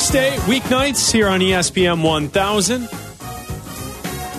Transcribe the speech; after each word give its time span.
6 0.00 0.12
to 0.12 0.18
8 0.18 0.40
weeknights 0.40 1.12
here 1.12 1.28
on 1.28 1.40
ESPN 1.40 2.02
1000. 2.02 2.88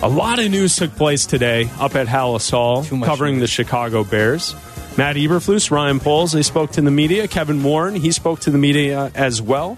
A 0.02 0.10
lot 0.10 0.40
of 0.40 0.50
news 0.50 0.76
took 0.76 0.96
place 0.96 1.28
today 1.28 1.70
up 1.80 1.94
at 1.94 2.08
Halas 2.08 2.50
Hall 2.50 2.84
covering 3.06 3.38
the 3.38 3.46
Chicago 3.46 4.04
Bears. 4.04 4.56
Matt 4.98 5.18
Eberflus, 5.18 5.70
Ryan 5.70 6.00
Poles, 6.00 6.32
they 6.32 6.42
spoke 6.42 6.72
to 6.72 6.82
the 6.82 6.90
media. 6.90 7.28
Kevin 7.28 7.62
Warren, 7.62 7.94
he 7.94 8.12
spoke 8.12 8.40
to 8.40 8.50
the 8.50 8.58
media 8.58 9.12
as 9.14 9.40
well. 9.40 9.78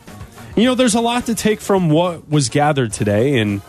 You 0.55 0.63
know, 0.63 0.75
there's 0.75 0.95
a 0.95 1.01
lot 1.01 1.25
to 1.25 1.35
take 1.35 1.59
from 1.59 1.89
what 1.89 2.29
was 2.29 2.47
gathered 2.47 2.93
today 2.93 3.39
and 3.39 3.61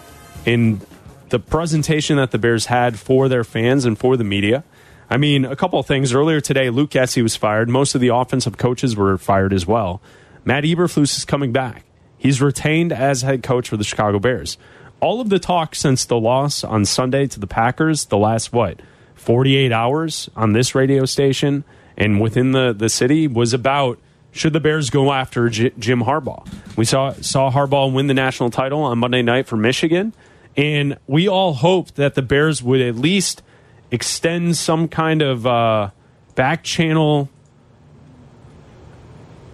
in 0.46 0.83
the 1.30 1.41
presentation 1.41 2.16
that 2.19 2.30
the 2.30 2.38
Bears 2.38 2.66
had 2.66 2.96
for 2.96 3.28
their 3.28 3.42
fans 3.42 3.84
and 3.84 3.98
for 3.98 4.16
the 4.16 4.24
media. 4.24 4.62
I 5.10 5.16
mean, 5.16 5.44
a 5.44 5.56
couple 5.56 5.80
of 5.80 5.86
things. 5.86 6.14
Earlier 6.14 6.41
today, 6.41 6.70
Luke 6.70 6.91
Getsy 6.91 7.24
was 7.24 7.34
fired. 7.34 7.69
Most 7.69 7.96
of 7.96 8.00
the 8.00 8.14
offensive 8.14 8.56
coaches 8.56 8.94
were 8.94 9.19
fired 9.19 9.52
as 9.52 9.66
well. 9.66 10.00
Matt 10.44 10.62
Eberflus 10.62 11.16
is 11.16 11.24
coming 11.24 11.50
back. 11.50 11.84
He's 12.24 12.41
retained 12.41 12.91
as 12.91 13.20
head 13.20 13.42
coach 13.42 13.69
for 13.69 13.77
the 13.77 13.84
Chicago 13.84 14.19
Bears. 14.19 14.56
All 14.98 15.20
of 15.20 15.28
the 15.28 15.38
talk 15.38 15.74
since 15.74 16.06
the 16.06 16.19
loss 16.19 16.64
on 16.64 16.87
Sunday 16.87 17.27
to 17.27 17.38
the 17.38 17.47
Packers, 17.47 18.06
the 18.06 18.16
last 18.16 18.50
what, 18.50 18.80
48 19.14 19.70
hours 19.70 20.30
on 20.34 20.55
this 20.55 20.74
radio 20.74 21.05
station 21.05 21.64
and 21.98 22.22
within 22.22 22.52
the, 22.52 22.72
the 22.72 22.89
city 22.89 23.28
was 23.28 23.52
about 23.52 23.98
should 24.33 24.55
the 24.55 24.61
Bears 24.61 24.89
go 24.89 25.12
after 25.12 25.50
J- 25.50 25.72
Jim 25.78 26.00
Harbaugh? 26.00 26.48
We 26.78 26.86
saw 26.86 27.12
saw 27.12 27.52
Harbaugh 27.52 27.92
win 27.92 28.06
the 28.06 28.14
national 28.14 28.48
title 28.48 28.80
on 28.80 28.98
Monday 28.98 29.20
night 29.20 29.47
for 29.47 29.56
Michigan, 29.58 30.14
and 30.56 30.97
we 31.06 31.28
all 31.28 31.52
hoped 31.52 31.97
that 31.97 32.14
the 32.14 32.22
Bears 32.22 32.62
would 32.62 32.80
at 32.80 32.97
least 32.97 33.42
extend 33.91 34.56
some 34.56 34.89
kind 34.89 35.20
of 35.20 35.47
uh, 35.47 35.91
back 36.34 36.64
channel 36.64 37.28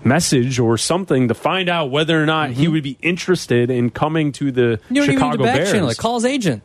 message 0.04 0.58
or 0.58 0.78
something 0.78 1.28
to 1.28 1.34
find 1.34 1.68
out 1.68 1.90
whether 1.90 2.20
or 2.22 2.26
not 2.26 2.50
he 2.50 2.68
would 2.68 2.82
be 2.82 2.96
interested 3.02 3.70
in 3.70 3.90
coming 3.90 4.32
to 4.32 4.50
the 4.50 4.60
Mm-hmm. 4.60 4.94
You 4.94 5.02
don't 5.06 5.14
Chicago 5.14 5.34
even 5.34 5.46
need 5.46 5.52
Bears. 5.58 5.72
channel. 5.72 5.94
Call 5.94 6.14
his 6.16 6.24
agent. 6.24 6.62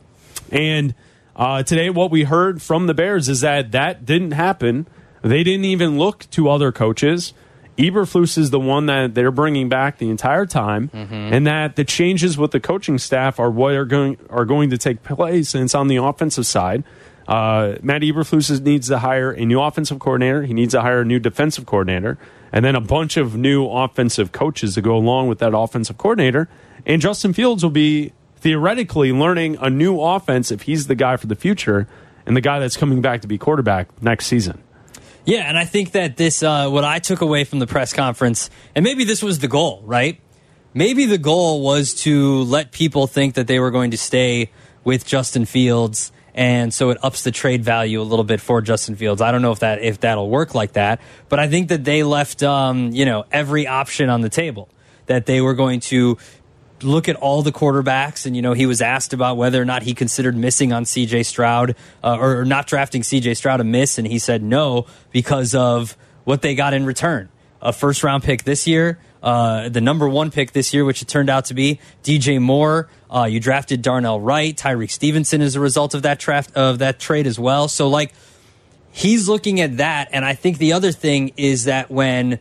And 0.51 0.95
uh, 1.35 1.63
today, 1.63 1.89
what 1.89 2.11
we 2.11 2.23
heard 2.23 2.61
from 2.61 2.87
the 2.87 2.93
Bears 2.93 3.27
is 3.29 3.41
that 3.41 3.71
that 3.73 4.05
didn't 4.05 4.31
happen. 4.31 4.87
They 5.21 5.43
didn't 5.43 5.65
even 5.65 5.97
look 5.97 6.29
to 6.31 6.49
other 6.49 6.71
coaches. 6.71 7.33
Eberflus 7.77 8.37
is 8.37 8.51
the 8.51 8.59
one 8.59 8.85
that 8.85 9.15
they're 9.15 9.31
bringing 9.31 9.67
back 9.67 9.97
the 9.97 10.09
entire 10.09 10.45
time, 10.45 10.89
and 10.93 11.45
that 11.45 11.75
the 11.75 11.83
changes 11.83 12.37
with 12.37 12.51
the 12.51 12.59
coaching 12.61 12.97
staff 12.97 13.37
are 13.37 13.49
what 13.51 13.73
are 13.73 13.83
going 13.83 14.17
are 14.29 14.45
going 14.45 14.69
to 14.69 14.77
take 14.77 15.03
place. 15.03 15.53
And 15.53 15.65
it's 15.65 15.75
on 15.75 15.87
the 15.89 15.97
offensive 15.97 16.45
side. 16.45 16.85
Uh, 17.27 17.75
Matt 17.81 18.01
Eberflus 18.03 18.61
needs 18.61 18.87
to 18.87 18.99
hire 18.99 19.31
a 19.31 19.43
new 19.45 19.59
offensive 19.59 19.99
coordinator. 19.99 20.43
He 20.43 20.53
needs 20.53 20.73
to 20.73 20.81
hire 20.81 21.01
a 21.01 21.05
new 21.05 21.19
defensive 21.19 21.65
coordinator, 21.65 22.17
and 22.55 22.63
then 22.63 22.73
a 22.73 22.81
bunch 22.81 23.17
of 23.17 23.35
new 23.35 23.67
offensive 23.67 24.31
coaches 24.31 24.75
to 24.75 24.81
go 24.81 24.95
along 24.95 25.27
with 25.27 25.39
that 25.39 25.55
offensive 25.55 25.97
coordinator. 25.97 26.47
And 26.85 27.01
Justin 27.01 27.33
Fields 27.33 27.61
will 27.61 27.69
be 27.69 28.13
theoretically 28.37 29.11
learning 29.11 29.57
a 29.59 29.69
new 29.69 29.99
offense 29.99 30.51
if 30.51 30.61
he's 30.61 30.87
the 30.87 30.95
guy 30.95 31.17
for 31.17 31.27
the 31.27 31.35
future 31.35 31.85
and 32.25 32.35
the 32.35 32.41
guy 32.41 32.59
that's 32.59 32.77
coming 32.77 33.01
back 33.01 33.21
to 33.21 33.27
be 33.27 33.37
quarterback 33.37 34.01
next 34.01 34.27
season. 34.27 34.63
Yeah, 35.25 35.49
and 35.49 35.57
I 35.57 35.65
think 35.65 35.91
that 35.91 36.15
this, 36.15 36.43
uh, 36.43 36.69
what 36.69 36.85
I 36.85 36.99
took 36.99 37.19
away 37.19 37.43
from 37.43 37.59
the 37.59 37.67
press 37.67 37.91
conference, 37.91 38.49
and 38.73 38.83
maybe 38.83 39.03
this 39.03 39.21
was 39.21 39.39
the 39.39 39.47
goal, 39.49 39.81
right? 39.83 40.21
Maybe 40.73 41.05
the 41.05 41.17
goal 41.17 41.61
was 41.61 41.93
to 42.03 42.43
let 42.43 42.71
people 42.71 43.07
think 43.07 43.33
that 43.35 43.47
they 43.47 43.59
were 43.59 43.71
going 43.71 43.91
to 43.91 43.97
stay 43.97 44.51
with 44.83 45.05
Justin 45.05 45.45
Fields, 45.45 46.11
and 46.35 46.73
so 46.73 46.89
it 46.89 46.97
ups 47.01 47.23
the 47.23 47.31
trade 47.31 47.63
value 47.63 48.01
a 48.01 48.03
little 48.03 48.25
bit 48.25 48.41
for 48.41 48.61
Justin 48.61 48.97
Fields. 48.97 49.21
I 49.21 49.31
don't 49.31 49.41
know 49.41 49.53
if 49.53 49.59
that 49.59 49.81
if 49.81 50.01
that'll 50.01 50.29
work 50.29 50.53
like 50.53 50.73
that, 50.73 50.99
but 51.29 51.39
I 51.39 51.47
think 51.47 51.69
that 51.69 51.85
they 51.85 52.03
left, 52.03 52.43
um, 52.43 52.91
you 52.91 53.05
know, 53.05 53.25
every 53.31 53.65
option 53.65 54.09
on 54.09 54.21
the 54.21 54.29
table. 54.29 54.69
That 55.07 55.27
they 55.27 55.39
were 55.39 55.53
going 55.53 55.81
to 55.81 56.17
look 56.81 57.07
at 57.07 57.15
all 57.15 57.41
the 57.41 57.51
quarterbacks, 57.51 58.25
and 58.25 58.35
you 58.35 58.41
know 58.41 58.53
he 58.53 58.65
was 58.65 58.81
asked 58.81 59.13
about 59.13 59.37
whether 59.37 59.61
or 59.61 59.65
not 59.65 59.83
he 59.83 59.93
considered 59.93 60.35
missing 60.35 60.73
on 60.73 60.83
C.J. 60.83 61.23
Stroud 61.23 61.75
uh, 62.03 62.17
or, 62.19 62.39
or 62.39 62.45
not 62.45 62.67
drafting 62.67 63.03
C.J. 63.03 63.35
Stroud 63.35 63.61
a 63.61 63.63
miss, 63.63 63.97
and 63.97 64.05
he 64.05 64.19
said 64.19 64.43
no 64.43 64.87
because 65.11 65.55
of 65.55 65.95
what 66.25 66.41
they 66.41 66.55
got 66.55 66.73
in 66.73 66.85
return: 66.85 67.29
a 67.61 67.71
first 67.71 68.03
round 68.03 68.23
pick 68.23 68.43
this 68.43 68.67
year, 68.67 68.99
uh, 69.25 69.69
the 69.69 69.81
number 69.81 70.07
one 70.07 70.29
pick 70.29 70.51
this 70.51 70.71
year, 70.71 70.85
which 70.85 71.01
it 71.01 71.07
turned 71.07 71.31
out 71.31 71.45
to 71.45 71.55
be 71.55 71.79
D.J. 72.03 72.37
Moore. 72.37 72.87
Uh, 73.09 73.23
you 73.23 73.39
drafted 73.39 73.81
Darnell 73.81 74.21
Wright, 74.21 74.55
Tyrique 74.55 74.91
Stevenson 74.91 75.41
as 75.41 75.55
a 75.55 75.59
result 75.59 75.95
of 75.95 76.03
that 76.03 76.19
draft 76.19 76.55
of 76.55 76.79
that 76.79 76.99
trade 76.99 77.25
as 77.25 77.39
well. 77.39 77.67
So 77.67 77.89
like 77.89 78.13
he's 78.91 79.27
looking 79.27 79.59
at 79.61 79.77
that, 79.77 80.09
and 80.11 80.23
I 80.23 80.35
think 80.35 80.59
the 80.59 80.73
other 80.73 80.91
thing 80.91 81.33
is 81.37 81.63
that 81.63 81.89
when 81.89 82.37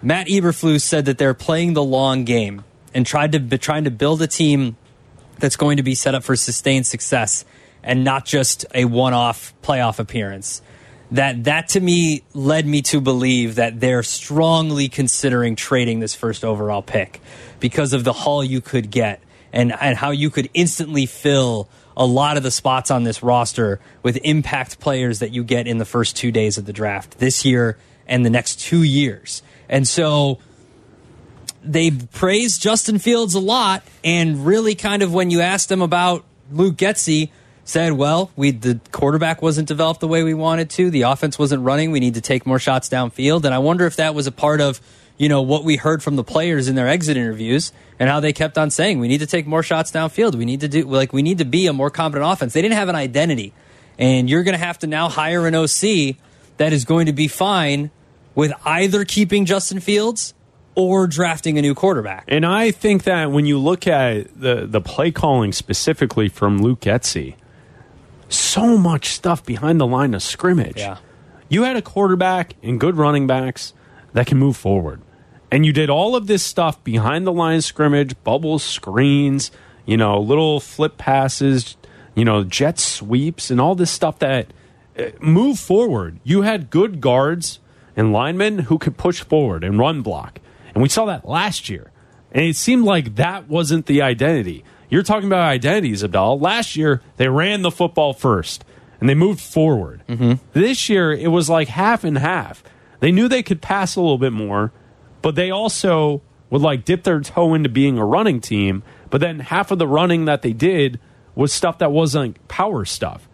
Matt 0.00 0.28
Eberflus 0.28 0.82
said 0.82 1.06
that 1.06 1.18
they're 1.18 1.34
playing 1.34 1.72
the 1.72 1.82
long 1.82 2.24
game 2.24 2.62
and 2.94 3.04
tried 3.04 3.32
to 3.32 3.40
be 3.40 3.58
trying 3.58 3.84
to 3.84 3.90
build 3.90 4.22
a 4.22 4.28
team 4.28 4.76
that's 5.40 5.56
going 5.56 5.78
to 5.78 5.82
be 5.82 5.96
set 5.96 6.14
up 6.14 6.22
for 6.22 6.36
sustained 6.36 6.86
success 6.86 7.44
and 7.82 8.04
not 8.04 8.24
just 8.24 8.64
a 8.76 8.84
one-off 8.84 9.54
playoff 9.60 9.98
appearance. 9.98 10.62
That 11.12 11.44
that 11.44 11.68
to 11.70 11.80
me 11.80 12.22
led 12.32 12.66
me 12.66 12.82
to 12.82 13.00
believe 13.00 13.56
that 13.56 13.80
they're 13.80 14.02
strongly 14.02 14.88
considering 14.88 15.56
trading 15.56 16.00
this 16.00 16.14
first 16.14 16.44
overall 16.44 16.82
pick 16.82 17.20
because 17.60 17.92
of 17.92 18.02
the 18.04 18.12
haul 18.12 18.42
you 18.42 18.60
could 18.60 18.90
get 18.90 19.20
and 19.52 19.72
and 19.78 19.98
how 19.98 20.10
you 20.10 20.30
could 20.30 20.48
instantly 20.54 21.04
fill 21.04 21.68
a 21.98 22.06
lot 22.06 22.38
of 22.38 22.42
the 22.42 22.50
spots 22.50 22.90
on 22.90 23.04
this 23.04 23.22
roster 23.22 23.78
with 24.02 24.16
impact 24.24 24.80
players 24.80 25.18
that 25.18 25.30
you 25.32 25.44
get 25.44 25.66
in 25.66 25.76
the 25.76 25.84
first 25.84 26.16
2 26.16 26.32
days 26.32 26.56
of 26.56 26.64
the 26.64 26.72
draft 26.72 27.18
this 27.18 27.44
year 27.44 27.76
and 28.06 28.24
the 28.24 28.30
next 28.30 28.60
2 28.60 28.82
years. 28.82 29.42
And 29.68 29.86
so 29.86 30.38
they 31.62 31.90
praised 31.90 32.62
Justin 32.62 32.98
Fields 32.98 33.34
a 33.34 33.40
lot, 33.40 33.84
and 34.02 34.46
really, 34.46 34.74
kind 34.74 35.02
of 35.02 35.12
when 35.12 35.30
you 35.30 35.42
asked 35.42 35.68
them 35.68 35.82
about 35.82 36.24
Luke 36.50 36.76
Getsy, 36.76 37.30
said, 37.64 37.92
"Well, 37.92 38.30
we 38.36 38.50
the 38.50 38.80
quarterback 38.90 39.42
wasn't 39.42 39.68
developed 39.68 40.00
the 40.00 40.08
way 40.08 40.22
we 40.22 40.34
wanted 40.34 40.70
to. 40.70 40.90
The 40.90 41.02
offense 41.02 41.38
wasn't 41.38 41.62
running. 41.62 41.90
We 41.90 42.00
need 42.00 42.14
to 42.14 42.20
take 42.20 42.46
more 42.46 42.58
shots 42.58 42.88
downfield." 42.88 43.44
And 43.44 43.54
I 43.54 43.58
wonder 43.58 43.86
if 43.86 43.96
that 43.96 44.14
was 44.14 44.26
a 44.26 44.32
part 44.32 44.60
of 44.60 44.80
you 45.18 45.28
know 45.28 45.42
what 45.42 45.64
we 45.64 45.76
heard 45.76 46.02
from 46.02 46.16
the 46.16 46.24
players 46.24 46.68
in 46.68 46.74
their 46.74 46.88
exit 46.88 47.16
interviews 47.16 47.72
and 47.98 48.08
how 48.08 48.20
they 48.20 48.32
kept 48.32 48.58
on 48.58 48.70
saying, 48.70 48.98
"We 48.98 49.08
need 49.08 49.20
to 49.20 49.26
take 49.26 49.46
more 49.46 49.62
shots 49.62 49.90
downfield. 49.90 50.34
We 50.34 50.44
need 50.44 50.60
to 50.60 50.68
do 50.68 50.84
like 50.84 51.12
we 51.12 51.22
need 51.22 51.38
to 51.38 51.44
be 51.44 51.66
a 51.66 51.72
more 51.72 51.90
competent 51.90 52.30
offense." 52.30 52.52
They 52.52 52.62
didn't 52.62 52.76
have 52.76 52.88
an 52.88 52.96
identity, 52.96 53.52
and 53.98 54.28
you're 54.28 54.42
going 54.42 54.58
to 54.58 54.64
have 54.64 54.78
to 54.80 54.86
now 54.86 55.08
hire 55.08 55.46
an 55.46 55.54
OC 55.54 56.16
that 56.56 56.72
is 56.72 56.84
going 56.84 57.06
to 57.06 57.12
be 57.12 57.28
fine 57.28 57.90
with 58.34 58.52
either 58.64 59.04
keeping 59.04 59.44
Justin 59.44 59.80
Fields 59.80 60.34
or 60.74 61.06
drafting 61.06 61.58
a 61.58 61.62
new 61.62 61.74
quarterback. 61.74 62.24
And 62.28 62.46
I 62.46 62.70
think 62.70 63.04
that 63.04 63.30
when 63.30 63.46
you 63.46 63.58
look 63.58 63.86
at 63.86 64.40
the, 64.40 64.66
the 64.66 64.80
play 64.80 65.10
calling 65.10 65.52
specifically 65.52 66.28
from 66.28 66.58
Luke 66.58 66.80
Getsy, 66.80 67.34
so 68.34 68.76
much 68.76 69.08
stuff 69.08 69.44
behind 69.44 69.80
the 69.80 69.86
line 69.86 70.14
of 70.14 70.22
scrimmage. 70.22 70.78
Yeah. 70.78 70.98
You 71.48 71.64
had 71.64 71.76
a 71.76 71.82
quarterback 71.82 72.54
and 72.62 72.80
good 72.80 72.96
running 72.96 73.26
backs 73.26 73.74
that 74.12 74.26
can 74.26 74.38
move 74.38 74.56
forward. 74.56 75.02
And 75.50 75.66
you 75.66 75.72
did 75.72 75.90
all 75.90 76.16
of 76.16 76.26
this 76.26 76.42
stuff 76.42 76.82
behind 76.82 77.26
the 77.26 77.32
line 77.32 77.58
of 77.58 77.64
scrimmage, 77.64 78.14
bubble 78.24 78.58
screens, 78.58 79.50
you 79.84 79.96
know, 79.96 80.18
little 80.18 80.60
flip 80.60 80.96
passes, 80.96 81.76
you 82.14 82.24
know, 82.24 82.42
jet 82.42 82.78
sweeps, 82.78 83.50
and 83.50 83.60
all 83.60 83.74
this 83.74 83.90
stuff 83.90 84.18
that 84.20 84.46
uh, 84.98 85.10
move 85.20 85.58
forward. 85.58 86.20
You 86.24 86.42
had 86.42 86.70
good 86.70 87.00
guards 87.00 87.58
and 87.96 88.12
linemen 88.12 88.60
who 88.60 88.78
could 88.78 88.96
push 88.96 89.20
forward 89.22 89.62
and 89.62 89.78
run 89.78 90.00
block. 90.00 90.40
And 90.74 90.82
we 90.82 90.88
saw 90.88 91.04
that 91.06 91.28
last 91.28 91.68
year. 91.68 91.90
And 92.30 92.46
it 92.46 92.56
seemed 92.56 92.84
like 92.84 93.16
that 93.16 93.48
wasn't 93.48 93.84
the 93.86 94.00
identity. 94.00 94.64
You're 94.92 95.02
talking 95.02 95.26
about 95.26 95.48
identities, 95.48 96.02
Abdal. 96.02 96.38
Last 96.42 96.76
year, 96.76 97.00
they 97.16 97.26
ran 97.26 97.62
the 97.62 97.70
football 97.70 98.12
first 98.12 98.62
and 99.00 99.08
they 99.08 99.14
moved 99.14 99.40
forward. 99.40 100.02
This 100.52 100.90
year, 100.90 101.12
it 101.14 101.28
was 101.28 101.48
like 101.48 101.68
half 101.68 102.04
and 102.04 102.18
half. 102.18 102.62
They 103.00 103.10
knew 103.10 103.26
they 103.26 103.42
could 103.42 103.62
pass 103.62 103.96
a 103.96 104.02
little 104.02 104.18
bit 104.18 104.34
more, 104.34 104.70
but 105.22 105.34
they 105.34 105.50
also 105.50 106.20
would 106.50 106.60
like 106.60 106.84
dip 106.84 107.04
their 107.04 107.20
toe 107.20 107.54
into 107.54 107.70
being 107.70 107.96
a 107.96 108.04
running 108.04 108.38
team. 108.42 108.82
But 109.08 109.22
then 109.22 109.40
half 109.40 109.70
of 109.70 109.78
the 109.78 109.88
running 109.88 110.26
that 110.26 110.42
they 110.42 110.52
did 110.52 111.00
was 111.34 111.54
stuff 111.54 111.78
that 111.78 111.90
wasn't 111.90 112.46
power 112.48 112.84
stuff. 112.84 113.26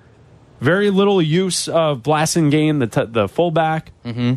Very 0.60 0.90
little 0.90 1.20
use 1.20 1.66
of 1.66 2.04
Blasingame, 2.04 2.78
the 2.78 2.86
t- 2.86 3.10
the 3.10 3.28
fullback. 3.28 3.90
Mm-hmm. 4.04 4.34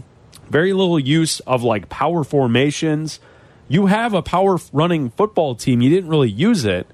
Very 0.49 0.73
little 0.73 0.99
use 0.99 1.39
of 1.41 1.61
like 1.61 1.87
power 1.87 2.23
formations. 2.23 3.19
You 3.67 3.85
have 3.85 4.15
a 4.15 4.23
power 4.23 4.57
running 4.73 5.11
football 5.11 5.53
team. 5.53 5.81
You 5.81 5.91
didn't 5.91 6.09
really 6.09 6.31
use 6.31 6.65
it, 6.65 6.87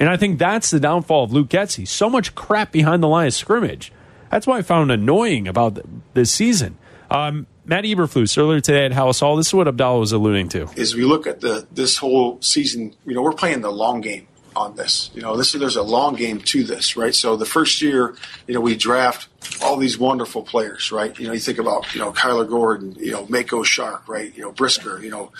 and 0.00 0.08
I 0.08 0.16
think 0.16 0.38
that's 0.38 0.70
the 0.70 0.80
downfall 0.80 1.24
of 1.24 1.32
Luke 1.32 1.48
Getsy. 1.48 1.86
So 1.86 2.08
much 2.08 2.34
crap 2.34 2.72
behind 2.72 3.02
the 3.02 3.08
line 3.08 3.28
of 3.28 3.34
scrimmage. 3.34 3.92
That's 4.30 4.46
why 4.46 4.58
I 4.58 4.62
found 4.62 4.90
annoying 4.90 5.46
about 5.46 5.78
this 6.14 6.32
season. 6.32 6.78
Um, 7.10 7.46
Matt 7.66 7.84
Eberflus 7.84 8.38
earlier 8.38 8.60
today 8.60 8.86
at 8.86 8.92
Halas 8.92 9.20
Hall. 9.20 9.36
This 9.36 9.48
is 9.48 9.54
what 9.54 9.68
Abdallah 9.68 10.00
was 10.00 10.12
alluding 10.12 10.48
to. 10.50 10.68
is 10.74 10.94
we 10.94 11.04
look 11.04 11.26
at 11.26 11.40
the 11.40 11.66
this 11.70 11.98
whole 11.98 12.40
season. 12.40 12.94
You 13.04 13.14
know, 13.14 13.22
we're 13.22 13.32
playing 13.32 13.60
the 13.60 13.70
long 13.70 14.00
game 14.00 14.26
on 14.56 14.76
this. 14.76 15.10
You 15.14 15.22
know, 15.22 15.36
this 15.36 15.52
there's 15.52 15.76
a 15.76 15.82
long 15.82 16.14
game 16.14 16.40
to 16.40 16.64
this, 16.64 16.96
right? 16.96 17.14
So 17.14 17.36
the 17.36 17.44
first 17.44 17.82
year, 17.82 18.16
you 18.46 18.54
know, 18.54 18.60
we 18.60 18.76
draft 18.76 19.28
all 19.62 19.76
these 19.76 19.98
wonderful 19.98 20.42
players, 20.42 20.90
right? 20.92 21.16
You 21.18 21.26
know, 21.26 21.32
you 21.32 21.40
think 21.40 21.58
about 21.58 21.92
you 21.94 22.00
know 22.00 22.12
Kyler 22.12 22.48
Gordon, 22.48 22.94
you 22.98 23.12
know 23.12 23.26
Mako 23.28 23.62
Sharp, 23.62 24.08
right? 24.08 24.34
You 24.34 24.42
know 24.42 24.52
Brisker, 24.52 25.02
you 25.02 25.10
know 25.10 25.32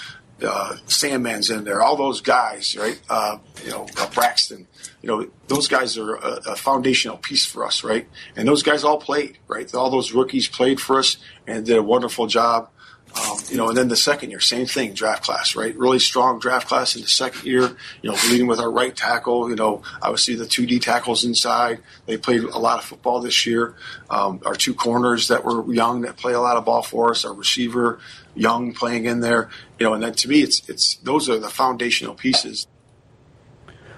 uh, 0.42 0.76
Sandman's 0.86 1.50
in 1.50 1.64
there. 1.64 1.82
All 1.82 1.96
those 1.96 2.20
guys, 2.20 2.76
right? 2.76 3.00
Uh, 3.08 3.38
you 3.64 3.70
know, 3.70 3.86
uh, 3.98 4.10
Braxton. 4.10 4.66
You 5.02 5.06
know, 5.08 5.30
those 5.48 5.68
guys 5.68 5.96
are 5.96 6.16
a, 6.16 6.40
a, 6.46 6.56
foundational 6.56 7.16
piece 7.16 7.46
for 7.46 7.64
us, 7.64 7.82
right? 7.82 8.06
And 8.36 8.46
those 8.46 8.62
guys 8.62 8.84
all 8.84 8.98
played, 8.98 9.38
right? 9.48 9.72
All 9.74 9.90
those 9.90 10.12
rookies 10.12 10.46
played 10.46 10.80
for 10.80 10.98
us 10.98 11.16
and 11.46 11.64
did 11.64 11.76
a 11.76 11.82
wonderful 11.82 12.26
job. 12.26 12.70
Um, 13.14 13.38
you 13.48 13.56
know, 13.56 13.68
and 13.68 13.76
then 13.76 13.88
the 13.88 13.96
second 13.96 14.30
year, 14.30 14.38
same 14.38 14.66
thing, 14.66 14.92
draft 14.92 15.24
class, 15.24 15.56
right? 15.56 15.76
Really 15.76 15.98
strong 15.98 16.38
draft 16.38 16.68
class 16.68 16.94
in 16.94 17.02
the 17.02 17.08
second 17.08 17.44
year. 17.44 17.62
You 18.02 18.10
know, 18.10 18.16
leading 18.28 18.46
with 18.46 18.60
our 18.60 18.70
right 18.70 18.94
tackle. 18.94 19.50
You 19.50 19.56
know, 19.56 19.82
obviously 20.00 20.36
the 20.36 20.46
two 20.46 20.64
D 20.64 20.78
tackles 20.78 21.24
inside. 21.24 21.80
They 22.06 22.16
played 22.16 22.42
a 22.42 22.58
lot 22.58 22.78
of 22.78 22.84
football 22.84 23.20
this 23.20 23.46
year. 23.46 23.74
Um, 24.08 24.40
our 24.46 24.54
two 24.54 24.74
corners 24.74 25.28
that 25.28 25.44
were 25.44 25.72
young 25.72 26.02
that 26.02 26.18
play 26.18 26.34
a 26.34 26.40
lot 26.40 26.56
of 26.56 26.64
ball 26.64 26.82
for 26.82 27.10
us. 27.10 27.24
Our 27.24 27.34
receiver, 27.34 27.98
young, 28.34 28.72
playing 28.72 29.04
in 29.04 29.20
there. 29.20 29.48
You 29.78 29.86
know, 29.86 29.94
and 29.94 30.02
then 30.02 30.14
to 30.14 30.28
me, 30.28 30.42
it's 30.42 30.68
it's 30.68 30.96
those 30.96 31.28
are 31.28 31.38
the 31.38 31.48
foundational 31.48 32.14
pieces. 32.14 32.66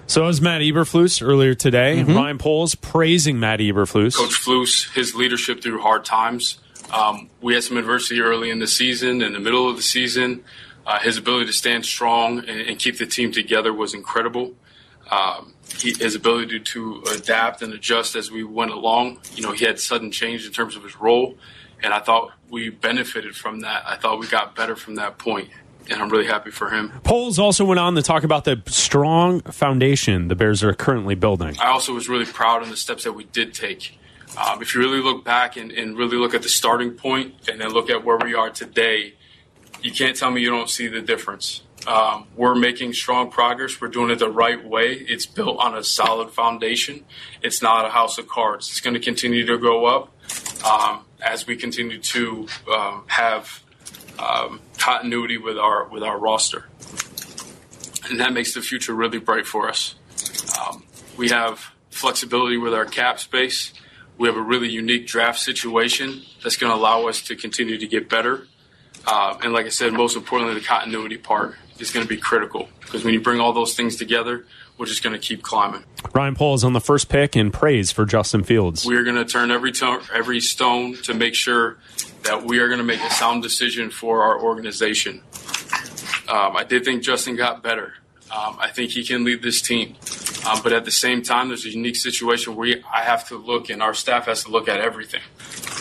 So 0.05 0.27
as 0.27 0.41
Matt 0.41 0.61
Eberflus 0.61 1.25
earlier 1.25 1.53
today. 1.53 1.97
Mm-hmm. 1.97 2.15
Ryan 2.15 2.37
Poles 2.37 2.75
praising 2.75 3.39
Matt 3.39 3.59
Eberflus. 3.59 4.15
Coach 4.15 4.33
Flus, 4.33 4.93
his 4.93 5.15
leadership 5.15 5.63
through 5.63 5.81
hard 5.81 6.05
times. 6.05 6.59
Um, 6.91 7.29
we 7.41 7.53
had 7.53 7.63
some 7.63 7.77
adversity 7.77 8.21
early 8.21 8.49
in 8.49 8.59
the 8.59 8.67
season, 8.67 9.21
in 9.21 9.33
the 9.33 9.39
middle 9.39 9.69
of 9.69 9.77
the 9.77 9.81
season. 9.81 10.43
Uh, 10.85 10.99
his 10.99 11.17
ability 11.17 11.45
to 11.45 11.53
stand 11.53 11.85
strong 11.85 12.39
and, 12.39 12.49
and, 12.49 12.77
keep 12.77 12.97
the 12.97 13.05
team 13.05 13.31
together 13.31 13.73
was 13.73 13.93
incredible. 13.93 14.53
Um, 15.09 15.53
he, 15.77 15.93
his 15.93 16.13
ability 16.13 16.59
to, 16.59 17.01
to 17.01 17.03
adapt 17.13 17.61
and 17.61 17.73
adjust 17.73 18.15
as 18.15 18.29
we 18.29 18.43
went 18.43 18.71
along. 18.71 19.19
You 19.33 19.43
know, 19.43 19.53
he 19.53 19.63
had 19.63 19.79
sudden 19.79 20.11
change 20.11 20.45
in 20.45 20.51
terms 20.51 20.75
of 20.75 20.83
his 20.83 20.99
role, 20.99 21.37
and 21.83 21.93
I 21.93 21.99
thought 21.99 22.31
we 22.49 22.69
benefited 22.69 23.35
from 23.35 23.59
that. 23.61 23.83
I 23.85 23.97
thought 23.97 24.19
we 24.19 24.27
got 24.27 24.55
better 24.55 24.75
from 24.75 24.95
that 24.95 25.17
point 25.17 25.49
and 25.89 26.01
I'm 26.01 26.09
really 26.09 26.27
happy 26.27 26.51
for 26.51 26.69
him. 26.69 26.91
Poles 27.03 27.39
also 27.39 27.65
went 27.65 27.79
on 27.79 27.95
to 27.95 28.01
talk 28.01 28.23
about 28.23 28.45
the 28.45 28.61
strong 28.67 29.41
foundation 29.41 30.27
the 30.27 30.35
Bears 30.35 30.63
are 30.63 30.73
currently 30.73 31.15
building. 31.15 31.55
I 31.59 31.67
also 31.67 31.93
was 31.93 32.07
really 32.07 32.25
proud 32.25 32.61
of 32.61 32.69
the 32.69 32.77
steps 32.77 33.03
that 33.03 33.13
we 33.13 33.25
did 33.25 33.53
take. 33.53 33.99
Um, 34.37 34.61
if 34.61 34.73
you 34.73 34.81
really 34.81 35.01
look 35.01 35.23
back 35.23 35.57
and, 35.57 35.71
and, 35.71 35.95
really 35.95 36.17
look 36.17 36.33
at 36.33 36.41
the 36.41 36.49
starting 36.49 36.91
point 36.91 37.35
and 37.47 37.61
then 37.61 37.69
look 37.69 37.91
at 37.91 38.03
where 38.03 38.17
we 38.17 38.33
are 38.33 38.49
today, 38.49 39.13
you 39.83 39.91
can't 39.91 40.15
tell 40.15 40.31
me 40.31 40.41
you 40.41 40.49
don't 40.49 40.69
see 40.69 40.87
the 40.87 41.01
difference. 41.01 41.61
Um, 41.85 42.27
we're 42.35 42.55
making 42.55 42.93
strong 42.93 43.29
progress. 43.29 43.79
We're 43.79 43.89
doing 43.89 44.09
it 44.09 44.17
the 44.17 44.31
right 44.31 44.63
way. 44.65 44.93
It's 44.93 45.27
built 45.27 45.59
on 45.59 45.75
a 45.75 45.83
solid 45.83 46.31
foundation. 46.31 47.05
It's 47.43 47.61
not 47.61 47.85
a 47.85 47.89
house 47.89 48.17
of 48.17 48.27
cards. 48.27 48.69
It's 48.69 48.79
going 48.79 48.95
to 48.95 48.99
continue 48.99 49.45
to 49.45 49.57
go 49.59 49.85
up 49.85 50.11
um, 50.65 51.05
as 51.23 51.47
we 51.47 51.55
continue 51.55 51.99
to 51.99 52.47
um, 52.73 53.03
have 53.07 53.63
um, 54.19 54.59
continuity 54.77 55.37
with 55.37 55.57
our 55.57 55.87
with 55.87 56.03
our 56.03 56.17
roster, 56.17 56.65
and 58.09 58.19
that 58.19 58.33
makes 58.33 58.53
the 58.53 58.61
future 58.61 58.93
really 58.93 59.19
bright 59.19 59.45
for 59.45 59.69
us. 59.69 59.95
Um, 60.59 60.83
we 61.17 61.29
have 61.29 61.71
flexibility 61.89 62.57
with 62.57 62.73
our 62.73 62.85
cap 62.85 63.19
space. 63.19 63.73
We 64.17 64.27
have 64.27 64.37
a 64.37 64.41
really 64.41 64.69
unique 64.69 65.07
draft 65.07 65.39
situation 65.39 66.21
that's 66.43 66.55
going 66.55 66.71
to 66.71 66.77
allow 66.77 67.07
us 67.07 67.21
to 67.23 67.35
continue 67.35 67.77
to 67.77 67.87
get 67.87 68.09
better. 68.09 68.47
Uh, 69.05 69.37
and 69.43 69.53
like 69.53 69.65
I 69.65 69.69
said, 69.69 69.91
most 69.93 70.15
importantly, 70.15 70.55
the 70.59 70.65
continuity 70.65 71.17
part 71.17 71.55
is 71.79 71.91
going 71.91 72.05
to 72.05 72.09
be 72.09 72.17
critical 72.17 72.69
because 72.81 73.03
when 73.03 73.13
you 73.13 73.21
bring 73.21 73.39
all 73.39 73.53
those 73.53 73.75
things 73.75 73.95
together, 73.95 74.45
we're 74.77 74.85
just 74.85 75.03
going 75.03 75.13
to 75.13 75.19
keep 75.19 75.43
climbing. 75.43 75.83
Ryan 76.13 76.35
Paul 76.35 76.55
is 76.55 76.63
on 76.63 76.73
the 76.73 76.81
first 76.81 77.09
pick 77.09 77.35
and 77.35 77.53
praise 77.53 77.91
for 77.91 78.05
Justin 78.05 78.43
Fields. 78.43 78.85
We 78.85 78.95
are 78.95 79.03
going 79.03 79.15
to 79.15 79.25
turn 79.25 79.51
every 79.51 79.71
to- 79.73 80.01
every 80.13 80.39
stone 80.39 80.95
to 81.03 81.13
make 81.13 81.35
sure 81.35 81.77
that 82.23 82.43
we 82.43 82.59
are 82.59 82.67
going 82.67 82.79
to 82.79 82.85
make 82.85 83.01
a 83.01 83.09
sound 83.09 83.43
decision 83.43 83.89
for 83.89 84.23
our 84.23 84.41
organization. 84.41 85.21
Um, 86.29 86.55
I 86.55 86.63
did 86.63 86.85
think 86.85 87.03
Justin 87.03 87.35
got 87.35 87.61
better. 87.61 87.93
Um, 88.35 88.57
I 88.59 88.69
think 88.71 88.91
he 88.91 89.03
can 89.03 89.23
lead 89.23 89.43
this 89.43 89.61
team. 89.61 89.95
Um, 90.49 90.59
but 90.63 90.73
at 90.73 90.85
the 90.85 90.91
same 90.91 91.21
time, 91.21 91.49
there's 91.49 91.65
a 91.65 91.69
unique 91.69 91.95
situation 91.95 92.55
where 92.55 92.77
I 92.91 93.01
have 93.01 93.27
to 93.29 93.37
look 93.37 93.69
and 93.69 93.81
our 93.83 93.93
staff 93.93 94.25
has 94.25 94.43
to 94.45 94.51
look 94.51 94.67
at 94.67 94.79
everything. 94.81 95.21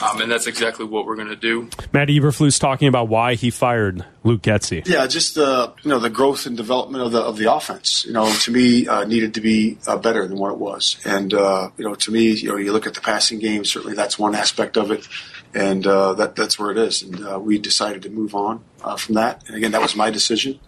Um, 0.02 0.20
and 0.20 0.30
that's 0.30 0.46
exactly 0.46 0.84
what 0.84 1.06
we're 1.06 1.16
going 1.16 1.28
to 1.28 1.36
do. 1.36 1.68
Matt 1.92 2.08
Eberflus 2.08 2.58
talking 2.58 2.88
about 2.88 3.08
why 3.08 3.34
he 3.34 3.50
fired 3.50 4.04
Luke 4.24 4.42
Getsy. 4.42 4.86
Yeah, 4.86 5.06
just 5.06 5.34
the 5.34 5.72
you 5.82 5.90
know 5.90 5.98
the 5.98 6.10
growth 6.10 6.46
and 6.46 6.56
development 6.56 7.04
of 7.04 7.12
the 7.12 7.20
of 7.20 7.36
the 7.36 7.52
offense. 7.52 8.04
You 8.04 8.12
know, 8.12 8.30
to 8.30 8.50
me, 8.50 8.86
uh, 8.86 9.04
needed 9.04 9.34
to 9.34 9.40
be 9.40 9.78
uh, 9.86 9.96
better 9.96 10.26
than 10.26 10.38
what 10.38 10.52
it 10.52 10.58
was. 10.58 10.96
And 11.04 11.32
uh, 11.32 11.70
you 11.76 11.84
know, 11.84 11.94
to 11.94 12.10
me, 12.10 12.32
you 12.32 12.48
know, 12.48 12.56
you 12.56 12.72
look 12.72 12.86
at 12.86 12.94
the 12.94 13.00
passing 13.00 13.38
game. 13.38 13.64
Certainly, 13.64 13.96
that's 13.96 14.18
one 14.18 14.34
aspect 14.34 14.76
of 14.76 14.90
it 14.90 15.06
and 15.54 15.86
uh, 15.86 16.14
that 16.14 16.36
that's 16.36 16.58
where 16.58 16.70
it 16.70 16.78
is. 16.78 17.02
And 17.02 17.26
uh, 17.26 17.38
we 17.38 17.58
decided 17.58 18.02
to 18.02 18.10
move 18.10 18.34
on 18.34 18.64
uh, 18.82 18.96
from 18.96 19.16
that. 19.16 19.46
And 19.46 19.56
again, 19.56 19.72
that 19.72 19.82
was 19.82 19.94
my 19.94 20.10
decision. 20.10 20.58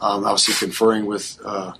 Um, 0.00 0.24
obviously, 0.24 0.54
conferring 0.54 1.06
with 1.06 1.38
uh, 1.44 1.72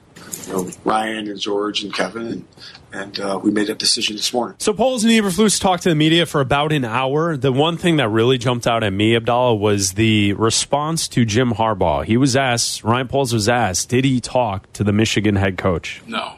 you 0.47 0.53
know, 0.53 0.71
Ryan 0.85 1.29
and 1.29 1.41
George 1.41 1.83
and 1.83 1.93
Kevin, 1.93 2.27
and, 2.27 2.45
and 2.93 3.21
uh, 3.21 3.41
we 3.43 3.51
made 3.51 3.67
that 3.69 3.79
decision 3.79 4.17
this 4.17 4.33
morning. 4.33 4.57
So 4.59 4.73
Poles 4.73 5.05
and 5.05 5.13
Eberflus 5.13 5.61
talked 5.61 5.83
to 5.85 5.89
the 5.89 5.95
media 5.95 6.27
for 6.27 6.41
about 6.41 6.73
an 6.73 6.85
hour. 6.85 7.37
The 7.37 7.53
one 7.53 7.77
thing 7.77 7.97
that 7.97 8.09
really 8.09 8.39
jumped 8.39 8.67
out 8.67 8.85
at 8.85 8.93
me, 8.93 9.17
Abdallah, 9.17 9.57
was 9.57 9.93
the 9.93 10.33
response 10.35 11.09
to 11.09 11.25
Jim 11.25 11.53
Harbaugh. 11.53 12.05
He 12.05 12.17
was 12.17 12.37
asked, 12.37 12.85
Ryan 12.85 13.09
Poles 13.09 13.33
was 13.33 13.49
asked, 13.49 13.89
did 13.89 14.05
he 14.05 14.21
talk 14.21 14.73
to 14.75 14.85
the 14.85 14.93
Michigan 14.93 15.37
head 15.37 15.59
coach? 15.59 16.03
No, 16.07 16.35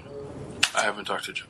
I 0.74 0.82
haven't 0.82 1.04
talked 1.04 1.24
to 1.24 1.32
Jim. 1.32 1.46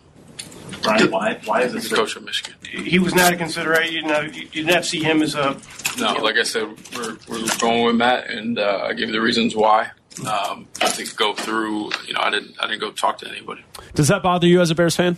Brian, 0.82 1.10
why, 1.10 1.40
why 1.44 1.62
is 1.62 1.72
this? 1.72 1.92
Coach 1.92 2.16
of 2.16 2.24
Michigan. 2.24 2.54
He 2.62 2.98
was 2.98 3.14
not 3.14 3.32
a 3.32 3.36
consideration. 3.36 3.94
You, 3.94 4.02
know, 4.02 4.20
you 4.20 4.46
did 4.48 4.66
not 4.66 4.84
see 4.84 5.02
him 5.02 5.22
as 5.22 5.34
a. 5.34 5.56
No, 5.98 6.12
like 6.14 6.36
I 6.36 6.42
said, 6.42 6.68
we're, 6.94 7.16
we're 7.28 7.46
going 7.58 7.84
with 7.84 7.96
Matt, 7.96 8.28
and 8.28 8.58
uh, 8.58 8.82
I 8.84 8.92
gave 8.92 9.08
you 9.08 9.12
the 9.12 9.20
reasons 9.20 9.56
why. 9.56 9.90
Um, 10.20 10.66
I 10.80 10.88
think 10.88 11.14
go 11.16 11.34
through. 11.34 11.90
You 12.06 12.14
know, 12.14 12.20
I 12.20 12.30
didn't. 12.30 12.56
I 12.60 12.66
didn't 12.66 12.80
go 12.80 12.90
talk 12.90 13.18
to 13.18 13.28
anybody. 13.28 13.64
Does 13.94 14.08
that 14.08 14.22
bother 14.22 14.46
you 14.46 14.60
as 14.60 14.70
a 14.70 14.74
Bears 14.74 14.96
fan? 14.96 15.16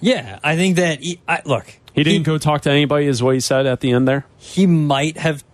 Yeah, 0.00 0.38
I 0.42 0.56
think 0.56 0.76
that. 0.76 1.00
He, 1.00 1.20
I, 1.26 1.42
look, 1.44 1.66
he 1.94 2.02
didn't 2.02 2.18
he, 2.18 2.24
go 2.24 2.38
talk 2.38 2.62
to 2.62 2.70
anybody. 2.70 3.06
Is 3.06 3.22
what 3.22 3.34
he 3.34 3.40
said 3.40 3.66
at 3.66 3.80
the 3.80 3.92
end 3.92 4.06
there. 4.06 4.26
He 4.36 4.66
might 4.66 5.16
have 5.16 5.44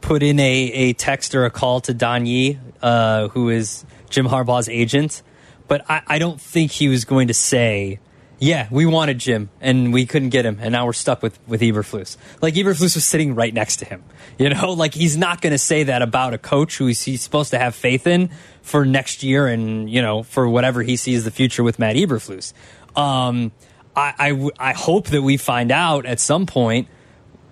put 0.00 0.22
in 0.22 0.38
a, 0.40 0.44
a 0.72 0.92
text 0.94 1.34
or 1.34 1.44
a 1.44 1.50
call 1.50 1.80
to 1.82 1.94
Don 1.94 2.26
Yee, 2.26 2.58
uh, 2.82 3.28
who 3.28 3.48
is 3.48 3.84
Jim 4.08 4.26
Harbaugh's 4.26 4.68
agent, 4.68 5.22
but 5.68 5.88
I, 5.88 6.02
I 6.06 6.18
don't 6.18 6.40
think 6.40 6.72
he 6.72 6.88
was 6.88 7.04
going 7.04 7.28
to 7.28 7.34
say 7.34 8.00
yeah, 8.40 8.68
we 8.70 8.86
wanted 8.86 9.18
Jim 9.18 9.50
and 9.60 9.92
we 9.92 10.06
couldn't 10.06 10.30
get 10.30 10.46
him, 10.46 10.58
and 10.60 10.72
now 10.72 10.86
we're 10.86 10.94
stuck 10.94 11.22
with 11.22 11.38
with 11.46 11.60
Eberflus. 11.60 12.16
Like 12.40 12.54
Eberflus 12.54 12.94
was 12.94 13.04
sitting 13.04 13.34
right 13.34 13.52
next 13.52 13.76
to 13.76 13.84
him. 13.84 14.02
You 14.38 14.48
know, 14.48 14.72
like 14.76 14.94
he's 14.94 15.16
not 15.16 15.42
going 15.42 15.52
to 15.52 15.58
say 15.58 15.84
that 15.84 16.00
about 16.00 16.32
a 16.32 16.38
coach 16.38 16.78
who 16.78 16.86
he's, 16.86 17.02
he's 17.02 17.20
supposed 17.20 17.50
to 17.50 17.58
have 17.58 17.74
faith 17.74 18.06
in 18.06 18.30
for 18.62 18.86
next 18.86 19.22
year, 19.22 19.46
and 19.46 19.90
you 19.90 20.00
know, 20.00 20.22
for 20.22 20.48
whatever 20.48 20.82
he 20.82 20.96
sees 20.96 21.24
the 21.24 21.30
future 21.30 21.62
with 21.62 21.78
Matt 21.78 21.96
Eberflus. 21.96 22.54
Um, 22.96 23.52
I, 23.94 24.14
I, 24.18 24.70
I 24.70 24.72
hope 24.72 25.08
that 25.08 25.22
we 25.22 25.36
find 25.36 25.70
out 25.70 26.06
at 26.06 26.18
some 26.18 26.46
point 26.46 26.88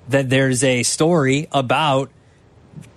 that 0.08 0.30
there's 0.30 0.64
a 0.64 0.82
story 0.84 1.48
about 1.52 2.10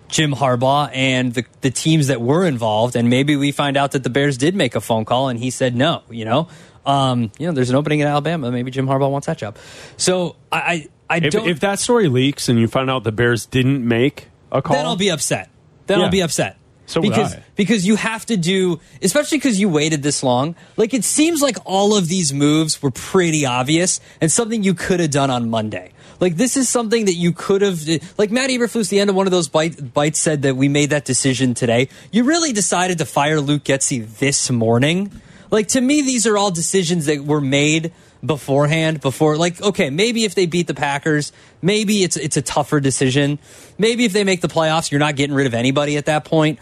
Jim 0.08 0.34
Harbaugh 0.34 0.90
and 0.94 1.34
the, 1.34 1.46
the 1.62 1.72
teams 1.72 2.08
that 2.08 2.22
were 2.22 2.46
involved, 2.46 2.96
and 2.96 3.10
maybe 3.10 3.36
we 3.36 3.52
find 3.52 3.78
out 3.78 3.92
that 3.92 4.04
the 4.04 4.10
Bears 4.10 4.38
did 4.38 4.56
make 4.56 4.76
a 4.76 4.82
phone 4.82 5.06
call 5.06 5.30
and 5.30 5.40
he 5.40 5.50
said 5.50 5.76
no. 5.76 6.04
You 6.10 6.26
know, 6.26 6.48
um, 6.86 7.32
you 7.38 7.48
know, 7.48 7.54
there's 7.54 7.70
an 7.70 7.76
opening 7.76 8.00
in 8.00 8.08
Alabama. 8.08 8.52
Maybe 8.52 8.72
Jim 8.72 8.88
Harbaugh 8.88 9.12
wants 9.12 9.28
that 9.28 9.38
job. 9.38 9.58
So 9.98 10.36
I, 10.52 10.58
I, 10.58 10.88
I 11.10 11.18
if, 11.18 11.34
don't. 11.34 11.48
If 11.48 11.60
that 11.62 11.80
story 11.80 12.08
leaks 12.08 12.50
and 12.50 12.60
you 12.60 12.68
find 12.68 12.90
out 12.90 13.04
the 13.04 13.12
Bears 13.12 13.46
didn't 13.46 13.88
make 13.88 14.28
a 14.52 14.62
call, 14.62 14.76
then 14.76 14.86
I'll 14.86 14.96
be 14.96 15.10
upset. 15.10 15.50
Then 15.88 16.00
yeah. 16.00 16.06
I'll 16.06 16.12
be 16.12 16.22
upset. 16.22 16.58
So 16.88 17.02
because 17.02 17.36
because 17.56 17.88
you 17.88 17.96
have 17.96 18.26
to 18.26 18.38
do, 18.38 18.80
especially 19.02 19.38
because 19.38 19.60
you 19.60 19.70
waited 19.70 20.04
this 20.04 20.24
long. 20.24 20.56
Like 20.76 20.94
it 20.94 21.06
seems 21.06 21.42
like 21.42 21.58
all 21.66 21.96
of 21.96 22.08
these 22.08 22.34
moves 22.34 22.82
were 22.82 22.92
pretty 22.92 23.46
obvious 23.46 24.02
and 24.20 24.32
something 24.32 24.64
you 24.64 24.74
could 24.74 25.00
have 25.00 25.12
done 25.12 25.30
on 25.30 25.50
Monday. 25.50 25.94
Like 26.20 26.36
this 26.36 26.56
is 26.56 26.70
something 26.70 27.06
that 27.06 27.16
you 27.16 27.32
could 27.32 27.62
have, 27.62 27.82
like 28.18 28.30
Matt 28.30 28.52
Eberflus, 28.52 28.90
the 28.90 29.00
end 29.00 29.10
of 29.10 29.16
one 29.16 29.26
of 29.26 29.32
those 29.32 29.50
bite, 29.50 29.94
bites 29.94 30.20
said 30.20 30.44
that 30.44 30.56
we 30.56 30.68
made 30.68 30.92
that 30.92 31.04
decision 31.04 31.56
today. 31.56 31.90
You 32.12 32.26
really 32.26 32.54
decided 32.54 33.00
to 33.00 33.06
fire 33.06 33.40
Luke 33.40 33.64
Getsy 33.64 34.06
this 34.20 34.52
morning 34.52 35.20
like 35.52 35.68
to 35.70 35.82
me, 35.82 36.02
these 36.02 36.26
are 36.26 36.38
all 36.38 36.50
decisions 36.50 37.06
that 37.06 37.24
were 37.24 37.42
made 37.42 37.92
beforehand. 38.26 39.02
Before, 39.02 39.38
like, 39.38 39.62
okay, 39.62 39.90
maybe 39.90 40.24
if 40.24 40.34
they 40.34 40.46
beat 40.46 40.68
the 40.68 40.74
Packers, 40.74 41.32
maybe 41.62 42.04
it's 42.04 42.18
it's 42.18 42.38
a 42.38 42.42
tougher 42.42 42.80
decision. 42.80 43.38
Maybe 43.78 44.06
if 44.06 44.14
they 44.14 44.24
make 44.24 44.42
the 44.42 44.48
playoffs, 44.48 44.90
you're 44.90 45.00
not 45.00 45.16
getting 45.16 45.36
rid 45.36 45.48
of 45.48 45.54
anybody 45.54 45.98
at 45.98 46.06
that 46.06 46.26
point. 46.26 46.60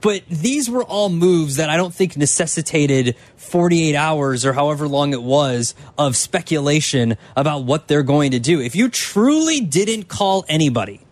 But 0.00 0.22
these 0.28 0.70
were 0.70 0.82
all 0.82 1.10
moves 1.10 1.56
that 1.56 1.68
I 1.68 1.76
don't 1.76 1.92
think 1.92 2.16
necessitated 2.16 3.16
48 3.36 3.94
hours 3.94 4.46
or 4.46 4.54
however 4.54 4.88
long 4.88 5.12
it 5.12 5.22
was 5.22 5.74
of 5.98 6.16
speculation 6.16 7.18
about 7.36 7.64
what 7.64 7.86
they're 7.86 8.02
going 8.02 8.30
to 8.30 8.38
do. 8.38 8.60
If 8.60 8.74
you 8.74 8.88
truly 8.88 9.60
didn't 9.60 10.04
call 10.08 10.46
anybody, 10.48 11.02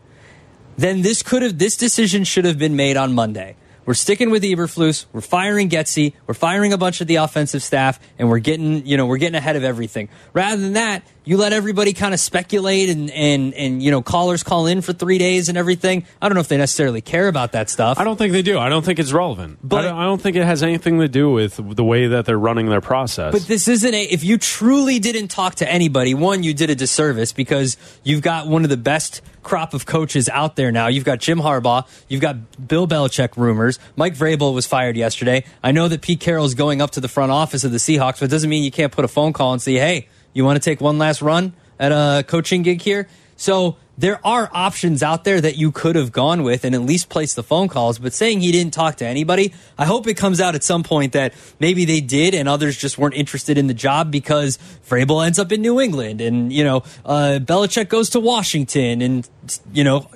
then 0.79 1.03
this 1.03 1.23
could 1.23 1.43
have 1.43 1.59
this 1.59 1.77
decision 1.77 2.25
should 2.25 2.47
have 2.47 2.59
been 2.59 2.77
made 2.77 2.97
on 2.97 3.13
Monday. 3.13 3.57
We're 3.89 3.95
sticking 3.95 4.29
with 4.29 4.43
Eberflus. 4.43 5.07
We're 5.15 5.23
firing 5.23 5.71
Getsy. 5.71 6.13
We're 6.27 6.35
firing 6.35 6.75
a 6.75 6.77
bunch 6.77 7.01
of 7.01 7.07
the 7.07 7.17
offensive 7.17 7.63
staff, 7.63 7.99
and 8.19 8.29
we're 8.29 8.39
getting, 8.39 8.87
you 8.87 8.99
know, 8.99 9.07
we're 9.07 9.17
getting 9.17 9.35
ahead 9.35 9.57
of 9.57 9.65
everything. 9.65 10.11
Rather 10.35 10.61
than 10.61 10.75
that, 10.75 11.05
You 11.29 11.37
let 11.37 11.53
everybody 11.53 11.93
kind 11.93 12.15
of 12.15 12.21
speculate 12.21 12.89
and, 12.89 13.11
and, 13.11 13.53
and, 13.53 13.83
you 13.83 13.91
know, 13.91 14.01
callers 14.01 14.43
call 14.43 14.67
in 14.67 14.81
for 14.81 14.95
three 14.95 15.19
days 15.19 15.51
and 15.51 15.59
everything. 15.59 16.07
I 16.23 16.29
don't 16.31 16.35
know 16.37 16.41
if 16.41 16.49
they 16.49 16.57
necessarily 16.57 17.03
care 17.03 17.29
about 17.29 17.53
that 17.53 17.69
stuff. 17.69 17.99
I 17.99 18.05
don't 18.05 18.17
think 18.17 18.33
they 18.33 18.41
do. 18.41 18.59
I 18.59 18.71
don't 18.71 18.83
think 18.83 18.99
it's 18.99 19.13
relevant. 19.13 19.59
But- 19.63 19.81
I 19.85 19.89
don't, 19.91 19.99
I 19.99 20.05
don't 20.05 20.23
think 20.23 20.37
it 20.37 20.45
has 20.47 20.63
anything 20.63 21.01
to 21.01 21.07
do 21.07 21.31
with 21.31 21.61
the 21.77 21.85
way 21.85 22.07
that 22.07 22.25
they're 22.25 22.39
running 22.39 22.71
their 22.71 22.81
process. 22.81 23.35
But 23.35 23.43
this 23.43 23.69
isn't 23.69 23.93
a. 23.93 24.05
If 24.05 24.25
you 24.25 24.39
truly 24.39 25.01
didn't 25.01 25.29
talk 25.29 25.57
to 25.57 25.71
anybody, 25.71 26.15
one, 26.15 26.45
you 26.45 26.55
did 26.55 26.71
a 26.71 26.75
disservice 26.75 27.35
because 27.35 27.77
you've 28.03 28.23
got 28.23 28.47
one 28.47 28.65
of 28.65 28.71
the 28.71 28.79
best 28.79 29.21
crop 29.43 29.75
of 29.75 29.85
coaches 29.85 30.31
out 30.31 30.57
there 30.57 30.73
now. 30.73 30.87
You've 30.87 31.05
got 31.05 31.19
Jim 31.19 31.41
Harbaugh. 31.41 31.87
You've 32.09 32.23
got 32.23 32.67
Bill 32.69 32.89
Belichick 32.89 33.37
rumors. 33.37 33.79
Mike 33.97 34.15
Vrabel 34.15 34.55
was 34.55 34.67
fired 34.67 34.97
yesterday. 34.97 35.45
I 35.63 35.73
know 35.73 35.89
that 35.89 36.01
Pete 36.01 36.21
Carroll 36.21 36.47
is 36.47 36.55
going 36.55 36.81
up 36.81 36.93
to 36.93 37.01
the 37.01 37.09
front 37.09 37.33
office 37.33 37.65
of 37.65 37.73
the 37.73 37.77
Seahawks, 37.77 38.21
but 38.21 38.23
it 38.23 38.31
doesn't 38.31 38.49
mean 38.49 38.65
you 38.65 38.71
can't 38.71 38.93
put 38.93 39.05
a 39.05 39.09
phone 39.09 39.35
call 39.35 39.53
and 39.53 39.61
say, 39.61 39.75
"Hey, 39.75 40.09
you 40.39 40.45
want 40.45 40.63
to 40.63 40.65
take 40.71 40.81
one 40.81 40.99
last 40.99 41.21
run 41.21 41.53
at 41.79 41.93
a 41.93 42.25
coaching 42.27 42.63
gig 42.63 42.81
here?" 42.81 43.09
So 43.37 43.77
there 43.99 44.25
are 44.25 44.49
options 44.53 45.03
out 45.03 45.25
there 45.25 45.41
that 45.41 45.57
you 45.57 45.73
could 45.73 45.97
have 45.97 46.13
gone 46.13 46.45
with 46.45 46.65
and 46.65 46.73
at 46.73 46.83
least 46.83 47.09
placed 47.09 47.35
the 47.35 47.43
phone 47.43 47.67
calls. 47.67 47.99
But 47.99 48.13
saying 48.13 48.41
he 48.41 48.53
didn't 48.53 48.73
talk 48.73 48.97
to 48.97 49.07
anybody, 49.07 49.53
I 49.77 49.87
hope 49.87 50.07
it 50.07 50.15
comes 50.15 50.41
out 50.41 50.55
at 50.55 50.63
some 50.63 50.85
point 50.85 51.13
that 51.13 51.35
maybe 51.59 51.85
they 51.85 52.01
did 52.01 52.33
and 52.33 52.49
others 52.49 52.77
just 52.77 52.97
weren't 52.97 53.15
interested 53.15 53.59
in 53.59 53.67
the 53.67 53.75
job 53.75 54.13
because 54.13 54.57
Vrabel 54.89 55.27
ends 55.27 55.41
up 55.41 55.51
in 55.51 55.63
New 55.63 55.81
England 55.81 56.21
and, 56.21 56.53
you 56.53 56.63
know, 56.63 56.85
uh, 57.05 57.41
Belichick 57.43 57.89
goes 57.89 58.11
to 58.11 58.21
Washington 58.21 59.03
and, 59.03 59.29
you 59.73 59.83
know, 59.83 60.09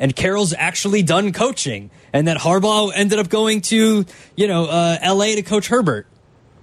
and 0.00 0.14
Carroll's 0.16 0.52
actually 0.54 1.02
done 1.04 1.32
coaching 1.32 1.90
and 2.12 2.26
that 2.26 2.38
Harbaugh 2.38 2.90
ended 2.92 3.20
up 3.20 3.28
going 3.28 3.60
to, 3.62 4.04
you 4.34 4.48
know, 4.48 4.66
uh, 4.66 4.98
LA 5.04 5.36
to 5.36 5.42
coach 5.42 5.68
Herbert. 5.68 6.08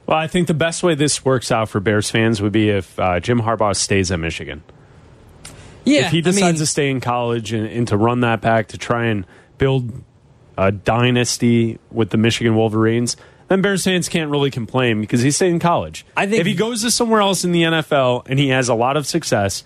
Well, 0.08 0.18
I 0.18 0.28
think 0.28 0.48
the 0.48 0.54
best 0.54 0.84
way 0.84 0.96
this 0.96 1.24
works 1.26 1.52
out 1.52 1.70
for 1.70 1.80
Bears 1.80 2.10
fans 2.12 2.42
would 2.42 2.52
be 2.52 2.70
if 2.70 2.98
uh, 3.00 3.20
Jim 3.20 3.42
Harbaugh 3.42 3.76
stays 3.76 4.12
at 4.12 4.20
Michigan. 4.20 4.64
Yeah. 5.84 6.06
if 6.06 6.12
he 6.12 6.18
I 6.20 6.22
decides 6.22 6.42
mean- 6.54 6.56
to 6.60 6.66
stay 6.66 6.90
in 6.90 7.00
college 7.02 7.54
and, 7.54 7.68
and 7.68 7.88
to 7.90 7.98
run 7.98 8.22
that 8.22 8.42
back 8.42 8.70
to 8.70 8.78
try 8.78 9.06
and 9.06 9.26
build 9.58 9.92
a 10.58 10.72
dynasty 10.72 11.80
with 11.92 12.10
the 12.10 12.18
Michigan 12.18 12.56
Wolverines, 12.56 13.18
then 13.48 13.62
Bears 13.62 13.84
fans 13.84 14.10
can't 14.10 14.32
really 14.32 14.50
complain 14.50 15.00
because 15.02 15.22
he's 15.22 15.36
stayed 15.36 15.52
in 15.52 15.60
college. 15.60 16.06
I 16.18 16.26
think- 16.26 16.40
if 16.40 16.48
he 16.48 16.54
goes 16.56 16.82
to 16.82 16.92
somewhere 16.92 17.22
else 17.22 17.44
in 17.44 17.52
the 17.52 17.64
NFL 17.64 18.24
and 18.28 18.40
he 18.40 18.50
has 18.50 18.70
a 18.70 18.74
lot 18.74 18.98
of 18.98 19.06
success, 19.06 19.64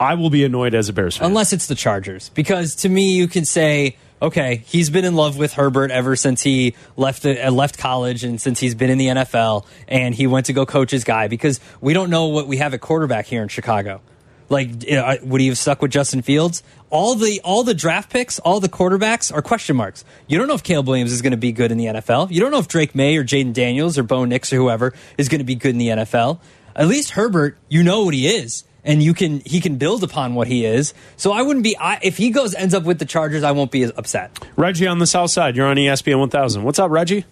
I 0.00 0.14
will 0.14 0.30
be 0.30 0.44
annoyed 0.44 0.74
as 0.74 0.88
a 0.88 0.92
Bears 0.92 1.16
fan. 1.18 1.28
Unless 1.28 1.52
it's 1.52 1.66
the 1.66 1.74
Chargers. 1.74 2.30
Because 2.30 2.74
to 2.76 2.88
me, 2.88 3.12
you 3.12 3.28
can 3.28 3.44
say, 3.44 3.96
okay, 4.22 4.62
he's 4.66 4.90
been 4.90 5.04
in 5.04 5.14
love 5.14 5.36
with 5.36 5.54
Herbert 5.54 5.90
ever 5.90 6.16
since 6.16 6.42
he 6.42 6.74
left 6.96 7.24
uh, 7.24 7.50
left 7.50 7.78
college 7.78 8.24
and 8.24 8.40
since 8.40 8.60
he's 8.60 8.74
been 8.74 8.90
in 8.90 8.98
the 8.98 9.06
NFL 9.06 9.66
and 9.88 10.14
he 10.14 10.26
went 10.26 10.46
to 10.46 10.52
go 10.52 10.66
coach 10.66 10.90
his 10.90 11.04
guy 11.04 11.28
because 11.28 11.60
we 11.80 11.92
don't 11.92 12.10
know 12.10 12.26
what 12.26 12.46
we 12.46 12.58
have 12.58 12.74
at 12.74 12.80
quarterback 12.80 13.26
here 13.26 13.42
in 13.42 13.48
Chicago. 13.48 14.00
Like, 14.48 14.82
know, 14.88 15.16
would 15.22 15.40
he 15.40 15.46
have 15.46 15.58
stuck 15.58 15.80
with 15.80 15.92
Justin 15.92 16.22
Fields? 16.22 16.64
All 16.90 17.14
the 17.14 17.40
all 17.44 17.62
the 17.62 17.72
draft 17.72 18.10
picks, 18.10 18.40
all 18.40 18.58
the 18.58 18.68
quarterbacks 18.68 19.32
are 19.32 19.42
question 19.42 19.76
marks. 19.76 20.04
You 20.26 20.38
don't 20.38 20.48
know 20.48 20.54
if 20.54 20.64
Caleb 20.64 20.88
Williams 20.88 21.12
is 21.12 21.22
going 21.22 21.30
to 21.30 21.36
be 21.36 21.52
good 21.52 21.70
in 21.70 21.78
the 21.78 21.86
NFL. 21.86 22.32
You 22.32 22.40
don't 22.40 22.50
know 22.50 22.58
if 22.58 22.66
Drake 22.66 22.96
Maye 22.96 23.16
or 23.16 23.22
Jayden 23.22 23.52
Daniels 23.52 23.96
or 23.96 24.02
Bo 24.02 24.24
Nix 24.24 24.52
or 24.52 24.56
whoever 24.56 24.92
is 25.16 25.28
going 25.28 25.38
to 25.38 25.44
be 25.44 25.54
good 25.54 25.70
in 25.70 25.78
the 25.78 25.88
NFL. 25.88 26.40
At 26.74 26.88
least 26.88 27.10
Herbert, 27.10 27.58
you 27.68 27.84
know 27.84 28.04
what 28.04 28.14
he 28.14 28.26
is, 28.26 28.64
and 28.84 29.02
you 29.02 29.14
can 29.14 29.40
he 29.44 29.60
can 29.60 29.76
build 29.76 30.02
upon 30.02 30.34
what 30.34 30.48
he 30.48 30.64
is. 30.64 30.94
So 31.16 31.32
I 31.32 31.42
wouldn't 31.42 31.64
be 31.64 31.76
I, 31.76 31.98
if 32.02 32.16
he 32.16 32.30
goes 32.30 32.54
ends 32.54 32.74
up 32.74 32.84
with 32.84 32.98
the 32.98 33.04
Chargers, 33.04 33.42
I 33.42 33.52
won't 33.52 33.70
be 33.70 33.82
as 33.82 33.92
upset. 33.96 34.38
Reggie 34.56 34.86
on 34.86 34.98
the 34.98 35.06
South 35.06 35.30
Side, 35.30 35.56
you're 35.56 35.66
on 35.66 35.76
ESPN 35.76 36.18
1000. 36.18 36.62
What's 36.62 36.78
up, 36.78 36.90
Reggie? 36.90 37.24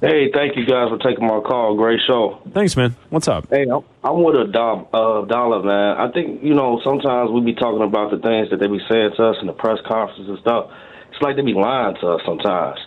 Hey, 0.00 0.30
thank 0.32 0.56
you 0.56 0.64
guys 0.64 0.88
for 0.88 0.96
taking 0.96 1.26
my 1.26 1.40
call. 1.40 1.76
Great 1.76 2.00
show. 2.06 2.40
Thanks, 2.54 2.74
man. 2.74 2.96
What's 3.10 3.28
up? 3.28 3.48
Hey, 3.50 3.66
I'm, 3.68 3.84
I'm 4.02 4.22
with 4.22 4.34
a 4.34 4.50
Dom, 4.50 4.86
uh, 4.94 5.26
dollar, 5.26 5.62
man. 5.62 5.98
I 5.98 6.10
think, 6.10 6.42
you 6.42 6.54
know, 6.54 6.80
sometimes 6.82 7.30
we 7.30 7.42
be 7.42 7.52
talking 7.52 7.82
about 7.82 8.10
the 8.10 8.16
things 8.16 8.48
that 8.48 8.60
they 8.60 8.66
be 8.66 8.80
saying 8.90 9.10
to 9.18 9.24
us 9.26 9.36
in 9.42 9.46
the 9.46 9.52
press 9.52 9.76
conferences 9.86 10.26
and 10.26 10.38
stuff. 10.38 10.70
It's 11.12 11.20
like 11.20 11.36
they 11.36 11.42
be 11.42 11.52
lying 11.52 11.96
to 12.00 12.12
us 12.12 12.22
sometimes. 12.24 12.78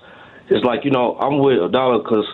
It's 0.50 0.66
like, 0.66 0.86
you 0.86 0.90
know, 0.90 1.16
I'm 1.16 1.38
with 1.38 1.62
Abdallah 1.62 2.02
because 2.02 2.26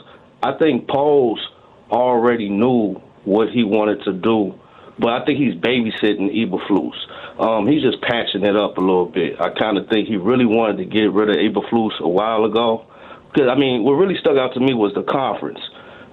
I 0.42 0.54
think 0.58 0.88
Poles 0.88 1.46
already 1.92 2.48
knew 2.48 3.02
what 3.26 3.50
he 3.50 3.66
wanted 3.66 4.04
to 4.06 4.14
do, 4.14 4.58
but 5.00 5.10
I 5.10 5.26
think 5.26 5.40
he's 5.40 5.56
babysitting 5.56 6.30
Eberflus. 6.36 6.96
Um, 7.40 7.68
he's 7.68 7.82
just 7.82 8.02
patching 8.02 8.44
it 8.44 8.56
up 8.56 8.78
a 8.78 8.82
little 8.82 9.06
bit. 9.06 9.40
I 9.40 9.50
kind 9.50 9.78
of 9.78 9.88
think 9.88 10.08
he 10.08 10.18
really 10.18 10.46
wanted 10.46 10.78
to 10.78 10.86
get 10.86 11.14
rid 11.14 11.30
of 11.30 11.38
Eberflus 11.38 12.00
a 12.02 12.08
while 12.08 12.44
ago. 12.44 12.86
Because 13.32 13.50
I 13.50 13.58
mean, 13.58 13.84
what 13.84 13.94
really 13.94 14.20
stuck 14.20 14.38
out 14.38 14.54
to 14.56 14.60
me 14.60 14.74
was 14.74 14.94
the 14.94 15.04
conference. 15.04 15.60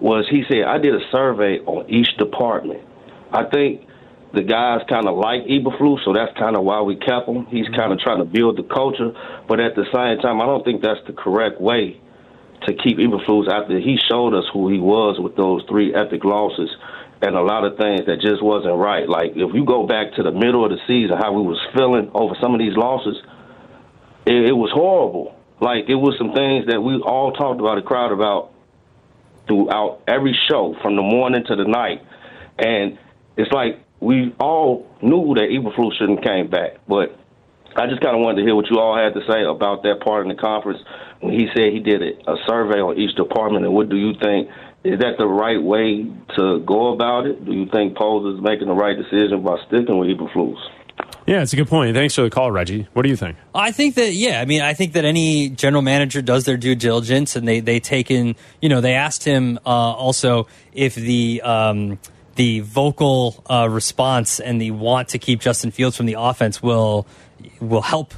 Was 0.00 0.26
he 0.30 0.44
said 0.48 0.64
I 0.64 0.78
did 0.78 0.94
a 0.94 1.00
survey 1.10 1.58
on 1.60 1.90
each 1.90 2.16
department. 2.16 2.82
I 3.32 3.44
think 3.44 3.88
the 4.34 4.42
guys 4.42 4.82
kind 4.88 5.08
of 5.08 5.16
like 5.16 5.42
Eberflus, 5.48 6.04
so 6.04 6.12
that's 6.12 6.36
kind 6.38 6.56
of 6.56 6.62
why 6.62 6.82
we 6.82 6.96
kept 6.96 7.26
him. 7.26 7.46
He's 7.46 7.68
kind 7.74 7.92
of 7.92 7.98
trying 7.98 8.18
to 8.18 8.24
build 8.24 8.58
the 8.58 8.62
culture, 8.62 9.12
but 9.48 9.58
at 9.58 9.74
the 9.74 9.84
same 9.90 10.20
time, 10.20 10.40
I 10.40 10.46
don't 10.46 10.64
think 10.64 10.82
that's 10.82 11.00
the 11.06 11.14
correct 11.14 11.60
way 11.60 11.98
to 12.66 12.74
keep 12.74 12.98
Eberflus 12.98 13.48
after 13.48 13.80
he 13.80 13.98
showed 14.08 14.34
us 14.34 14.44
who 14.52 14.68
he 14.68 14.78
was 14.78 15.18
with 15.18 15.36
those 15.36 15.62
three 15.68 15.94
epic 15.94 16.24
losses 16.24 16.70
and 17.22 17.34
a 17.34 17.42
lot 17.42 17.64
of 17.64 17.76
things 17.78 18.06
that 18.06 18.20
just 18.20 18.42
wasn't 18.42 18.76
right. 18.76 19.08
Like 19.08 19.32
if 19.34 19.54
you 19.54 19.64
go 19.64 19.86
back 19.86 20.14
to 20.14 20.22
the 20.22 20.32
middle 20.32 20.64
of 20.64 20.70
the 20.70 20.78
season, 20.86 21.16
how 21.16 21.32
we 21.32 21.42
was 21.42 21.60
feeling 21.74 22.10
over 22.14 22.34
some 22.40 22.54
of 22.54 22.60
these 22.60 22.76
losses, 22.76 23.16
it, 24.26 24.50
it 24.50 24.56
was 24.56 24.70
horrible. 24.72 25.34
Like 25.60 25.88
it 25.88 25.94
was 25.94 26.16
some 26.18 26.32
things 26.32 26.66
that 26.66 26.80
we 26.80 26.96
all 27.00 27.32
talked 27.32 27.60
about, 27.60 27.76
the 27.76 27.82
crowd 27.82 28.12
about 28.12 28.52
throughout 29.46 30.02
every 30.06 30.36
show 30.48 30.76
from 30.82 30.96
the 30.96 31.02
morning 31.02 31.44
to 31.46 31.56
the 31.56 31.64
night, 31.64 32.02
and 32.58 32.98
it's 33.36 33.52
like 33.52 33.80
we 34.00 34.34
all 34.38 34.86
knew 35.00 35.34
that 35.34 35.48
Eberflus 35.48 35.96
shouldn't 35.96 36.22
came 36.24 36.50
back, 36.50 36.80
but 36.86 37.16
I 37.76 37.86
just 37.86 38.00
kind 38.00 38.16
of 38.16 38.20
wanted 38.20 38.40
to 38.40 38.42
hear 38.42 38.54
what 38.54 38.68
you 38.70 38.78
all 38.78 38.96
had 38.96 39.14
to 39.14 39.20
say 39.30 39.44
about 39.44 39.82
that 39.84 40.00
part 40.00 40.24
in 40.24 40.28
the 40.28 40.40
conference 40.40 40.80
when 41.20 41.32
he 41.32 41.46
said 41.54 41.72
he 41.72 41.80
did 41.80 42.02
a, 42.02 42.32
a 42.32 42.36
survey 42.46 42.80
on 42.80 42.98
each 42.98 43.14
department, 43.16 43.64
and 43.64 43.74
what 43.74 43.88
do 43.88 43.96
you 43.96 44.12
think? 44.20 44.48
Is 44.84 45.00
that 45.00 45.18
the 45.18 45.26
right 45.26 45.60
way 45.60 46.06
to 46.36 46.60
go 46.60 46.92
about 46.92 47.26
it? 47.26 47.44
Do 47.44 47.52
you 47.52 47.66
think 47.66 47.96
Poles 47.96 48.36
is 48.36 48.42
making 48.42 48.68
the 48.68 48.74
right 48.74 48.96
decision 48.96 49.42
by 49.42 49.56
sticking 49.66 49.98
with 49.98 50.08
Eberflus? 50.08 50.58
Yeah, 51.26 51.42
it's 51.42 51.52
a 51.52 51.56
good 51.56 51.66
point. 51.66 51.94
Thanks 51.94 52.14
for 52.14 52.22
the 52.22 52.30
call, 52.30 52.52
Reggie. 52.52 52.86
What 52.92 53.02
do 53.02 53.08
you 53.08 53.16
think? 53.16 53.36
I 53.52 53.72
think 53.72 53.96
that 53.96 54.12
yeah, 54.12 54.40
I 54.40 54.44
mean, 54.44 54.62
I 54.62 54.74
think 54.74 54.92
that 54.92 55.04
any 55.04 55.48
general 55.48 55.82
manager 55.82 56.22
does 56.22 56.44
their 56.44 56.56
due 56.56 56.76
diligence, 56.76 57.34
and 57.34 57.46
they 57.48 57.58
they 57.58 57.80
take 57.80 58.10
in. 58.10 58.36
You 58.62 58.68
know, 58.68 58.80
they 58.80 58.94
asked 58.94 59.24
him 59.24 59.58
uh, 59.66 59.68
also 59.68 60.46
if 60.72 60.94
the 60.94 61.42
um, 61.42 61.98
the 62.36 62.60
vocal 62.60 63.42
uh, 63.50 63.68
response 63.68 64.38
and 64.38 64.60
the 64.60 64.70
want 64.70 65.08
to 65.08 65.18
keep 65.18 65.40
Justin 65.40 65.72
Fields 65.72 65.96
from 65.96 66.06
the 66.06 66.14
offense 66.16 66.62
will 66.62 67.08
will 67.60 67.82
help 67.82 68.14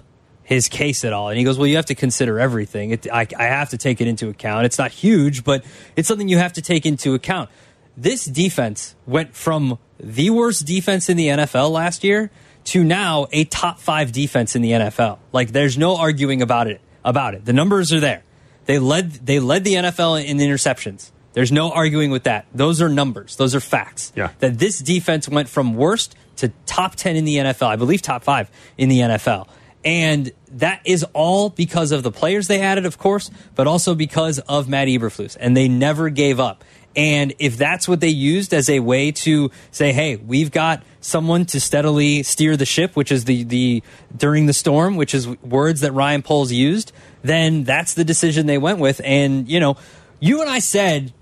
his 0.49 0.67
case 0.67 1.05
at 1.05 1.12
all. 1.12 1.28
And 1.28 1.37
he 1.37 1.45
goes, 1.45 1.59
well, 1.59 1.67
you 1.67 1.76
have 1.76 1.85
to 1.87 1.95
consider 1.95 2.40
everything. 2.40 2.93
It, 2.93 3.07
I, 3.12 3.26
I 3.38 3.45
have 3.45 3.69
to 3.69 3.76
take 3.76 4.00
it 4.00 4.09
into 4.09 4.31
account. 4.31 4.64
It's 4.64 4.78
not 4.78 4.90
huge, 4.90 5.45
but 5.45 5.62
it's 5.95 6.09
something 6.09 6.26
you 6.26 6.38
have 6.38 6.55
to 6.55 6.62
take 6.62 6.87
into 6.87 7.12
account. 7.12 7.50
This 7.99 8.25
defense 8.25 8.97
went 9.07 9.37
from 9.37 9.78
the 10.00 10.31
worst 10.31 10.67
defense 10.67 11.11
in 11.11 11.19
the 11.19 11.26
NFL 11.26 11.71
last 11.71 12.02
year 12.02 12.31
to 12.64 12.83
now 12.83 13.26
a 13.31 13.45
top 13.45 13.78
five 13.78 14.11
defense 14.11 14.57
in 14.57 14.62
the 14.62 14.71
NFL. 14.71 15.19
Like 15.33 15.52
there's 15.52 15.76
no 15.76 15.99
arguing 15.99 16.40
about 16.40 16.67
it. 16.67 16.81
About 17.05 17.35
it, 17.35 17.45
the 17.45 17.52
numbers 17.52 17.93
are 17.93 18.00
there. 18.00 18.23
They 18.64 18.78
led 18.78 19.12
they 19.12 19.40
led 19.40 19.64
the 19.64 19.75
NFL 19.75 20.23
in 20.23 20.38
interceptions. 20.38 21.11
There's 21.33 21.52
no 21.52 21.71
arguing 21.71 22.11
with 22.11 22.25
that. 22.25 22.47
Those 22.52 22.83
are 22.83 22.88
numbers. 22.88 23.37
Those 23.37 23.55
are 23.55 23.61
facts. 23.61 24.12
Yeah. 24.17 24.31
That 24.40 24.59
this 24.59 24.78
defense 24.78 25.28
went 25.28 25.49
from 25.49 25.75
worst 25.75 26.17
to 26.37 26.52
top 26.67 26.97
10 26.97 27.17
in 27.17 27.25
the 27.25 27.37
NFL. 27.37 27.69
I 27.69 27.76
believe 27.76 28.02
top 28.02 28.25
5 28.25 28.50
in 28.76 28.88
the 28.88 29.00
NFL. 29.00 29.49
And 29.85 30.33
that 30.52 30.81
is 30.85 31.05
all 31.12 31.50
because 31.50 31.93
of 31.93 32.02
the 32.02 32.11
players 32.11 32.49
they 32.49 32.61
added, 32.61 32.87
of 32.87 32.99
course, 32.99 33.31
but 33.55 33.67
also 33.67 33.95
because 33.95 34.38
of 34.40 34.69
Matt 34.69 34.88
Eberflus. 34.88 35.37
And 35.38 35.57
they 35.57 35.69
never 35.69 36.11
gave 36.11 36.40
up. 36.40 36.64
And 36.97 37.35
if 37.38 37.57
that's 37.57 37.87
what 37.87 38.00
they 38.00 38.09
used 38.09 38.52
as 38.52 38.69
a 38.69 38.81
way 38.81 39.12
to 39.12 39.50
say, 39.71 39.93
hey, 39.93 40.17
we've 40.17 40.50
got 40.50 40.83
someone 41.00 41.45
to 41.47 41.61
steadily 41.61 42.23
steer 42.25 42.57
the 42.57 42.67
ship, 42.67 42.97
which 42.97 43.12
is 43.12 43.25
the, 43.25 43.45
the 43.45 43.83
during 44.17 44.47
the 44.47 44.52
storm, 44.52 44.97
which 44.97 45.14
is 45.14 45.28
words 45.28 45.83
that 45.83 45.93
Ryan 45.93 46.23
Poles 46.23 46.50
used, 46.50 46.93
then 47.23 47.62
that's 47.62 47.95
the 47.95 48.05
decision 48.05 48.47
they 48.47 48.59
went 48.59 48.81
with. 48.81 49.00
And, 49.05 49.49
you 49.49 49.61
know, 49.61 49.76
you 50.19 50.40
and 50.40 50.50
I 50.50 50.59
said 50.59 51.12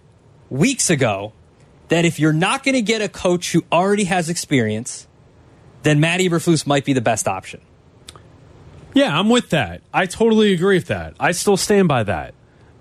weeks 0.49 0.89
ago 0.89 1.33
that 1.89 2.05
if 2.05 2.19
you're 2.19 2.33
not 2.33 2.65
going 2.65 2.75
to 2.75 2.83
get 2.83 3.03
a 3.03 3.09
coach 3.09 3.53
who 3.53 3.63
already 3.71 4.05
has 4.05 4.31
experience, 4.31 5.07
then 5.83 6.01
Matt 6.01 6.21
Eberflus 6.21 6.67
might 6.67 6.85
be 6.85 6.95
the 6.95 7.01
best 7.01 7.29
option. 7.29 7.61
Yeah, 8.97 9.17
I'm 9.17 9.29
with 9.29 9.51
that. 9.51 9.83
I 9.93 10.07
totally 10.07 10.55
agree 10.55 10.77
with 10.77 10.87
that. 10.87 11.15
I 11.21 11.33
still 11.33 11.59
stand 11.59 11.87
by 11.87 12.03
that. 12.05 12.33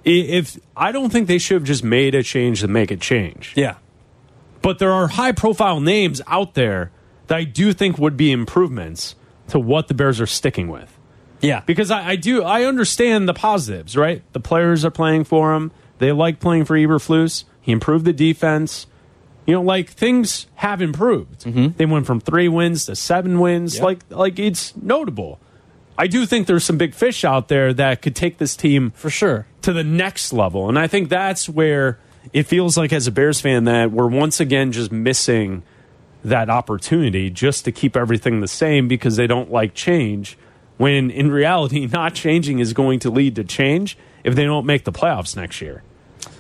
If 0.06 0.58
I 0.76 0.94
don't 0.94 1.10
think 1.10 1.28
they 1.28 1.38
should 1.38 1.56
have 1.56 1.64
just 1.66 1.84
made 1.84 2.16
a 2.16 2.24
change 2.24 2.62
to 2.62 2.70
make 2.70 2.90
a 2.90 2.96
change. 2.96 3.52
Yeah. 3.58 3.76
But 4.62 4.80
there 4.80 4.94
are 4.94 5.10
high 5.10 5.34
profile 5.34 5.82
names 5.82 6.22
out 6.26 6.54
there 6.54 6.92
that 7.28 7.36
I 7.36 7.44
do 7.44 7.74
think 7.74 7.98
would 7.98 8.16
be 8.16 8.32
improvements 8.32 9.16
to 9.50 9.60
what 9.60 9.90
the 9.90 9.94
Bears 9.94 10.22
are 10.22 10.26
sticking 10.26 10.70
with. 10.70 10.98
Yeah. 11.42 11.64
Because 11.66 11.92
I, 11.92 12.12
I 12.12 12.16
do 12.16 12.44
I 12.44 12.64
understand 12.64 13.28
the 13.28 13.34
positives, 13.34 13.98
right? 13.98 14.24
The 14.32 14.40
players 14.40 14.86
are 14.86 14.92
playing 14.92 15.26
for 15.26 15.54
him. 15.54 15.72
They 15.98 16.14
like 16.14 16.40
playing 16.40 16.64
for 16.64 16.78
Eberflus. 16.78 17.44
He 17.60 17.74
improved 17.74 18.06
the 18.06 18.14
defense. 18.14 18.88
You 19.46 19.56
know, 19.56 19.62
like 19.62 19.90
things 19.90 20.48
have 20.56 20.82
improved. 20.82 21.42
Mm-hmm. 21.42 21.78
They 21.78 21.86
went 21.86 22.06
from 22.06 22.22
three 22.22 22.48
wins 22.48 22.86
to 22.86 22.96
seven 22.96 23.40
wins. 23.42 23.76
Yep. 23.76 23.84
Like, 23.84 24.00
like 24.10 24.40
it's 24.40 24.76
notable. 24.78 25.40
I 25.98 26.08
do 26.08 26.26
think 26.26 26.48
there's 26.48 26.64
some 26.64 26.78
big 26.78 26.94
fish 26.94 27.24
out 27.24 27.48
there 27.48 27.74
that 27.74 28.02
could 28.02 28.16
take 28.16 28.38
this 28.38 28.56
team 28.56 28.92
For 28.96 29.10
sure. 29.10 29.48
to 29.62 29.72
the 29.74 29.84
next 29.84 30.34
level. 30.34 30.68
And 30.70 30.78
I 30.78 30.88
think 30.88 31.10
that's 31.10 31.48
where 31.48 32.00
it 32.34 32.44
feels 32.44 32.78
like, 32.78 32.92
as 32.92 33.08
a 33.08 33.12
Bears 33.12 33.40
fan, 33.40 33.64
that 33.66 33.92
we're 33.92 34.08
once 34.08 34.40
again 34.40 34.72
just 34.72 34.92
missing 34.92 35.64
that 36.24 36.50
opportunity 36.50 37.30
just 37.30 37.66
to 37.66 37.72
keep 37.72 37.96
everything 37.96 38.42
the 38.42 38.48
same 38.48 38.88
because 38.88 39.16
they 39.16 39.28
don't 39.28 39.52
like 39.52 39.74
change. 39.74 40.38
When 40.78 41.12
in 41.12 41.32
reality, 41.32 41.86
not 41.92 42.14
changing 42.16 42.60
is 42.60 42.74
going 42.74 43.00
to 43.02 43.10
lead 43.10 43.36
to 43.36 43.44
change 43.44 43.98
if 44.24 44.36
they 44.36 44.44
don't 44.44 44.66
make 44.66 44.84
the 44.84 44.92
playoffs 44.92 45.36
next 45.36 45.62
year. 45.62 45.84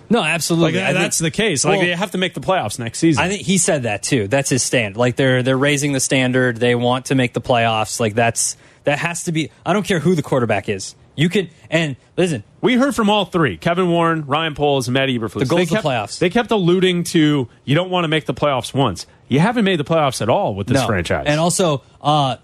No, 0.10 0.22
absolutely. 0.22 0.74
Like 0.74 0.82
I 0.84 0.88
think- 0.88 1.00
that's 1.00 1.18
the 1.20 1.32
case. 1.32 1.64
Like 1.66 1.78
Well, 1.78 1.82
they 1.88 1.94
have 1.96 2.12
to 2.12 2.18
make 2.18 2.34
the 2.34 2.42
playoffs 2.42 2.78
next 2.78 3.00
season. 3.00 3.24
I 3.24 3.30
think 3.30 3.42
he 3.44 3.58
said 3.58 3.84
that 3.84 4.04
too. 4.04 4.28
That's 4.28 4.50
his 4.50 4.62
stand. 4.62 4.98
Like 4.98 5.16
they're 5.16 5.42
they're 5.42 5.58
raising 5.58 5.94
the 5.94 6.00
standard. 6.00 6.58
They 6.58 6.76
want 6.76 7.06
to 7.06 7.16
make 7.16 7.34
the 7.34 7.42
playoffs. 7.42 8.00
Like 8.00 8.14
that's 8.14 8.56
that 8.86 9.00
has 9.00 9.24
to 9.24 9.32
be. 9.32 9.52
I 9.66 9.74
don't 9.74 9.86
care 9.86 10.00
who 10.00 10.16
the 10.16 10.24
quarterback 10.24 10.70
is. 10.70 10.96
You 11.16 11.30
can 11.30 11.50
and 11.70 11.96
listen. 12.18 12.44
We 12.62 12.76
heard 12.76 12.96
from 12.96 13.10
all 13.10 13.26
three: 13.26 13.58
Kevin 13.58 13.90
Warren, 13.90 14.26
Ryan 14.26 14.56
Poles, 14.56 14.88
and 14.88 14.94
Matt 14.94 15.10
Eberflus. 15.10 15.40
The 15.40 15.46
goal's 15.46 15.62
they 15.62 15.66
the 15.66 15.76
kept, 15.76 15.86
playoffs. 15.86 16.20
They 16.20 16.30
kept 16.30 16.52
alluding 16.52 17.04
to 17.06 17.48
you 17.64 17.76
don't 17.76 17.90
want 17.90 18.04
to 18.06 18.08
make 18.08 18.26
the 18.26 18.34
playoffs 18.34 18.74
once. 18.74 19.06
You 19.28 19.40
haven't 19.40 19.66
made 19.66 19.80
the 19.80 19.86
playoffs 19.86 20.22
at 20.22 20.30
all 20.30 20.56
with 20.56 20.68
this 20.68 20.82
no. 20.82 20.88
franchise. 20.88 21.26
And 21.28 21.40
also, 21.40 21.82
uh, 22.02 22.38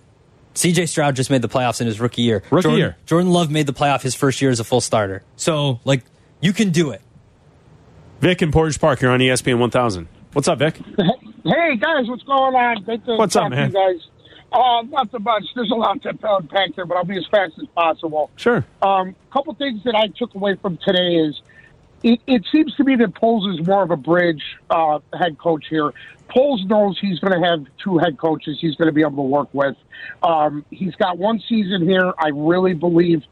C.J. 0.56 0.88
Stroud 0.88 1.16
just 1.16 1.30
made 1.30 1.42
the 1.42 1.50
playoffs 1.50 1.80
in 1.80 1.88
his 1.88 2.00
rookie 2.00 2.24
year. 2.24 2.44
Rookie 2.50 2.64
Jordan, 2.64 2.78
year. 2.78 2.98
Jordan 3.06 3.32
Love 3.32 3.52
made 3.52 3.68
the 3.68 3.74
playoff 3.74 4.02
his 4.02 4.16
first 4.16 4.42
year 4.42 4.52
as 4.52 4.60
a 4.60 4.64
full 4.64 4.82
starter. 4.82 5.24
So 5.36 5.80
like 5.86 6.04
you 6.40 6.54
can 6.54 6.72
do 6.72 6.92
it. 6.92 7.02
Vic 8.20 8.42
and 8.42 8.54
Portage 8.54 8.80
Park, 8.80 9.02
you're 9.02 9.12
on 9.12 9.20
ESPN 9.20 9.60
1000. 9.60 10.08
What's 10.34 10.48
up, 10.48 10.60
Vic? 10.60 10.80
Hey 11.44 11.76
guys, 11.76 12.08
what's 12.08 12.24
going 12.24 12.56
on? 12.56 12.84
Great 12.84 13.04
to 13.06 13.16
What's 13.16 13.36
up, 13.36 13.50
man? 13.50 13.72
you 13.72 13.74
guys. 13.74 14.08
Uh, 14.52 14.82
not 14.90 15.10
so 15.12 15.20
much. 15.20 15.44
There's 15.56 15.72
a 15.72 15.76
lot 15.76 16.02
to 16.04 16.10
unpack 16.10 16.76
there, 16.76 16.86
but 16.86 16.98
I'll 16.98 17.06
be 17.06 17.18
as 17.18 17.26
fast 17.28 17.54
as 17.60 17.68
possible. 17.74 18.30
Sure. 18.36 18.66
Um, 18.82 19.16
a 19.30 19.34
couple 19.34 19.54
things 19.54 19.84
that 19.86 19.96
I 19.96 20.08
took 20.08 20.36
away 20.36 20.56
from 20.56 20.78
today 20.78 21.16
is 21.16 21.42
it, 22.04 22.20
it 22.28 22.46
seems 22.52 22.76
to 22.76 22.84
me 22.84 22.96
that 22.98 23.16
Poles 23.16 23.48
is 23.58 23.66
more 23.66 23.84
of 23.84 23.92
a 23.92 23.98
bridge 23.98 24.44
uh, 24.70 25.00
head 25.18 25.38
coach 25.38 25.66
here. 25.70 25.94
Poles 26.28 26.66
knows 26.66 26.98
he's 27.00 27.20
going 27.20 27.40
to 27.40 27.48
have 27.48 27.66
two 27.82 27.98
head 27.98 28.18
coaches 28.18 28.58
he's 28.60 28.76
going 28.76 28.88
to 28.88 28.94
be 28.94 29.02
able 29.02 29.18
to 29.18 29.22
work 29.22 29.50
with. 29.54 29.76
Um, 30.24 30.66
he's 30.70 30.96
got 30.96 31.18
one 31.18 31.42
season 31.48 31.88
here. 31.88 32.12
I 32.18 32.30
really 32.34 32.74
believe 32.74 33.24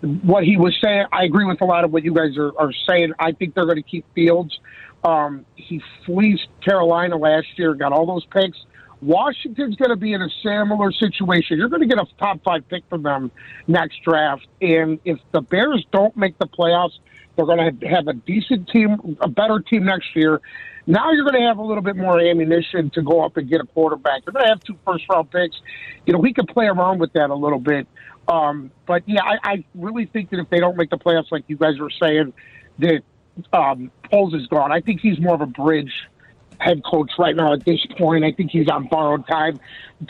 what 0.00 0.44
he 0.44 0.56
was 0.56 0.76
saying. 0.82 1.06
I 1.12 1.24
agree 1.24 1.44
with 1.44 1.60
a 1.60 1.64
lot 1.64 1.84
of 1.84 1.92
what 1.92 2.04
you 2.04 2.14
guys 2.14 2.36
are, 2.36 2.56
are 2.58 2.72
saying. 2.88 3.12
I 3.18 3.32
think 3.32 3.54
they're 3.54 3.64
going 3.64 3.76
to 3.76 3.82
keep 3.82 4.04
Fields. 4.14 4.58
Um, 5.04 5.44
he 5.56 5.82
fleeced 6.06 6.48
Carolina 6.64 7.16
last 7.16 7.46
year, 7.56 7.74
got 7.74 7.92
all 7.92 8.06
those 8.06 8.24
picks. 8.26 8.58
Washington's 9.00 9.76
going 9.76 9.90
to 9.90 9.96
be 9.96 10.12
in 10.12 10.22
a 10.22 10.28
similar 10.42 10.92
situation. 10.92 11.58
You're 11.58 11.68
going 11.68 11.82
to 11.82 11.88
get 11.88 11.98
a 11.98 12.06
top 12.18 12.42
five 12.42 12.68
pick 12.68 12.84
from 12.88 13.02
them 13.02 13.30
next 13.66 14.02
draft. 14.02 14.46
And 14.60 14.98
if 15.04 15.18
the 15.32 15.40
Bears 15.40 15.86
don't 15.92 16.16
make 16.16 16.38
the 16.38 16.46
playoffs, 16.46 16.98
they're 17.36 17.46
going 17.46 17.78
to 17.78 17.86
have 17.86 18.08
a 18.08 18.14
decent 18.14 18.68
team, 18.68 19.16
a 19.20 19.28
better 19.28 19.60
team 19.60 19.84
next 19.84 20.16
year. 20.16 20.40
Now 20.86 21.12
you're 21.12 21.24
going 21.24 21.40
to 21.40 21.46
have 21.46 21.58
a 21.58 21.62
little 21.62 21.82
bit 21.82 21.96
more 21.96 22.18
ammunition 22.18 22.90
to 22.90 23.02
go 23.02 23.24
up 23.24 23.36
and 23.36 23.48
get 23.48 23.60
a 23.60 23.66
quarterback. 23.66 24.22
You're 24.26 24.32
going 24.32 24.46
to 24.46 24.48
have 24.48 24.60
two 24.64 24.76
first 24.84 25.04
round 25.08 25.30
picks. 25.30 25.56
You 26.06 26.14
know, 26.14 26.18
we 26.18 26.32
could 26.32 26.48
play 26.48 26.66
around 26.66 26.98
with 26.98 27.12
that 27.12 27.30
a 27.30 27.34
little 27.34 27.60
bit. 27.60 27.86
Um, 28.26 28.70
but 28.86 29.02
yeah, 29.06 29.22
I, 29.22 29.38
I 29.42 29.64
really 29.74 30.06
think 30.06 30.30
that 30.30 30.40
if 30.40 30.50
they 30.50 30.58
don't 30.58 30.76
make 30.76 30.90
the 30.90 30.98
playoffs, 30.98 31.30
like 31.30 31.44
you 31.46 31.56
guys 31.56 31.78
were 31.78 31.90
saying, 31.90 32.32
that 32.78 33.02
um, 33.52 33.90
Poles 34.10 34.34
is 34.34 34.46
gone. 34.46 34.72
I 34.72 34.80
think 34.80 35.00
he's 35.00 35.20
more 35.20 35.34
of 35.34 35.40
a 35.40 35.46
bridge 35.46 35.92
head 36.58 36.82
coach 36.84 37.10
right 37.18 37.34
now 37.36 37.52
at 37.52 37.64
this 37.64 37.84
point. 37.96 38.24
I 38.24 38.32
think 38.32 38.50
he's 38.50 38.68
on 38.68 38.88
borrowed 38.88 39.26
time. 39.26 39.58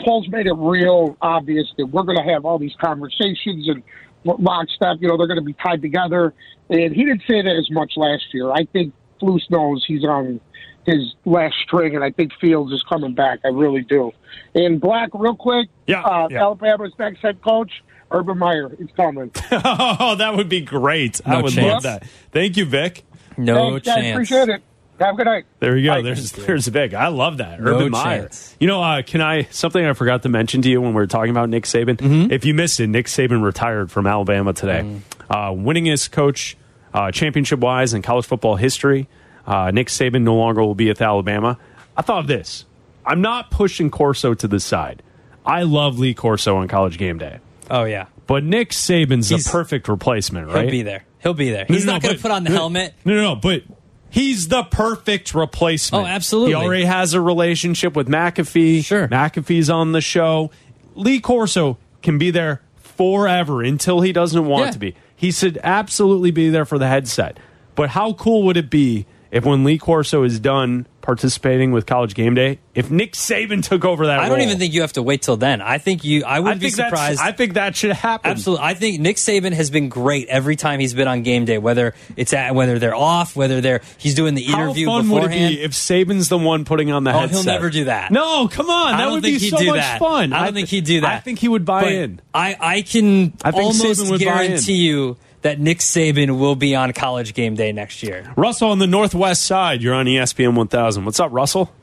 Poles 0.01 0.27
made 0.29 0.47
it 0.47 0.53
real 0.55 1.17
obvious 1.21 1.67
that 1.77 1.85
we're 1.87 2.03
going 2.03 2.17
to 2.17 2.33
have 2.33 2.45
all 2.45 2.57
these 2.59 2.75
conversations 2.81 3.67
and 3.67 3.83
lockstep. 4.23 4.97
You 4.99 5.07
know, 5.07 5.17
they're 5.17 5.27
going 5.27 5.39
to 5.39 5.45
be 5.45 5.53
tied 5.53 5.81
together. 5.81 6.33
And 6.69 6.93
he 6.95 7.05
didn't 7.05 7.23
say 7.27 7.41
that 7.41 7.55
as 7.55 7.69
much 7.71 7.93
last 7.97 8.25
year. 8.33 8.51
I 8.51 8.65
think 8.65 8.93
Flus 9.21 9.41
knows 9.49 9.83
he's 9.87 10.03
on 10.03 10.39
his 10.85 11.13
last 11.25 11.55
string, 11.63 11.95
and 11.95 12.03
I 12.03 12.11
think 12.11 12.31
Fields 12.39 12.71
is 12.71 12.83
coming 12.83 13.13
back. 13.13 13.39
I 13.43 13.49
really 13.49 13.81
do. 13.81 14.11
And 14.55 14.81
Bleck, 14.81 15.09
real 15.13 15.35
quick, 15.35 15.67
Yeah, 15.87 16.01
uh, 16.01 16.27
yeah. 16.31 16.39
Alabama's 16.41 16.93
next 16.97 17.19
head 17.19 17.41
coach, 17.41 17.71
Urban 18.11 18.37
Meyer. 18.37 18.71
is 18.79 18.87
coming. 18.95 19.31
oh, 19.51 20.15
that 20.15 20.35
would 20.35 20.49
be 20.49 20.61
great. 20.61 21.21
I 21.25 21.41
would 21.41 21.53
chance. 21.53 21.73
love 21.73 21.83
that. 21.83 22.07
Thank 22.31 22.57
you, 22.57 22.65
Vic. 22.65 23.03
No 23.37 23.71
Thanks, 23.79 23.85
guys. 23.87 23.95
chance. 23.95 24.15
Appreciate 24.15 24.49
it. 24.49 24.61
Have 24.99 25.13
a 25.13 25.17
good 25.17 25.25
night. 25.25 25.45
There 25.59 25.77
you 25.77 25.85
go. 25.89 25.95
Bye. 25.95 26.01
There's 26.01 26.31
there's 26.33 26.67
Vic. 26.67 26.93
I 26.93 27.07
love 27.07 27.37
that. 27.37 27.61
No 27.61 27.75
Urban 27.75 27.91
Meyer. 27.91 28.21
chance. 28.23 28.55
You 28.59 28.67
know, 28.67 28.81
uh, 28.83 29.01
can 29.01 29.21
I 29.21 29.43
something 29.51 29.83
I 29.83 29.93
forgot 29.93 30.23
to 30.23 30.29
mention 30.29 30.61
to 30.63 30.69
you 30.69 30.81
when 30.81 30.89
we 30.91 30.95
were 30.95 31.07
talking 31.07 31.31
about 31.31 31.49
Nick 31.49 31.63
Saban? 31.63 31.95
Mm-hmm. 31.97 32.31
If 32.31 32.43
you 32.45 32.53
missed 32.53 32.79
it, 32.79 32.87
Nick 32.87 33.05
Saban 33.05 33.43
retired 33.43 33.91
from 33.91 34.05
Alabama 34.07 34.53
today. 34.53 34.81
Mm. 34.81 35.01
Uh, 35.29 35.51
winningest 35.51 36.11
coach, 36.11 36.57
uh, 36.93 37.11
championship 37.11 37.59
wise 37.59 37.93
in 37.93 38.01
college 38.01 38.25
football 38.25 38.55
history. 38.57 39.07
Uh, 39.47 39.71
Nick 39.71 39.87
Saban 39.87 40.23
no 40.23 40.35
longer 40.35 40.61
will 40.61 40.75
be 40.75 40.89
at 40.89 41.01
Alabama. 41.01 41.57
I 41.95 42.01
thought 42.01 42.19
of 42.19 42.27
this. 42.27 42.65
I'm 43.05 43.21
not 43.21 43.49
pushing 43.51 43.89
Corso 43.89 44.33
to 44.33 44.47
the 44.47 44.59
side. 44.59 45.01
I 45.45 45.63
love 45.63 45.97
Lee 45.97 46.13
Corso 46.13 46.57
on 46.57 46.67
College 46.67 46.97
Game 46.97 47.17
Day, 47.17 47.39
Oh 47.71 47.85
yeah, 47.85 48.07
but 48.27 48.43
Nick 48.43 48.69
Saban's 48.71 49.29
He's- 49.29 49.45
the 49.45 49.49
perfect 49.51 49.87
replacement, 49.87 50.47
right? 50.47 50.63
he'll 50.63 50.71
be 50.71 50.81
there. 50.83 51.05
He'll 51.23 51.33
be 51.33 51.49
there. 51.49 51.65
He's 51.67 51.85
no, 51.85 51.93
not 51.93 52.01
going 52.01 52.15
to 52.15 52.21
put 52.21 52.31
on 52.31 52.43
the 52.43 52.51
helmet. 52.51 52.93
No, 53.05 53.15
no, 53.15 53.21
no, 53.21 53.35
but 53.35 53.63
he's 54.09 54.47
the 54.47 54.63
perfect 54.63 55.33
replacement. 55.33 56.03
Oh, 56.05 56.07
absolutely. 56.07 56.51
He 56.51 56.55
already 56.55 56.85
has 56.85 57.13
a 57.13 57.21
relationship 57.21 57.95
with 57.95 58.07
McAfee. 58.07 58.83
Sure. 58.83 59.07
McAfee's 59.07 59.69
on 59.69 59.91
the 59.91 60.01
show. 60.01 60.51
Lee 60.95 61.19
Corso 61.19 61.77
can 62.01 62.17
be 62.17 62.31
there 62.31 62.61
forever 62.77 63.61
until 63.61 64.01
he 64.01 64.11
doesn't 64.11 64.45
want 64.45 64.65
Yeah. 64.65 64.71
to 64.71 64.79
be. 64.79 64.95
He 65.15 65.31
should 65.31 65.59
absolutely 65.63 66.31
be 66.31 66.49
there 66.49 66.65
for 66.65 66.77
the 66.77 66.87
headset. 66.87 67.37
But 67.75 67.89
how 67.89 68.13
cool 68.13 68.43
would 68.43 68.57
it 68.57 68.69
be 68.69 69.05
if 69.31 69.45
when 69.45 69.63
Lee 69.63 69.77
Corso 69.77 70.23
is 70.23 70.39
done 70.39 70.87
participating 71.01 71.71
with 71.71 71.85
College 71.85 72.13
Game 72.13 72.35
Day, 72.35 72.59
if 72.75 72.91
Nick 72.91 73.13
Saban 73.13 73.63
took 73.63 73.83
over 73.85 74.07
that 74.07 74.19
I 74.19 74.29
don't 74.29 74.37
role? 74.37 74.45
even 74.47 74.59
think 74.59 74.73
you 74.73 74.81
have 74.81 74.93
to 74.93 75.01
wait 75.03 75.21
till 75.21 75.37
then. 75.37 75.61
I 75.61 75.77
think 75.77 76.03
you. 76.03 76.23
I 76.23 76.37
I 76.37 76.39
wouldn't 76.39 76.61
be 76.61 76.69
surprised. 76.69 77.19
I 77.21 77.31
think 77.31 77.53
that 77.55 77.75
should 77.75 77.91
happen. 77.91 78.29
Absolutely. 78.31 78.65
I 78.65 78.73
think 78.75 78.99
Nick 78.99 79.15
Saban 79.17 79.53
has 79.53 79.69
been 79.71 79.89
great 79.89 80.27
every 80.27 80.55
time 80.55 80.79
he's 80.79 80.93
been 80.93 81.07
on 81.07 81.23
game 81.23 81.45
day, 81.45 81.57
whether 81.57 81.93
it's 82.15 82.33
at 82.33 82.53
whether 82.55 82.79
they're 82.79 82.95
off, 82.95 83.35
whether 83.35 83.59
they're 83.61 83.81
he's 83.97 84.13
doing 84.15 84.35
the 84.35 84.45
interview. 84.45 84.87
How 84.89 84.99
fun 84.99 85.09
would 85.09 85.23
it 85.25 85.29
be 85.29 85.61
if 85.61 85.71
Saban's 85.71 86.29
the 86.29 86.37
one 86.37 86.63
putting 86.65 86.91
on 86.91 87.03
the 87.03 87.11
Oh, 87.13 87.19
headset? 87.19 87.35
he'll 87.43 87.53
never 87.53 87.69
do 87.69 87.85
that. 87.85 88.11
No, 88.11 88.47
come 88.47 88.69
on. 88.69 88.97
That 88.97 89.09
would 89.11 89.23
be 89.23 89.39
so 89.39 89.57
do 89.57 89.67
much 89.67 89.77
that. 89.77 89.99
fun. 89.99 90.31
I 90.33 90.45
don't 90.45 90.53
think 90.53 90.69
he'd 90.69 90.85
do 90.85 91.01
that. 91.01 91.09
I 91.11 91.19
think 91.19 91.39
he 91.39 91.47
would 91.47 91.65
buy 91.65 91.81
But 91.83 91.91
in. 91.93 92.21
I, 92.33 92.55
I 92.59 92.81
can 92.81 93.33
I 93.43 93.51
think 93.51 93.63
almost 93.63 93.83
Saban 94.01 94.11
would 94.11 94.19
guarantee 94.19 94.75
you 94.75 95.17
that 95.41 95.59
Nick 95.59 95.79
Saban 95.79 96.39
will 96.39 96.55
be 96.55 96.75
on 96.75 96.93
college 96.93 97.33
game 97.33 97.55
day 97.55 97.71
next 97.71 98.03
year. 98.03 98.31
Russell 98.35 98.71
on 98.71 98.79
the 98.79 98.87
Northwest 98.87 99.43
side. 99.43 99.81
You're 99.81 99.93
on 99.93 100.05
ESPN 100.05 100.55
1000. 100.55 101.05
What's 101.05 101.19
up, 101.19 101.31
Russell? 101.31 101.73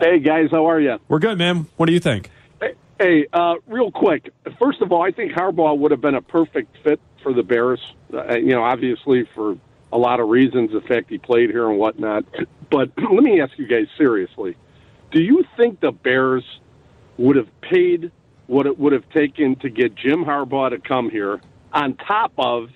Hey 0.00 0.18
guys, 0.18 0.50
how 0.50 0.68
are 0.68 0.80
you? 0.80 0.98
We're 1.08 1.20
good, 1.20 1.38
man. 1.38 1.66
What 1.76 1.86
do 1.86 1.92
you 1.92 2.00
think? 2.00 2.28
Hey, 2.98 3.26
uh, 3.32 3.54
real 3.66 3.90
quick. 3.90 4.32
First 4.58 4.80
of 4.80 4.92
all, 4.92 5.02
I 5.02 5.10
think 5.10 5.32
Harbaugh 5.32 5.76
would 5.78 5.90
have 5.90 6.00
been 6.00 6.14
a 6.14 6.22
perfect 6.22 6.76
fit 6.84 7.00
for 7.22 7.32
the 7.32 7.42
Bears. 7.42 7.80
Uh, 8.12 8.36
you 8.36 8.50
know, 8.50 8.62
obviously 8.62 9.28
for 9.34 9.56
a 9.92 9.98
lot 9.98 10.20
of 10.20 10.28
reasons, 10.28 10.72
the 10.72 10.80
fact 10.80 11.10
he 11.10 11.18
played 11.18 11.50
here 11.50 11.68
and 11.68 11.78
whatnot. 11.78 12.24
But 12.70 12.90
let 12.96 13.22
me 13.22 13.40
ask 13.40 13.58
you 13.58 13.66
guys 13.66 13.86
seriously: 13.96 14.56
Do 15.10 15.22
you 15.22 15.44
think 15.56 15.80
the 15.80 15.92
Bears 15.92 16.44
would 17.16 17.36
have 17.36 17.48
paid 17.60 18.10
what 18.46 18.66
it 18.66 18.78
would 18.78 18.92
have 18.92 19.08
taken 19.10 19.56
to 19.56 19.70
get 19.70 19.94
Jim 19.94 20.24
Harbaugh 20.24 20.70
to 20.70 20.78
come 20.78 21.10
here, 21.10 21.40
on 21.72 21.94
top 21.96 22.32
of 22.38 22.68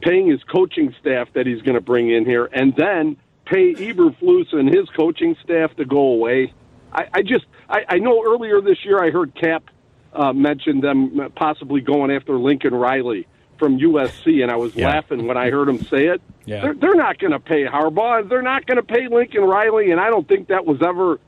paying 0.00 0.28
his 0.28 0.42
coaching 0.44 0.94
staff 1.00 1.28
that 1.34 1.46
he's 1.46 1.62
going 1.62 1.74
to 1.74 1.80
bring 1.80 2.10
in 2.10 2.24
here, 2.24 2.46
and 2.52 2.74
then 2.76 3.16
pay 3.44 3.74
Eberflus 3.74 4.52
and 4.52 4.72
his 4.72 4.88
coaching 4.96 5.36
staff 5.44 5.74
to 5.76 5.84
go 5.84 5.98
away. 5.98 6.52
I, 6.92 7.06
I 7.14 7.22
just, 7.22 7.44
I, 7.68 7.80
I 7.88 7.98
know 7.98 8.22
earlier 8.24 8.60
this 8.60 8.84
year 8.84 9.02
I 9.02 9.10
heard 9.10 9.34
Kap 9.34 9.64
uh, 10.12 10.32
mention 10.32 10.80
them 10.80 11.30
possibly 11.36 11.80
going 11.80 12.10
after 12.10 12.34
Lincoln 12.36 12.74
Riley 12.74 13.26
from 13.58 13.78
USC, 13.78 14.42
and 14.42 14.50
I 14.50 14.56
was 14.56 14.74
Yeah. 14.74 14.88
laughing 14.88 15.26
when 15.26 15.36
I 15.36 15.50
heard 15.50 15.68
him 15.68 15.78
say 15.84 16.06
it. 16.06 16.20
Yeah. 16.44 16.62
They're, 16.62 16.74
they're 16.74 16.94
not 16.94 17.18
going 17.18 17.30
to 17.32 17.38
pay 17.38 17.64
Harbaugh. 17.64 18.28
They're 18.28 18.42
not 18.42 18.66
going 18.66 18.76
to 18.76 18.82
pay 18.82 19.06
Lincoln 19.08 19.42
Riley, 19.44 19.92
and 19.92 20.00
I 20.00 20.10
don't 20.10 20.26
think 20.26 20.48
that 20.48 20.66
was 20.66 20.82
ever 20.82 21.20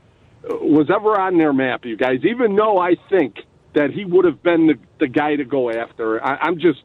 was 0.47 0.91
ever 0.93 1.19
on 1.19 1.37
their 1.37 1.53
map, 1.53 1.85
you 1.85 1.95
guys. 1.97 2.19
Even 2.23 2.55
though 2.55 2.77
I 2.77 2.95
think 3.09 3.37
that 3.75 3.91
he 3.91 4.03
would 4.03 4.25
have 4.25 4.41
been 4.41 4.67
the, 4.67 4.79
the 4.99 5.07
guy 5.07 5.35
to 5.35 5.45
go 5.45 5.69
after, 5.69 6.23
I, 6.23 6.37
I'm 6.37 6.59
just 6.59 6.79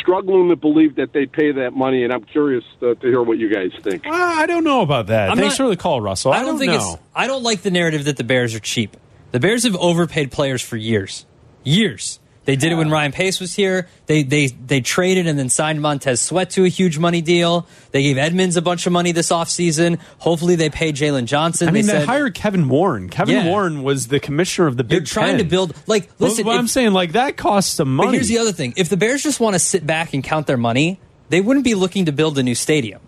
struggling 0.00 0.48
to 0.48 0.56
believe 0.56 0.96
that 0.96 1.12
they 1.12 1.26
pay 1.26 1.52
that 1.52 1.72
money, 1.72 2.04
and 2.04 2.12
I'm 2.12 2.24
curious 2.24 2.64
to, 2.80 2.94
to 2.94 3.06
hear 3.06 3.22
what 3.22 3.38
you 3.38 3.52
guys 3.52 3.70
think. 3.82 4.06
Uh, 4.06 4.10
I 4.12 4.46
don't 4.46 4.64
know 4.64 4.82
about 4.82 5.08
that. 5.08 5.30
I'm 5.30 5.36
Thanks 5.36 5.58
not- 5.58 5.66
for 5.66 5.70
the 5.70 5.76
call, 5.76 6.00
Russell. 6.00 6.32
I, 6.32 6.40
I 6.40 6.44
don't, 6.44 6.58
think 6.58 6.72
know. 6.72 6.94
it's. 6.94 7.02
I 7.14 7.26
don't 7.26 7.42
like 7.42 7.62
the 7.62 7.70
narrative 7.70 8.04
that 8.06 8.16
the 8.16 8.24
Bears 8.24 8.54
are 8.54 8.60
cheap. 8.60 8.96
The 9.32 9.40
Bears 9.40 9.64
have 9.64 9.76
overpaid 9.76 10.30
players 10.30 10.62
for 10.62 10.76
years, 10.76 11.24
years. 11.64 12.18
They 12.44 12.56
did 12.56 12.72
it 12.72 12.74
when 12.74 12.90
Ryan 12.90 13.12
Pace 13.12 13.38
was 13.38 13.54
here. 13.54 13.86
They 14.06 14.24
they 14.24 14.48
they 14.48 14.80
traded 14.80 15.28
and 15.28 15.38
then 15.38 15.48
signed 15.48 15.80
Montez 15.80 16.20
Sweat 16.20 16.50
to 16.50 16.64
a 16.64 16.68
huge 16.68 16.98
money 16.98 17.20
deal. 17.22 17.68
They 17.92 18.02
gave 18.02 18.18
Edmunds 18.18 18.56
a 18.56 18.62
bunch 18.62 18.84
of 18.86 18.92
money 18.92 19.12
this 19.12 19.30
offseason. 19.30 20.00
Hopefully 20.18 20.56
they 20.56 20.68
pay 20.68 20.92
Jaylon 20.92 21.26
Johnson. 21.26 21.68
I 21.68 21.70
mean, 21.70 21.86
they, 21.86 21.92
said, 21.92 22.06
hired 22.06 22.34
Kevin 22.34 22.68
Warren. 22.68 23.08
Kevin 23.08 23.36
Yeah. 23.36 23.46
Warren 23.46 23.84
was 23.84 24.08
the 24.08 24.18
commissioner 24.18 24.66
of 24.66 24.76
the 24.76 24.82
Big 24.82 24.98
You're 25.00 25.06
trying 25.06 25.38
to 25.38 25.44
build 25.44 25.72
like 25.86 26.08
listen. 26.18 26.44
what 26.44 26.54
if- 26.54 26.58
I'm 26.58 26.66
saying, 26.68 26.92
like 26.92 27.12
that 27.12 27.36
costs 27.36 27.74
some 27.74 27.94
money. 27.94 28.08
But 28.08 28.14
here's 28.14 28.28
the 28.28 28.38
other 28.38 28.52
thing: 28.52 28.74
if 28.76 28.88
the 28.88 28.96
Bears 28.96 29.22
just 29.22 29.38
want 29.38 29.54
to 29.54 29.60
sit 29.60 29.86
back 29.86 30.12
and 30.12 30.24
count 30.24 30.48
their 30.48 30.56
money, 30.56 30.98
they 31.28 31.40
wouldn't 31.40 31.64
be 31.64 31.76
looking 31.76 32.06
to 32.06 32.12
build 32.12 32.38
a 32.38 32.42
new 32.42 32.56
stadium. 32.56 33.00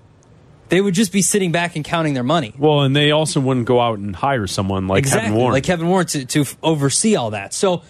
They 0.68 0.80
would 0.80 0.94
just 0.94 1.12
be 1.12 1.22
sitting 1.22 1.50
back 1.52 1.74
and 1.76 1.84
counting 1.84 2.14
their 2.14 2.22
money. 2.22 2.54
well, 2.56 2.82
and 2.82 2.94
they 2.94 3.10
also 3.10 3.40
wouldn't 3.40 3.66
go 3.66 3.80
out 3.80 3.98
and 3.98 4.14
hire 4.14 4.46
someone 4.46 4.86
like 4.86 5.00
exactly, 5.00 5.26
Kevin 5.26 5.38
Warren. 5.38 5.52
like 5.52 5.64
Kevin 5.64 5.88
Warren 5.88 6.06
to, 6.06 6.24
to 6.24 6.44
oversee 6.62 7.16
all 7.16 7.30
that. 7.30 7.52
So 7.52 7.82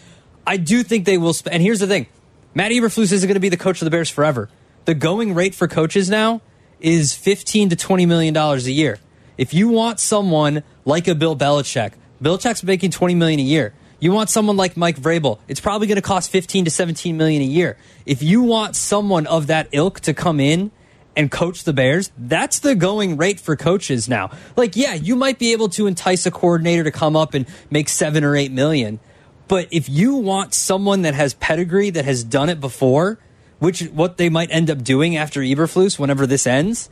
I 0.47 0.57
do 0.57 0.83
think 0.83 1.05
they 1.05 1.19
will. 1.19 1.33
Sp- 1.37 1.53
and 1.53 1.63
here's 1.63 1.81
the 1.81 1.87
thing: 1.87 2.07
Matt 2.55 2.73
Eberflus 2.73 3.13
isn't 3.13 3.27
going 3.27 3.35
to 3.35 3.41
be 3.41 3.49
the 3.49 3.57
coach 3.57 3.81
of 3.81 3.87
the 3.87 3.91
Bears 3.91 4.11
forever. 4.11 4.49
The 4.85 4.95
going 4.95 5.35
rate 5.35 5.55
for 5.55 5.67
coaches 5.67 6.11
now 6.11 6.43
is 6.81 7.15
15 7.15 7.71
to 7.71 7.77
20 7.77 8.07
million 8.07 8.35
dollars 8.35 8.67
a 8.67 8.73
year. 8.73 8.99
If 9.39 9.55
you 9.55 9.69
want 9.69 9.99
someone 9.99 10.63
like 10.85 11.09
a 11.09 11.15
Bill 11.15 11.37
Belichick, 11.37 11.93
Belichick's 12.23 12.63
making 12.63 12.91
20 12.91 13.15
million 13.15 13.41
a 13.41 13.45
year. 13.45 13.75
You 13.99 14.13
want 14.13 14.29
someone 14.29 14.57
like 14.57 14.77
Mike 14.77 14.97
Vrabel, 14.97 15.39
it's 15.49 15.61
probably 15.61 15.87
going 15.87 15.97
to 15.97 16.03
cost 16.03 16.31
15 16.31 16.67
to 16.67 16.71
17 16.71 17.17
million 17.17 17.41
a 17.41 17.47
year. 17.47 17.79
If 18.05 18.23
you 18.23 18.43
want 18.43 18.77
someone 18.77 19.27
of 19.27 19.47
that 19.47 19.69
ilk 19.73 20.01
to 20.01 20.13
come 20.13 20.41
in 20.41 20.71
and 21.17 21.31
coach 21.31 21.65
the 21.65 21.73
Bears, 21.73 22.13
that's 22.19 22.59
the 22.59 22.75
going 22.75 23.17
rate 23.17 23.41
for 23.41 23.57
coaches 23.57 24.09
now. 24.09 24.31
Like, 24.57 24.77
yeah, 24.77 24.95
you 24.95 25.17
might 25.17 25.39
be 25.39 25.53
able 25.53 25.71
to 25.71 25.87
entice 25.87 26.27
a 26.27 26.31
coordinator 26.31 26.85
to 26.85 26.91
come 26.91 27.17
up 27.17 27.35
and 27.35 27.47
make 27.71 27.89
seven 27.89 28.25
or 28.25 28.37
eight 28.37 28.53
million. 28.53 29.01
But 29.49 29.69
if 29.71 29.89
you 29.89 30.17
want 30.17 30.55
someone 30.55 31.03
that 31.03 31.15
has 31.15 31.35
pedigree, 31.35 31.91
that 31.91 32.05
has 32.05 32.25
done 32.25 32.49
it 32.49 32.61
before, 32.61 33.19
which 33.59 33.83
what 33.83 34.17
they 34.17 34.29
might 34.29 34.51
end 34.51 34.71
up 34.71 34.83
doing 34.83 35.17
after 35.17 35.41
Eberflus, 35.41 35.99
whenever 35.99 36.27
this 36.27 36.47
ends, 36.47 36.89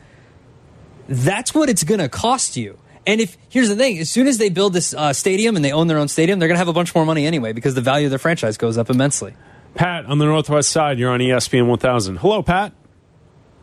that's 1.08 1.54
what 1.54 1.68
it's 1.68 1.84
going 1.84 2.00
to 2.00 2.08
cost 2.08 2.56
you. 2.56 2.78
And 3.06 3.20
if 3.20 3.36
here's 3.48 3.68
the 3.68 3.76
thing, 3.76 3.98
as 3.98 4.10
soon 4.10 4.26
as 4.26 4.38
they 4.38 4.48
build 4.48 4.72
this 4.74 4.94
uh, 4.94 5.12
stadium 5.12 5.56
and 5.56 5.64
they 5.64 5.72
own 5.72 5.88
their 5.88 5.98
own 5.98 6.08
stadium, 6.08 6.38
they're 6.38 6.48
going 6.48 6.56
to 6.56 6.60
have 6.60 6.68
a 6.68 6.72
bunch 6.72 6.94
more 6.94 7.04
money 7.04 7.26
anyway 7.26 7.52
because 7.52 7.74
the 7.74 7.80
value 7.80 8.06
of 8.06 8.10
their 8.10 8.18
franchise 8.18 8.56
goes 8.56 8.78
up 8.78 8.90
immensely. 8.90 9.34
Pat 9.74 10.04
on 10.06 10.18
the 10.18 10.24
Northwest 10.24 10.70
Side, 10.70 10.98
you're 10.98 11.10
on 11.10 11.20
ESPN 11.20 11.66
1000. 11.66 12.18
Hello, 12.18 12.42
Pat. 12.42 12.72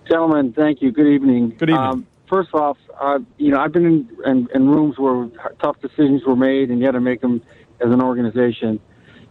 Gentlemen, 0.10 0.54
thank 0.54 0.82
you. 0.82 0.91
Good 0.91 1.08
evening. 1.08 1.49
Good 1.49 1.69
evening. 1.69 1.78
Um, 1.78 2.08
first 2.28 2.54
off, 2.54 2.78
uh, 2.99 3.19
you 3.38 3.52
know, 3.52 3.60
I've 3.60 3.71
been 3.71 3.86
in, 3.86 4.10
in, 4.25 4.49
in 4.54 4.69
rooms 4.69 4.97
where 4.97 5.30
tough 5.62 5.80
decisions 5.82 6.23
were 6.25 6.36
made, 6.36 6.69
and 6.69 6.80
you 6.80 6.86
had 6.86 6.93
to 6.93 6.99
make 6.99 7.21
them 7.21 7.41
as 7.82 7.92
an 7.92 8.02
organization. 8.02 8.80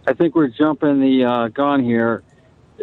I 0.06 0.14
think 0.14 0.34
we're 0.34 0.48
jumping 0.48 1.00
the 1.00 1.24
uh, 1.24 1.48
gun 1.48 1.84
here. 1.84 2.22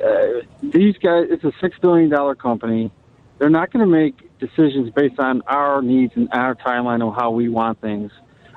Uh, 0.04 0.41
these 0.62 0.97
guys, 0.97 1.28
it's 1.30 1.43
a 1.43 1.51
six 1.62 1.78
billion 1.80 2.10
dollar 2.10 2.36
company. 2.36 2.91
They're 3.39 3.49
not 3.49 3.71
going 3.71 3.86
to 3.86 3.91
make 3.91 4.38
decisions 4.39 4.91
based 4.91 5.19
on 5.19 5.41
our 5.47 5.82
needs 5.82 6.13
and 6.15 6.30
our 6.32 6.56
timeline 6.56 7.06
of 7.08 7.15
how 7.15 7.32
we 7.32 7.49
want 7.49 7.82
things. 7.82 8.12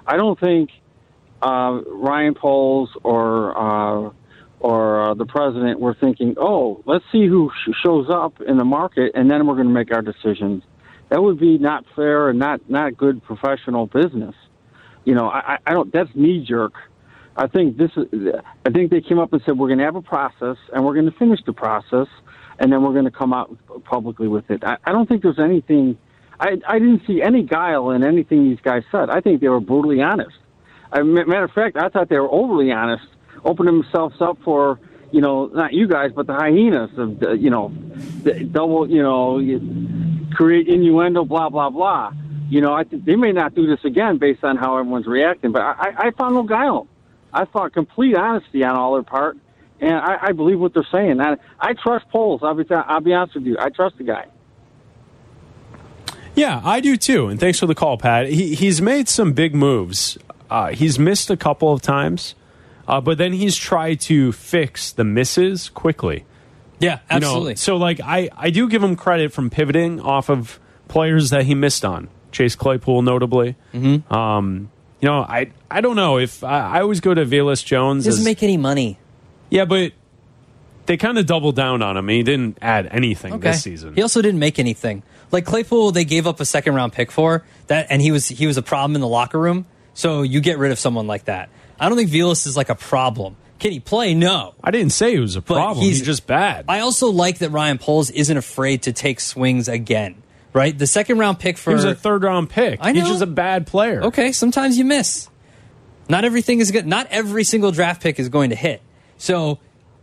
I 0.06 0.16
don't 0.16 0.38
think 0.38 0.70
uh, 1.42 1.80
Ryan 1.86 2.34
Poles 2.34 2.90
or 3.02 3.56
uh, 3.56 4.10
or 4.60 5.10
uh, 5.10 5.14
the 5.14 5.26
president 5.26 5.78
were 5.80 5.94
thinking, 5.94 6.34
"Oh, 6.36 6.82
let's 6.84 7.04
see 7.12 7.26
who 7.26 7.50
sh- 7.64 7.70
shows 7.82 8.08
up 8.10 8.40
in 8.40 8.56
the 8.56 8.64
market, 8.64 9.12
and 9.14 9.30
then 9.30 9.46
we're 9.46 9.54
going 9.54 9.68
to 9.68 9.72
make 9.74 9.92
our 9.94 10.02
decisions." 10.02 10.62
That 11.10 11.22
would 11.22 11.38
be 11.40 11.56
not 11.58 11.84
fair 11.96 12.28
and 12.28 12.38
not 12.38 12.68
not 12.68 12.96
good 12.96 13.22
professional 13.22 13.86
business. 13.86 14.34
You 15.04 15.14
know, 15.14 15.28
I, 15.28 15.58
I- 15.66 15.72
don't. 15.72 15.92
That's 15.92 16.10
knee 16.14 16.44
jerk. 16.44 16.74
I 17.38 17.46
think 17.46 17.76
this 17.76 17.92
is. 17.96 18.06
I 18.66 18.70
think 18.70 18.90
they 18.90 19.00
came 19.00 19.20
up 19.20 19.32
and 19.32 19.40
said 19.46 19.56
we're 19.56 19.68
going 19.68 19.78
to 19.78 19.84
have 19.84 19.94
a 19.94 20.02
process, 20.02 20.56
and 20.74 20.84
we're 20.84 20.94
going 20.94 21.06
to 21.06 21.16
finish 21.16 21.38
the 21.46 21.52
process, 21.52 22.08
and 22.58 22.72
then 22.72 22.82
we're 22.82 22.92
going 22.92 23.04
to 23.04 23.12
come 23.12 23.32
out 23.32 23.56
publicly 23.84 24.26
with 24.26 24.50
it. 24.50 24.64
I, 24.64 24.76
I 24.84 24.90
don't 24.92 25.08
think 25.08 25.22
there's 25.22 25.38
anything. 25.38 25.96
I 26.40 26.58
I 26.66 26.80
didn't 26.80 27.02
see 27.06 27.22
any 27.22 27.44
guile 27.44 27.90
in 27.90 28.02
anything 28.02 28.42
these 28.50 28.60
guys 28.60 28.82
said. 28.90 29.08
I 29.08 29.20
think 29.20 29.40
they 29.40 29.48
were 29.48 29.60
brutally 29.60 30.02
honest. 30.02 30.36
I, 30.92 31.02
matter 31.02 31.44
of 31.44 31.52
fact, 31.52 31.76
I 31.76 31.88
thought 31.90 32.08
they 32.08 32.18
were 32.18 32.32
overly 32.32 32.72
honest, 32.72 33.06
opening 33.44 33.82
themselves 33.82 34.16
up 34.20 34.38
for 34.44 34.80
you 35.12 35.20
know 35.20 35.46
not 35.46 35.72
you 35.72 35.86
guys 35.88 36.10
but 36.14 36.26
the 36.26 36.34
hyenas 36.34 36.90
of 36.98 37.20
the, 37.20 37.32
you 37.32 37.48
know 37.48 37.72
the 38.24 38.44
double 38.44 38.90
you 38.90 39.02
know 39.02 39.40
create 40.34 40.66
innuendo 40.68 41.24
blah 41.24 41.48
blah 41.50 41.70
blah. 41.70 42.12
You 42.50 42.60
know 42.62 42.72
I 42.74 42.82
think 42.82 43.04
they 43.04 43.16
may 43.16 43.30
not 43.30 43.54
do 43.54 43.66
this 43.66 43.84
again 43.84 44.18
based 44.18 44.42
on 44.42 44.56
how 44.56 44.76
everyone's 44.76 45.06
reacting, 45.06 45.52
but 45.52 45.62
I- 45.62 45.94
I 46.08 46.10
found 46.10 46.34
no 46.34 46.42
guile. 46.42 46.88
I 47.32 47.44
thought 47.44 47.72
complete 47.72 48.16
honesty 48.16 48.64
on 48.64 48.74
all 48.76 48.94
their 48.94 49.02
part, 49.02 49.36
and 49.80 49.94
I, 49.94 50.18
I 50.28 50.32
believe 50.32 50.58
what 50.58 50.74
they're 50.74 50.86
saying. 50.90 51.20
I, 51.20 51.36
I 51.60 51.74
trust 51.74 52.08
Poles. 52.10 52.40
I'll 52.42 52.54
be 52.54 52.64
I'll 52.70 53.00
be 53.00 53.12
honest 53.14 53.34
with 53.34 53.44
you. 53.44 53.56
I 53.58 53.68
trust 53.70 53.98
the 53.98 54.04
guy. 54.04 54.26
Yeah, 56.34 56.60
I 56.64 56.80
do 56.80 56.96
too. 56.96 57.26
And 57.28 57.40
thanks 57.40 57.58
for 57.58 57.66
the 57.66 57.74
call, 57.74 57.98
Pat. 57.98 58.28
He, 58.28 58.54
he's 58.54 58.80
made 58.80 59.08
some 59.08 59.32
big 59.32 59.54
moves. 59.54 60.16
Uh, 60.48 60.68
he's 60.68 60.98
missed 60.98 61.30
a 61.30 61.36
couple 61.36 61.72
of 61.72 61.82
times, 61.82 62.34
uh, 62.86 63.00
but 63.00 63.18
then 63.18 63.32
he's 63.32 63.56
tried 63.56 64.00
to 64.02 64.30
fix 64.32 64.92
the 64.92 65.04
misses 65.04 65.68
quickly. 65.68 66.24
Yeah, 66.78 67.00
You 67.10 67.20
know, 67.20 67.26
absolutely. 67.26 67.56
so, 67.56 67.76
like, 67.76 68.00
I, 68.00 68.30
I 68.36 68.50
do 68.50 68.68
give 68.68 68.82
him 68.84 68.94
credit 68.94 69.32
from 69.32 69.50
pivoting 69.50 70.00
off 70.00 70.30
of 70.30 70.60
players 70.86 71.30
that 71.30 71.44
he 71.44 71.54
missed 71.56 71.84
on. 71.84 72.08
Chase 72.30 72.54
Claypool, 72.54 73.02
notably. 73.02 73.56
Mm-hmm. 73.74 74.14
Um, 74.14 74.70
you 75.00 75.08
know, 75.08 75.20
I 75.20 75.50
I 75.70 75.80
don't 75.80 75.96
know 75.96 76.18
if 76.18 76.42
I, 76.44 76.78
I 76.78 76.80
always 76.80 77.00
go 77.00 77.14
to 77.14 77.24
Velus 77.24 77.64
Jones. 77.64 78.04
doesn't 78.04 78.20
as- 78.20 78.24
make 78.24 78.42
any 78.42 78.56
money. 78.56 78.98
yeah, 79.50 79.64
but 79.64 79.92
they 80.86 80.96
kind 80.96 81.18
of 81.18 81.26
doubled 81.26 81.54
down 81.54 81.82
on 81.82 81.96
him. 81.96 82.08
He 82.08 82.22
didn't 82.22 82.58
add 82.62 82.88
anything 82.90 83.34
Okay. 83.34 83.50
this 83.50 83.62
season. 83.62 83.94
He 83.94 84.00
also 84.02 84.22
didn't 84.22 84.40
make 84.40 84.58
anything. 84.58 85.02
Like 85.30 85.44
Claypool, 85.44 85.92
they 85.92 86.06
gave 86.06 86.26
up 86.26 86.40
a 86.40 86.46
second 86.46 86.74
round 86.74 86.94
pick 86.94 87.10
for 87.10 87.44
that, 87.66 87.88
and 87.90 88.00
he 88.00 88.10
was 88.10 88.26
he 88.28 88.46
was 88.46 88.56
a 88.56 88.62
problem 88.62 88.94
in 88.94 89.00
the 89.00 89.08
locker 89.08 89.38
room. 89.38 89.66
So 89.94 90.22
you 90.22 90.40
get 90.40 90.58
rid 90.58 90.72
of 90.72 90.78
someone 90.78 91.06
like 91.06 91.24
that. 91.26 91.50
I 91.78 91.88
don't 91.88 91.98
think 91.98 92.10
Velus 92.10 92.46
is 92.46 92.56
like 92.56 92.70
a 92.70 92.74
problem. 92.74 93.36
Can 93.58 93.72
he 93.72 93.80
play? 93.80 94.14
No. 94.14 94.54
I 94.62 94.70
didn't 94.70 94.92
say 94.92 95.12
he 95.14 95.18
was 95.18 95.34
a 95.34 95.42
problem. 95.42 95.84
He's, 95.84 96.00
just 96.00 96.26
bad. 96.28 96.66
I 96.68 96.80
also 96.80 97.08
like 97.10 97.38
that 97.38 97.50
Ryan 97.50 97.78
Poles 97.78 98.08
isn't 98.10 98.36
afraid 98.36 98.82
to 98.84 98.92
take 98.92 99.18
swings 99.18 99.66
again. 99.68 100.22
Right, 100.52 100.76
the 100.76 100.86
second 100.86 101.18
round 101.18 101.38
pick 101.38 101.58
for 101.58 101.70
he 101.70 101.74
was 101.74 101.84
a 101.84 101.94
third 101.94 102.22
round 102.22 102.48
pick. 102.50 102.78
I 102.80 102.92
He's 102.92 103.02
know. 103.04 103.08
just 103.10 103.22
a 103.22 103.26
bad 103.26 103.66
player. 103.66 104.02
Okay, 104.04 104.32
sometimes 104.32 104.78
you 104.78 104.84
miss. 104.84 105.28
Not 106.08 106.24
everything 106.24 106.60
is 106.60 106.70
good. 106.70 106.86
Not 106.86 107.06
every 107.10 107.44
single 107.44 107.70
draft 107.70 108.02
pick 108.02 108.18
is 108.18 108.28
going 108.30 108.50
to 108.50 108.56
hit. 108.56 108.80
So, 109.18 109.58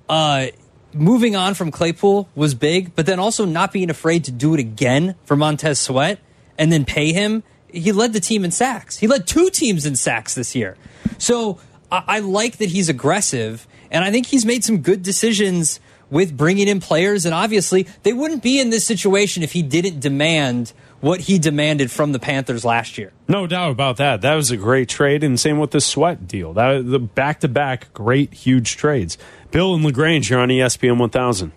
uh, 0.08 0.48
moving 0.94 1.36
on 1.36 1.56
from 1.56 1.72
Claypool 1.72 2.30
was 2.36 2.54
big, 2.54 2.96
but 2.96 3.06
then 3.06 3.20
also 3.20 3.46
not 3.46 3.74
being 3.74 3.90
afraid 3.90 4.24
to 4.26 4.32
do 4.32 4.54
it 4.54 4.60
again 4.60 5.16
for 5.26 5.36
Montez 5.36 5.80
Sweat 5.80 6.20
and 6.58 6.72
then 6.72 6.86
pay 6.86 7.12
him. 7.12 7.44
He 7.68 7.92
led 7.92 8.14
the 8.14 8.20
team 8.20 8.46
in 8.46 8.52
sacks. 8.52 8.98
He 8.98 9.08
led 9.08 9.28
two 9.28 9.50
teams 9.50 9.86
in 9.86 9.96
sacks 9.96 10.36
this 10.36 10.56
year. 10.56 10.78
So 11.18 11.60
I, 11.92 12.04
I 12.08 12.20
like 12.20 12.58
that 12.58 12.70
he's 12.70 12.88
aggressive, 12.88 13.68
and 13.92 14.04
I 14.06 14.12
think 14.12 14.28
he's 14.28 14.46
made 14.46 14.64
some 14.64 14.78
good 14.78 15.02
decisions 15.02 15.80
with 16.10 16.36
bringing 16.36 16.68
in 16.68 16.80
players. 16.80 17.26
And 17.26 17.34
obviously, 17.34 17.88
they 18.04 18.14
wouldn't 18.14 18.44
be 18.44 18.60
in 18.60 18.70
this 18.70 18.86
situation 18.86 19.44
if 19.44 19.52
he 19.52 19.62
didn't 19.62 20.00
demand 20.00 20.74
what 21.02 21.22
he 21.22 21.38
demanded 21.38 21.92
from 21.92 22.14
the 22.14 22.20
Panthers 22.20 22.66
last 22.66 22.98
year. 22.98 23.12
No 23.28 23.46
doubt 23.48 23.72
about 23.72 23.98
that. 23.98 24.22
That 24.22 24.36
was 24.36 24.50
a 24.52 24.58
great 24.58 24.90
trade, 24.90 25.24
and 25.24 25.40
same 25.40 25.60
with 25.60 25.72
the 25.72 25.82
Sweat 25.82 26.28
deal. 26.28 26.54
That 26.54 26.90
the 26.90 27.00
back 27.00 27.42
to 27.42 27.48
back 27.48 27.94
great 27.94 28.34
huge 28.34 28.78
trades. 28.78 29.18
Bill 29.52 29.76
and 29.76 29.84
Lagrange, 29.84 30.30
you're 30.30 30.40
on 30.40 30.50
ESPN 30.50 30.98
1000. 30.98 31.52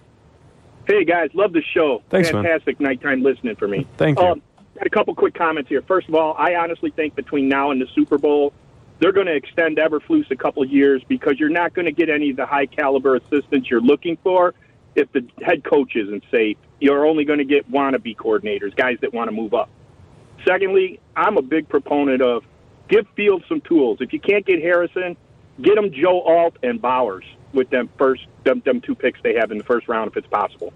Hey 0.86 1.04
guys, 1.04 1.30
love 1.34 1.52
the 1.52 1.62
show. 1.74 2.02
Thanks, 2.10 2.32
man. 2.32 2.44
Fantastic 2.44 2.80
nighttime 2.80 3.22
listening 3.22 3.56
for 3.56 3.68
me. 3.68 3.86
Thank 3.96 4.18
you. 4.18 4.24
Um, 4.26 4.42
got 4.74 4.86
a 4.86 4.90
couple 4.90 5.14
quick 5.14 5.34
comments 5.34 5.68
here. 5.68 5.82
First 5.82 6.08
of 6.08 6.14
all, 6.14 6.34
I 6.38 6.54
honestly 6.54 6.90
think 6.90 7.14
between 7.14 7.48
now 7.48 7.70
and 7.70 7.80
the 7.80 7.86
Super 7.94 8.18
Bowl, 8.18 8.52
they're 9.00 9.12
going 9.12 9.26
to 9.26 9.34
extend 9.34 9.76
Eberflus 9.76 10.30
a 10.30 10.36
couple 10.36 10.64
years 10.64 11.02
because 11.08 11.38
you're 11.38 11.48
not 11.48 11.74
going 11.74 11.86
to 11.86 11.92
get 11.92 12.08
any 12.08 12.30
of 12.30 12.36
the 12.36 12.46
high 12.46 12.66
caliber 12.66 13.16
assistants 13.16 13.70
you're 13.70 13.80
looking 13.80 14.18
for 14.22 14.54
if 14.94 15.10
the 15.12 15.26
head 15.42 15.64
coach 15.64 15.94
isn't 15.94 16.24
safe. 16.30 16.56
You're 16.80 17.06
only 17.06 17.24
going 17.24 17.38
to 17.38 17.44
get 17.44 17.70
wannabe 17.70 18.16
coordinators, 18.16 18.74
guys 18.74 18.98
that 19.02 19.14
want 19.14 19.28
to 19.28 19.32
move 19.32 19.54
up. 19.54 19.70
Secondly, 20.46 21.00
I'm 21.16 21.36
a 21.36 21.42
big 21.42 21.68
proponent 21.68 22.22
of 22.22 22.44
give 22.88 23.06
Fields 23.16 23.44
some 23.48 23.60
tools. 23.60 23.98
If 24.00 24.12
you 24.12 24.20
can't 24.20 24.44
get 24.44 24.60
Harrison, 24.60 25.16
get 25.60 25.76
them 25.76 25.92
Joe 25.92 26.20
Alt 26.22 26.56
and 26.62 26.80
Bowers 26.80 27.24
with 27.52 27.70
them 27.70 27.88
first 27.98 28.26
them, 28.44 28.62
them 28.64 28.80
two 28.80 28.94
picks 28.94 29.20
they 29.22 29.34
have 29.34 29.50
in 29.50 29.58
the 29.58 29.64
first 29.64 29.88
round 29.88 30.10
if 30.10 30.16
it's 30.16 30.26
possible. 30.28 30.72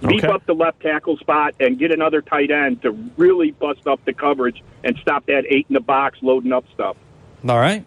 Beef 0.00 0.24
Okay. 0.24 0.32
up 0.32 0.44
the 0.46 0.54
left 0.54 0.80
tackle 0.80 1.16
spot 1.18 1.54
and 1.60 1.78
get 1.78 1.92
another 1.92 2.22
tight 2.22 2.50
end 2.50 2.82
to 2.82 2.90
really 3.16 3.50
bust 3.50 3.86
up 3.86 4.02
the 4.04 4.12
coverage 4.14 4.62
and 4.82 4.96
stop 5.02 5.26
that 5.26 5.44
eight 5.48 5.66
in 5.68 5.74
the 5.74 5.80
box 5.80 6.18
loading 6.22 6.52
up 6.52 6.64
stuff. 6.72 6.96
All 7.46 7.58
right. 7.58 7.84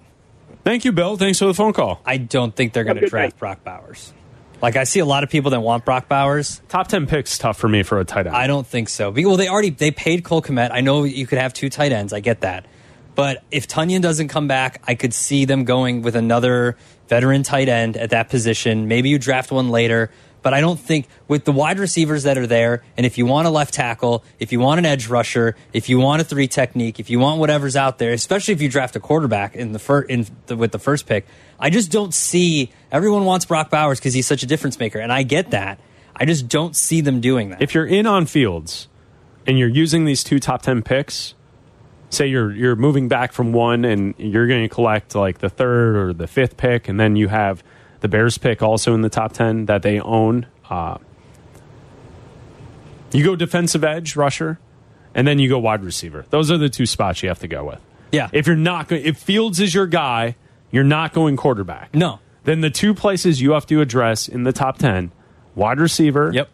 Thank 0.63 0.85
you, 0.85 0.91
Bill. 0.91 1.17
Thanks 1.17 1.39
for 1.39 1.45
the 1.45 1.53
phone 1.53 1.73
call. 1.73 2.01
I 2.05 2.17
don't 2.17 2.55
think 2.55 2.73
they're 2.73 2.83
going 2.83 2.97
to 2.97 3.07
draft 3.07 3.33
night. 3.33 3.39
Brock 3.39 3.63
Bowers. 3.63 4.13
Like 4.61 4.77
I 4.77 4.85
see 4.85 4.99
a 5.01 5.05
lot 5.05 5.23
of 5.23 5.29
people 5.29 5.51
that 5.51 5.59
want 5.59 5.83
Brock 5.83 6.07
Bowers. 6.07 6.61
Top 6.69 6.87
10 6.87 7.05
picks 7.07 7.37
tough 7.37 7.57
for 7.57 7.67
me 7.67 7.83
for 7.83 7.99
a 7.99 8.05
tight 8.05 8.27
end. 8.27 8.35
I 8.35 8.47
don't 8.47 8.65
think 8.65 8.87
so. 8.89 9.11
Well, 9.11 9.35
they 9.35 9.49
already 9.49 9.71
they 9.71 9.91
paid 9.91 10.23
Cole 10.23 10.41
Kmet. 10.41 10.69
I 10.71 10.79
know 10.81 11.03
you 11.03 11.27
could 11.27 11.39
have 11.39 11.53
two 11.53 11.69
tight 11.69 11.91
ends. 11.91 12.13
I 12.13 12.21
get 12.21 12.41
that, 12.41 12.65
But 13.15 13.43
if 13.51 13.67
Tonyan 13.67 14.01
doesn't 14.01 14.29
come 14.29 14.47
back, 14.47 14.81
I 14.87 14.95
could 14.95 15.13
see 15.13 15.43
them 15.45 15.65
going 15.65 16.01
with 16.01 16.15
another 16.15 16.77
veteran 17.09 17.43
tight 17.43 17.67
end 17.67 17.97
at 17.97 18.11
that 18.11 18.29
position. 18.29 18.87
Maybe 18.87 19.09
you 19.09 19.19
draft 19.19 19.51
one 19.51 19.69
later. 19.69 20.11
But 20.43 20.53
I 20.53 20.61
don't 20.61 20.79
think 20.79 21.07
with 21.27 21.45
the 21.45 21.53
wide 21.53 21.79
receivers 21.79 22.23
that 22.23 22.37
are 22.37 22.45
there, 22.45 22.83
and 22.97 23.05
if 23.05 23.17
you 23.17 23.25
want 23.25 23.47
a 23.47 23.49
left 23.49 23.73
tackle, 23.73 24.23
if 24.39 24.51
you 24.51 24.59
want 24.59 24.77
an 24.77 24.85
edge 24.85 25.07
rusher, 25.07 25.55
if 25.71 25.89
you 25.89 25.99
want 25.99 26.21
a 26.21 26.25
three 26.25 26.47
technique, 26.47 26.99
if 26.99 27.09
you 27.09 27.17
want 27.17 27.39
whatever's 27.39 27.75
out 27.75 27.97
there, 27.97 28.11
especially 28.11 28.53
if 28.53 28.61
you 28.61 28.69
draft 28.69 28.95
a 28.95 28.99
quarterback 28.99 29.55
in 29.55 29.71
the 29.71 29.79
first 29.79 30.09
in 30.11 30.27
the, 30.47 30.57
with 30.57 30.73
the 30.73 30.79
first 30.79 31.07
pick, 31.07 31.25
I 31.59 31.69
just 31.69 31.91
don't 31.91 32.13
see. 32.13 32.71
Everyone 32.91 33.23
wants 33.25 33.45
Brock 33.45 33.69
Bowers 33.69 33.99
because 33.99 34.13
he's 34.13 34.27
such 34.27 34.43
a 34.43 34.45
difference 34.45 34.77
maker, 34.77 34.99
and 34.99 35.11
I 35.11 35.23
get 35.23 35.51
that. 35.51 35.79
I 36.15 36.25
just 36.25 36.47
don't 36.47 36.75
see 36.75 37.01
them 37.01 37.21
doing 37.21 37.49
that. 37.49 37.61
If 37.61 37.73
you're 37.73 37.87
in 37.87 38.05
on 38.05 38.25
Fields 38.25 38.87
and 39.47 39.57
you're 39.57 39.69
using 39.69 40.05
these 40.05 40.23
two 40.23 40.39
top 40.39 40.61
ten 40.61 40.83
picks, 40.83 41.35
say 42.09 42.27
you're 42.27 42.51
you're 42.51 42.75
moving 42.75 43.07
back 43.07 43.31
from 43.31 43.53
one 43.53 43.85
and 43.85 44.13
you're 44.17 44.47
going 44.47 44.61
to 44.61 44.69
collect 44.69 45.15
like 45.15 45.39
the 45.39 45.49
third 45.49 45.95
or 45.95 46.13
the 46.13 46.27
fifth 46.27 46.57
pick, 46.57 46.89
and 46.89 46.99
then 46.99 47.15
you 47.15 47.29
have 47.29 47.63
the 48.03 48.09
Bears 48.09 48.37
pick 48.37 48.61
also 48.61 48.93
in 48.93 49.01
the 49.01 49.09
top 49.09 49.31
ten 49.31 49.65
that 49.67 49.81
they 49.81 49.97
own. 49.97 50.45
Uh, 50.69 50.97
you 53.13 53.23
go 53.23 53.37
defensive 53.37 53.81
edge 53.81 54.17
rusher, 54.17 54.59
and 55.15 55.25
then 55.25 55.39
you 55.39 55.47
go 55.47 55.57
wide 55.57 55.85
receiver. 55.85 56.25
Those 56.29 56.51
are 56.51 56.57
the 56.57 56.67
two 56.67 56.85
spots 56.85 57.23
you 57.23 57.29
have 57.29 57.39
to 57.39 57.47
go 57.47 57.63
with. 57.63 57.79
Yeah. 58.11 58.27
If 58.33 58.45
you're 58.45 58.57
not 58.57 58.91
if 58.91 59.17
Fields 59.17 59.61
is 59.61 59.73
your 59.73 59.87
guy, 59.87 60.35
you're 60.69 60.83
not 60.83 61.13
going 61.13 61.37
quarterback. 61.37 61.95
No. 61.95 62.19
Then 62.43 62.59
the 62.59 62.69
two 62.69 62.93
places 62.93 63.39
you 63.39 63.51
have 63.51 63.65
to 63.67 63.79
address 63.79 64.27
in 64.27 64.43
the 64.43 64.51
top 64.51 64.79
ten: 64.79 65.13
wide 65.55 65.79
receiver. 65.79 66.29
Yep. 66.33 66.49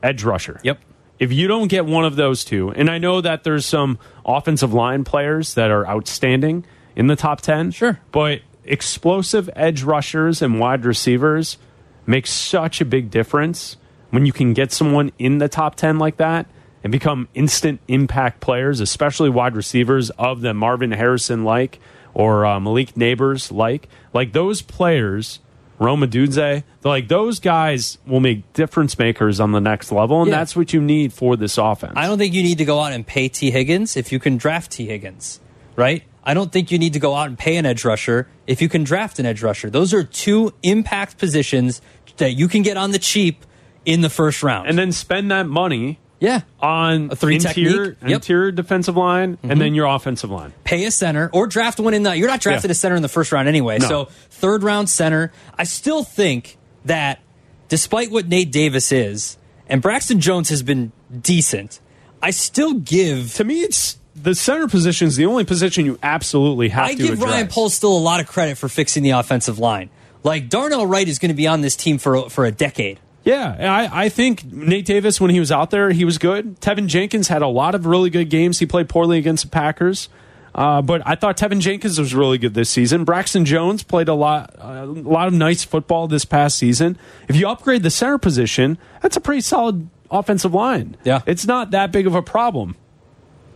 Edge 0.00 0.22
rusher. 0.22 0.60
Yep. 0.62 0.78
If 1.18 1.32
you 1.32 1.48
don't 1.48 1.66
get 1.66 1.86
one 1.86 2.04
of 2.04 2.14
those 2.14 2.44
two, 2.44 2.70
and 2.70 2.88
I 2.88 2.98
know 2.98 3.20
that 3.20 3.42
there's 3.42 3.66
some 3.66 3.98
offensive 4.24 4.72
line 4.72 5.02
players 5.02 5.54
that 5.54 5.72
are 5.72 5.84
outstanding 5.88 6.64
in 6.94 7.08
the 7.08 7.16
top 7.16 7.40
10. 7.40 7.70
Sure. 7.70 8.00
But 8.12 8.42
explosive 8.66 9.48
edge 9.56 9.82
rushers 9.82 10.42
and 10.42 10.58
wide 10.58 10.84
receivers 10.84 11.58
make 12.06 12.26
such 12.26 12.80
a 12.80 12.84
big 12.84 13.10
difference 13.10 13.76
when 14.10 14.26
you 14.26 14.32
can 14.32 14.52
get 14.52 14.72
someone 14.72 15.10
in 15.18 15.38
the 15.38 15.48
top 15.48 15.74
10 15.74 15.98
like 15.98 16.16
that 16.18 16.46
and 16.82 16.92
become 16.92 17.28
instant 17.34 17.80
impact 17.88 18.40
players, 18.40 18.80
especially 18.80 19.30
wide 19.30 19.56
receivers 19.56 20.10
of 20.10 20.40
the 20.42 20.52
Marvin 20.52 20.92
Harrison 20.92 21.44
like 21.44 21.78
or 22.12 22.44
uh, 22.46 22.60
Malik 22.60 22.94
Nabers 22.94 23.50
like. 23.50 23.88
Like 24.12 24.32
those 24.32 24.60
players, 24.62 25.40
Rome 25.78 26.02
Odunze, 26.02 26.62
like 26.84 27.08
those 27.08 27.40
guys 27.40 27.98
will 28.06 28.20
make 28.20 28.52
difference 28.52 28.98
makers 28.98 29.40
on 29.40 29.52
the 29.52 29.60
next 29.60 29.90
level, 29.90 30.20
and 30.22 30.30
Yeah. 30.30 30.36
that's 30.36 30.54
what 30.54 30.72
you 30.72 30.80
need 30.80 31.12
for 31.12 31.36
this 31.36 31.58
offense. 31.58 31.94
I 31.96 32.06
don't 32.06 32.18
think 32.18 32.34
you 32.34 32.42
need 32.42 32.58
to 32.58 32.64
go 32.64 32.78
out 32.80 32.92
and 32.92 33.04
pay 33.06 33.28
Tee 33.28 33.50
Higgins 33.50 33.96
if 33.96 34.12
you 34.12 34.20
can 34.20 34.36
draft 34.36 34.70
Tee 34.72 34.86
Higgins, 34.86 35.40
right? 35.74 36.04
I 36.24 36.34
don't 36.34 36.50
think 36.50 36.70
you 36.70 36.78
need 36.78 36.94
to 36.94 36.98
go 36.98 37.14
out 37.14 37.28
and 37.28 37.38
pay 37.38 37.56
an 37.56 37.66
edge 37.66 37.84
rusher 37.84 38.26
if 38.46 38.62
you 38.62 38.68
can 38.68 38.82
draft 38.82 39.18
an 39.18 39.26
edge 39.26 39.42
rusher. 39.42 39.68
Those 39.70 39.92
are 39.92 40.02
two 40.02 40.52
impact 40.62 41.18
positions 41.18 41.82
that 42.16 42.32
you 42.32 42.48
can 42.48 42.62
get 42.62 42.76
on 42.76 42.92
the 42.92 42.98
cheap 42.98 43.44
in 43.84 44.00
the 44.00 44.08
first 44.10 44.42
round. 44.42 44.68
and 44.68 44.78
then 44.78 44.90
spend 44.92 45.30
that 45.30 45.46
money 45.46 45.98
yeah, 46.20 46.40
on 46.60 47.10
A 47.10 47.16
three 47.16 47.34
interior, 47.34 47.52
technique. 47.54 47.86
Yep. 47.88 47.96
Mm-hmm. 47.98 48.08
interior 48.08 48.50
defensive 48.52 48.96
line, 48.96 49.36
and 49.42 49.60
then 49.60 49.74
your 49.74 49.84
offensive 49.86 50.30
line. 50.30 50.54
pay 50.62 50.86
a 50.86 50.90
center 50.90 51.28
or 51.34 51.46
draft 51.46 51.78
one 51.78 51.92
in 51.92 52.02
the. 52.02 52.16
You're 52.16 52.28
not 52.28 52.40
drafted 52.40 52.70
Yeah. 52.70 52.72
a 52.72 52.74
center 52.76 52.96
in 52.96 53.02
the 53.02 53.08
first 53.08 53.30
round 53.30 53.46
anyway. 53.46 53.76
No. 53.78 53.88
So 53.88 54.04
third 54.30 54.62
round 54.62 54.88
center. 54.88 55.32
I 55.58 55.64
still 55.64 56.02
think 56.02 56.56
that 56.86 57.20
despite 57.68 58.10
what 58.10 58.26
Nate 58.28 58.50
Davis 58.50 58.90
is, 58.90 59.36
and 59.66 59.82
Braxton 59.82 60.18
Jones 60.20 60.48
has 60.48 60.62
been 60.62 60.92
decent, 61.20 61.80
I 62.22 62.30
still 62.30 62.72
give. 62.74 63.34
To 63.34 63.44
me, 63.44 63.60
it's 63.60 63.98
the 64.14 64.34
center 64.34 64.68
position 64.68 65.08
is 65.08 65.16
the 65.16 65.26
only 65.26 65.44
position 65.44 65.86
you 65.86 65.98
absolutely 66.02 66.68
have 66.70 66.84
I 66.84 66.88
to 66.88 66.92
I 66.92 66.96
give 66.96 67.12
address. 67.14 67.30
Ryan 67.30 67.48
Poles 67.48 67.74
still 67.74 67.96
a 67.96 67.98
lot 67.98 68.20
of 68.20 68.26
credit 68.26 68.58
for 68.58 68.68
fixing 68.68 69.02
the 69.02 69.10
offensive 69.10 69.58
line. 69.58 69.90
Like 70.22 70.48
Darnell 70.48 70.86
Wright 70.86 71.06
is 71.06 71.18
going 71.18 71.30
to 71.30 71.34
be 71.36 71.46
on 71.46 71.60
this 71.60 71.76
team 71.76 71.98
for 71.98 72.30
for 72.30 72.44
a 72.44 72.50
decade. 72.50 73.00
Yeah, 73.24 73.56
I, 73.58 74.04
I 74.04 74.08
think 74.10 74.44
Nate 74.44 74.84
Davis, 74.84 75.18
when 75.18 75.30
he 75.30 75.40
was 75.40 75.50
out 75.50 75.70
there, 75.70 75.90
he 75.90 76.04
was 76.04 76.18
good. 76.18 76.60
Tevin 76.60 76.88
Jenkins 76.88 77.28
had 77.28 77.40
a 77.40 77.46
lot 77.46 77.74
of 77.74 77.86
really 77.86 78.10
good 78.10 78.28
games. 78.28 78.58
He 78.58 78.66
played 78.66 78.88
poorly 78.88 79.16
against 79.18 79.44
the 79.44 79.50
Packers. 79.50 80.10
Uh, 80.54 80.82
but 80.82 81.02
I 81.04 81.14
thought 81.16 81.36
Tevin 81.36 81.60
Jenkins 81.60 81.98
was 81.98 82.14
really 82.14 82.38
good 82.38 82.54
this 82.54 82.70
season. 82.70 83.04
Braxton 83.04 83.44
Jones 83.44 83.82
played 83.82 84.08
a 84.08 84.14
lot, 84.14 84.54
uh, 84.58 84.84
a 84.84 84.86
lot 84.86 85.26
of 85.26 85.34
nice 85.34 85.64
football 85.64 86.06
this 86.06 86.24
past 86.24 86.58
season. 86.58 86.96
If 87.26 87.34
you 87.34 87.48
upgrade 87.48 87.82
the 87.82 87.90
center 87.90 88.18
position, 88.18 88.78
that's 89.00 89.16
a 89.16 89.20
pretty 89.20 89.40
solid 89.40 89.88
offensive 90.10 90.54
line. 90.54 90.96
Yeah. 91.02 91.22
it's 91.26 91.46
not 91.46 91.72
that 91.72 91.90
big 91.92 92.06
of 92.06 92.14
a 92.14 92.22
problem. 92.22 92.76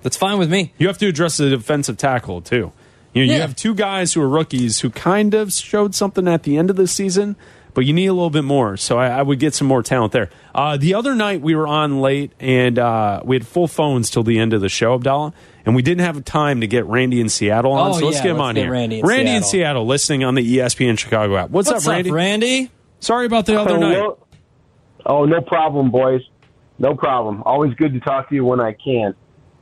That's 0.02 0.16
fine 0.16 0.38
with 0.38 0.50
me. 0.50 0.72
You 0.78 0.86
have 0.88 0.98
to 0.98 1.06
address 1.08 1.36
the 1.36 1.50
defensive 1.50 1.96
tackle 1.96 2.40
too. 2.40 2.72
You 3.14 3.26
know, 3.26 3.32
you 3.34 3.40
have 3.40 3.56
two 3.56 3.74
guys 3.74 4.12
who 4.12 4.20
are 4.22 4.28
rookies 4.28 4.80
who 4.80 4.90
kind 4.90 5.34
of 5.34 5.52
showed 5.52 5.94
something 5.94 6.28
at 6.28 6.42
the 6.44 6.56
end 6.56 6.70
of 6.70 6.76
the 6.76 6.86
season, 6.86 7.36
but 7.74 7.84
you 7.84 7.92
need 7.92 8.06
a 8.06 8.12
little 8.12 8.30
bit 8.30 8.44
more. 8.44 8.76
So 8.76 8.98
I, 8.98 9.08
I 9.08 9.22
would 9.22 9.40
get 9.40 9.54
some 9.54 9.66
more 9.66 9.82
talent 9.82 10.12
there. 10.12 10.30
Uh, 10.54 10.76
the 10.76 10.94
other 10.94 11.14
night 11.14 11.40
we 11.40 11.56
were 11.56 11.66
on 11.66 12.00
late 12.00 12.32
and 12.38 12.78
uh, 12.78 13.22
we 13.24 13.34
had 13.36 13.46
full 13.46 13.66
phones 13.66 14.10
till 14.10 14.22
the 14.22 14.38
end 14.38 14.52
of 14.52 14.60
the 14.60 14.68
show, 14.68 14.94
Abdallah, 14.94 15.32
and 15.66 15.74
we 15.74 15.82
didn't 15.82 16.04
have 16.04 16.22
time 16.24 16.60
to 16.60 16.66
get 16.66 16.84
Randy 16.86 17.20
in 17.20 17.28
Seattle 17.28 17.72
on. 17.72 17.90
Oh, 17.90 17.98
so 17.98 18.04
let's 18.06 18.18
yeah, 18.18 18.22
get 18.24 18.30
him 18.32 18.36
let's 18.36 18.48
on 18.50 18.54
get 18.54 18.62
here. 18.64 18.72
Randy 18.72 18.98
in 19.00 19.04
in 19.04 19.08
Seattle. 19.42 19.42
Seattle, 19.42 19.86
listening 19.86 20.24
on 20.24 20.34
the 20.34 20.56
ESPN 20.58 20.98
Chicago 20.98 21.36
app. 21.38 21.50
What's, 21.50 21.70
What's 21.70 21.86
up, 21.86 21.90
Randy? 21.92 22.10
Randy? 22.12 22.70
Sorry 23.00 23.26
about 23.26 23.46
the 23.46 23.58
other 23.60 23.74
Oh, 23.74 23.80
night. 23.80 23.92
no- 23.92 24.18
Oh, 25.06 25.24
no 25.24 25.40
problem, 25.40 25.90
boys. 25.90 26.20
No 26.78 26.94
problem. 26.94 27.42
Always 27.46 27.72
good 27.74 27.94
to 27.94 28.00
talk 28.00 28.28
to 28.28 28.34
you 28.34 28.44
when 28.44 28.60
I 28.60 28.72
can. 28.74 29.14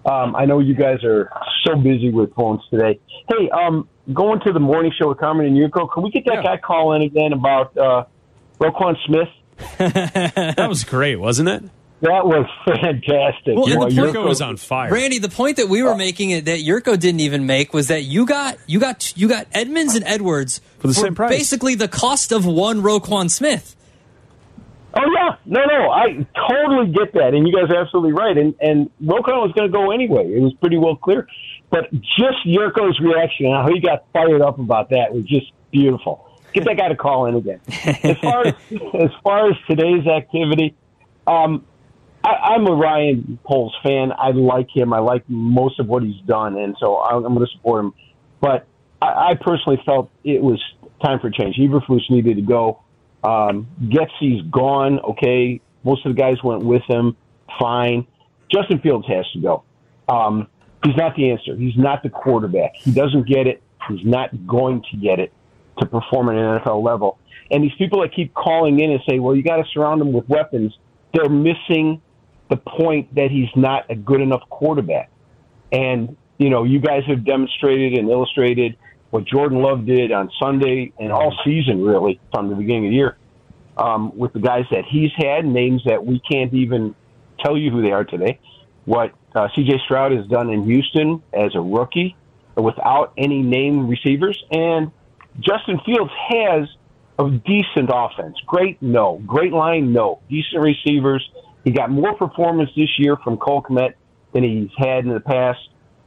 Um, 0.06 0.36
I 0.36 0.44
know 0.44 0.60
you 0.60 0.74
guys 0.74 1.02
are 1.04 1.30
so 1.66 1.76
busy 1.76 2.10
with 2.10 2.32
phones 2.34 2.60
today. 2.70 2.98
Hey, 3.28 3.50
um, 3.50 3.88
going 4.12 4.40
to 4.46 4.52
the 4.52 4.60
morning 4.60 4.92
show 4.98 5.08
with 5.08 5.18
Carmen 5.18 5.46
and 5.46 5.56
Jurko, 5.56 5.92
can 5.92 6.02
we 6.04 6.10
get 6.10 6.24
that 6.26 6.36
Yeah. 6.36 6.42
guy 6.42 6.56
call 6.58 6.92
in 6.92 7.02
again 7.02 7.32
about 7.32 7.76
uh, 7.76 8.04
Roquan 8.60 8.96
Smith? 9.06 9.28
That 9.78 10.66
was 10.68 10.84
great, 10.84 11.16
wasn't 11.16 11.48
it? 11.48 11.62
That 12.02 12.26
was 12.26 12.44
fantastic. 12.66 13.56
Well, 13.56 13.66
and 13.66 13.80
Boy, 13.80 13.88
the 13.90 13.96
point- 14.02 14.14
Jurko 14.14 14.28
was 14.28 14.42
on 14.42 14.56
fire. 14.58 14.92
Randy, 14.92 15.18
the 15.18 15.30
point 15.30 15.56
that 15.56 15.68
we 15.68 15.82
were 15.82 15.96
making 15.96 16.44
that 16.44 16.60
Jurko 16.60 16.98
didn't 16.98 17.20
even 17.20 17.46
make 17.46 17.72
was 17.72 17.88
that 17.88 18.02
you 18.02 18.26
got 18.26 18.58
you 18.66 18.78
got 18.78 19.12
you 19.16 19.28
got 19.28 19.46
Edmunds 19.52 19.94
and 19.94 20.04
Edwards 20.04 20.60
For 20.78 20.88
the 20.88 20.94
same 20.94 21.14
price. 21.14 21.30
basically 21.30 21.74
the 21.74 21.88
cost 21.88 22.32
of 22.32 22.44
one 22.46 22.82
Roquan 22.82 23.30
Smith. 23.30 23.74
Oh 24.98 25.04
yeah, 25.14 25.36
no, 25.44 25.60
no, 25.64 25.90
I 25.90 26.26
totally 26.48 26.90
get 26.90 27.12
that, 27.14 27.34
and 27.34 27.46
you 27.46 27.54
guys 27.54 27.70
are 27.70 27.82
absolutely 27.82 28.12
right. 28.12 28.36
And 28.36 28.54
and 28.60 28.90
Roquan 29.02 29.42
was 29.42 29.52
going 29.54 29.70
to 29.70 29.72
go 29.72 29.90
anyway; 29.90 30.24
it 30.32 30.40
was 30.40 30.54
pretty 30.54 30.78
well 30.78 30.96
clear. 30.96 31.28
But 31.70 31.92
just 31.92 32.46
Jurko's 32.46 32.98
reaction, 33.00 33.46
and 33.46 33.54
how 33.54 33.68
he 33.68 33.80
got 33.80 34.04
fired 34.12 34.40
up 34.40 34.58
about 34.58 34.90
that, 34.90 35.12
was 35.12 35.24
just 35.24 35.52
beautiful. 35.70 36.30
Get 36.54 36.64
that 36.64 36.78
guy 36.78 36.88
to 36.88 36.96
call 36.96 37.26
in 37.26 37.34
again. 37.34 37.60
As 37.84 38.16
far 38.18 38.46
as 38.46 38.54
as 38.94 39.10
far 39.22 39.50
as 39.50 39.56
today's 39.68 40.06
activity, 40.06 40.74
um, 41.26 41.66
I, 42.24 42.54
I'm 42.54 42.66
a 42.66 42.72
Ryan 42.72 43.38
Poles 43.44 43.76
fan. 43.82 44.12
I 44.16 44.30
like 44.30 44.74
him. 44.74 44.94
I 44.94 45.00
like 45.00 45.24
most 45.28 45.78
of 45.78 45.88
what 45.88 46.02
he's 46.02 46.20
done, 46.22 46.56
and 46.56 46.74
so 46.80 46.98
I'm, 47.00 47.24
I'm 47.24 47.34
going 47.34 47.46
to 47.46 47.52
support 47.52 47.84
him. 47.84 47.94
But 48.40 48.66
I, 49.02 49.32
I 49.32 49.34
personally 49.38 49.82
felt 49.84 50.10
it 50.24 50.42
was 50.42 50.62
time 51.04 51.20
for 51.20 51.30
change. 51.30 51.56
Eberflus 51.56 52.10
needed 52.10 52.36
to 52.36 52.42
go. 52.42 52.82
Um, 53.26 53.66
Getsy's 53.82 54.42
gone. 54.50 55.00
Okay, 55.00 55.60
most 55.82 56.06
of 56.06 56.14
the 56.14 56.20
guys 56.20 56.36
went 56.44 56.64
with 56.64 56.82
him. 56.88 57.16
Fine. 57.58 58.06
Justin 58.52 58.78
Fields 58.80 59.06
has 59.08 59.24
to 59.32 59.40
go. 59.40 59.64
Um, 60.08 60.46
he's 60.84 60.96
not 60.96 61.16
the 61.16 61.30
answer. 61.30 61.56
He's 61.56 61.76
not 61.76 62.04
the 62.04 62.10
quarterback. 62.10 62.76
He 62.76 62.92
doesn't 62.92 63.26
get 63.26 63.48
it. 63.48 63.62
He's 63.88 64.04
not 64.06 64.46
going 64.46 64.82
to 64.92 64.96
get 64.96 65.18
it 65.18 65.32
to 65.78 65.86
perform 65.86 66.28
at 66.28 66.36
an 66.36 66.60
NFL 66.60 66.84
level. 66.84 67.18
And 67.50 67.64
these 67.64 67.74
people 67.76 68.00
that 68.02 68.14
keep 68.14 68.32
calling 68.34 68.78
in 68.78 68.92
and 68.92 69.00
say, 69.08 69.18
"Well, 69.18 69.34
you 69.34 69.42
got 69.42 69.56
to 69.56 69.64
surround 69.72 70.00
him 70.00 70.12
with 70.12 70.28
weapons," 70.28 70.76
they're 71.12 71.28
missing 71.28 72.00
the 72.48 72.56
point 72.56 73.12
that 73.16 73.30
he's 73.32 73.48
not 73.56 73.90
a 73.90 73.96
good 73.96 74.20
enough 74.20 74.42
quarterback. 74.50 75.10
And 75.72 76.16
you 76.38 76.50
know, 76.50 76.64
you 76.64 76.78
guys 76.78 77.02
have 77.08 77.24
demonstrated 77.24 77.98
and 77.98 78.08
illustrated 78.08 78.76
what 79.10 79.24
Jordan 79.24 79.62
Love 79.62 79.86
did 79.86 80.12
on 80.12 80.30
Sunday 80.40 80.92
and 80.98 81.12
all 81.12 81.34
season, 81.44 81.82
really, 81.82 82.20
from 82.32 82.48
the 82.48 82.54
beginning 82.54 82.86
of 82.86 82.90
the 82.90 82.96
year, 82.96 83.16
um, 83.76 84.16
with 84.16 84.32
the 84.32 84.40
guys 84.40 84.64
that 84.70 84.84
he's 84.84 85.10
had, 85.16 85.44
names 85.44 85.82
that 85.86 86.04
we 86.04 86.20
can't 86.20 86.52
even 86.54 86.94
tell 87.44 87.56
you 87.56 87.70
who 87.70 87.82
they 87.82 87.92
are 87.92 88.04
today. 88.04 88.38
What 88.84 89.12
uh, 89.34 89.48
C.J. 89.54 89.80
Stroud 89.84 90.12
has 90.12 90.26
done 90.26 90.50
in 90.50 90.64
Houston 90.64 91.22
as 91.32 91.54
a 91.54 91.60
rookie, 91.60 92.16
without 92.56 93.12
any 93.18 93.42
name 93.42 93.88
receivers, 93.88 94.42
and 94.50 94.90
Justin 95.40 95.78
Fields 95.84 96.12
has 96.28 96.68
a 97.18 97.30
decent 97.30 97.90
offense. 97.92 98.36
Great, 98.46 98.80
no. 98.80 99.20
Great 99.26 99.52
line, 99.52 99.92
no. 99.92 100.20
Decent 100.28 100.62
receivers. 100.62 101.28
He 101.64 101.70
got 101.70 101.90
more 101.90 102.14
performance 102.14 102.70
this 102.76 102.98
year 102.98 103.16
from 103.22 103.36
Cole 103.36 103.64
than 104.32 104.42
he's 104.42 104.70
had 104.78 105.04
in 105.04 105.12
the 105.12 105.20
past. 105.20 105.58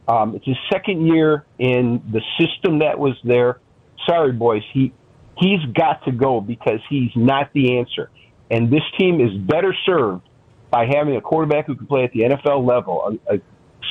Um, 0.10 0.36
it's 0.36 0.46
his 0.46 0.58
second 0.72 1.06
year 1.06 1.46
in 1.60 2.02
the 2.12 2.22
system 2.40 2.80
that 2.80 2.98
was 2.98 3.16
there. 3.24 3.60
Sorry, 4.08 4.32
boys. 4.32 4.64
He 4.74 4.92
he's 5.38 5.64
got 5.74 6.04
to 6.06 6.12
go 6.12 6.42
because 6.42 6.80
he's 6.90 7.12
not 7.16 7.54
the 7.54 7.78
answer. 7.78 8.10
And 8.50 8.72
this 8.72 8.82
team 8.98 9.22
is 9.22 9.32
better 9.38 9.76
served 9.86 10.24
by 10.72 10.88
having 10.88 11.16
a 11.16 11.22
quarterback 11.22 11.68
who 11.68 11.76
can 11.76 11.86
play 11.86 12.04
at 12.04 12.12
the 12.12 12.22
NFL 12.22 12.68
level, 12.68 13.20
a, 13.30 13.36
a 13.36 13.42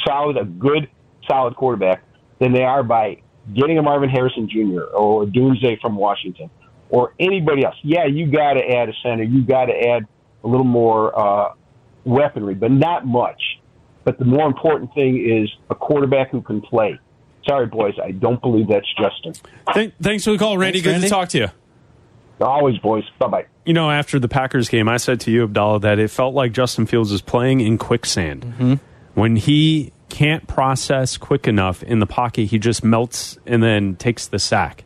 solid, 0.04 0.36
a 0.36 0.44
good, 0.44 0.90
solid 1.28 1.54
quarterback 1.54 2.02
than 2.40 2.52
they 2.52 2.64
are 2.64 2.82
by 2.82 3.22
getting 3.54 3.78
a 3.78 3.82
Marvin 3.82 4.08
Harrison 4.08 4.48
Jr. 4.48 4.82
or 4.96 5.22
a 5.22 5.26
Doomsday 5.26 5.78
from 5.80 5.96
Washington 5.96 6.50
or 6.90 7.14
anybody 7.20 7.64
else. 7.64 7.76
Yeah, 7.82 8.06
you 8.06 8.30
got 8.30 8.54
to 8.54 8.60
add 8.60 8.88
a 8.88 8.92
center. 9.04 9.22
You 9.22 9.42
got 9.42 9.66
to 9.66 9.72
add 9.72 10.06
a 10.42 10.48
little 10.48 10.66
more 10.66 11.16
uh, 11.18 11.54
weaponry, 12.04 12.54
but 12.54 12.72
not 12.72 13.06
much. 13.06 13.40
But 14.08 14.18
the 14.18 14.24
more 14.24 14.46
important 14.46 14.94
thing 14.94 15.22
is 15.22 15.50
a 15.68 15.74
quarterback 15.74 16.30
who 16.30 16.40
can 16.40 16.62
play. 16.62 16.98
Sorry, 17.46 17.66
boys, 17.66 17.92
I 18.02 18.12
don't 18.12 18.40
believe 18.40 18.68
that's 18.68 18.86
Justin. 18.98 19.34
Th- 19.74 19.92
thanks 20.00 20.24
for 20.24 20.30
the 20.30 20.38
call, 20.38 20.56
Randy. 20.56 20.78
Thanks, 20.78 20.84
Good 20.86 20.90
Randy. 20.92 21.06
to 21.08 21.10
talk 21.10 21.28
to 21.28 21.38
you. 21.38 21.48
Always, 22.40 22.78
boys. 22.78 23.04
Bye 23.18 23.26
bye. 23.26 23.46
You 23.66 23.74
know, 23.74 23.90
after 23.90 24.18
the 24.18 24.26
Packers 24.26 24.70
game, 24.70 24.88
I 24.88 24.96
said 24.96 25.20
to 25.20 25.30
you, 25.30 25.44
Abdallah, 25.44 25.80
that 25.80 25.98
it 25.98 26.08
felt 26.10 26.34
like 26.34 26.52
Justin 26.52 26.86
Fields 26.86 27.12
was 27.12 27.20
playing 27.20 27.60
in 27.60 27.76
quicksand. 27.76 28.44
Mm-hmm. 28.46 28.74
When 29.12 29.36
he 29.36 29.92
can't 30.08 30.46
process 30.46 31.18
quick 31.18 31.46
enough 31.46 31.82
in 31.82 31.98
the 31.98 32.06
pocket, 32.06 32.44
he 32.46 32.58
just 32.58 32.82
melts 32.82 33.36
and 33.44 33.62
then 33.62 33.94
takes 33.96 34.26
the 34.26 34.38
sack. 34.38 34.84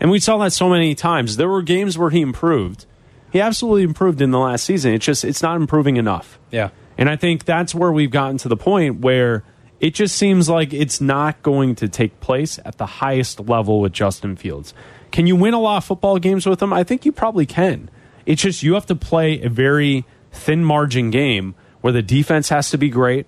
And 0.00 0.10
we 0.10 0.18
saw 0.18 0.36
that 0.38 0.52
so 0.52 0.68
many 0.68 0.96
times. 0.96 1.36
There 1.36 1.48
were 1.48 1.62
games 1.62 1.96
where 1.96 2.10
he 2.10 2.22
improved. 2.22 2.86
He 3.30 3.40
absolutely 3.40 3.84
improved 3.84 4.20
in 4.20 4.32
the 4.32 4.40
last 4.40 4.64
season. 4.64 4.94
It's 4.94 5.06
just 5.06 5.24
it's 5.24 5.42
not 5.44 5.54
improving 5.58 5.96
enough. 5.96 6.40
Yeah. 6.50 6.70
And 6.96 7.10
I 7.10 7.16
think 7.16 7.44
that's 7.44 7.74
where 7.74 7.92
we've 7.92 8.10
gotten 8.10 8.38
to 8.38 8.48
the 8.48 8.56
point 8.56 9.00
where 9.00 9.44
it 9.80 9.94
just 9.94 10.16
seems 10.16 10.48
like 10.48 10.72
it's 10.72 11.00
not 11.00 11.42
going 11.42 11.74
to 11.76 11.88
take 11.88 12.20
place 12.20 12.58
at 12.64 12.78
the 12.78 12.86
highest 12.86 13.40
level 13.40 13.80
with 13.80 13.92
Justin 13.92 14.36
Fields. 14.36 14.72
Can 15.10 15.26
you 15.26 15.36
win 15.36 15.54
a 15.54 15.60
lot 15.60 15.78
of 15.78 15.84
football 15.84 16.18
games 16.18 16.46
with 16.46 16.62
him? 16.62 16.72
I 16.72 16.84
think 16.84 17.04
you 17.04 17.12
probably 17.12 17.46
can. 17.46 17.90
It's 18.26 18.42
just 18.42 18.62
you 18.62 18.74
have 18.74 18.86
to 18.86 18.96
play 18.96 19.40
a 19.42 19.48
very 19.48 20.04
thin 20.32 20.64
margin 20.64 21.10
game 21.10 21.54
where 21.80 21.92
the 21.92 22.02
defense 22.02 22.48
has 22.48 22.70
to 22.70 22.78
be 22.78 22.88
great. 22.88 23.26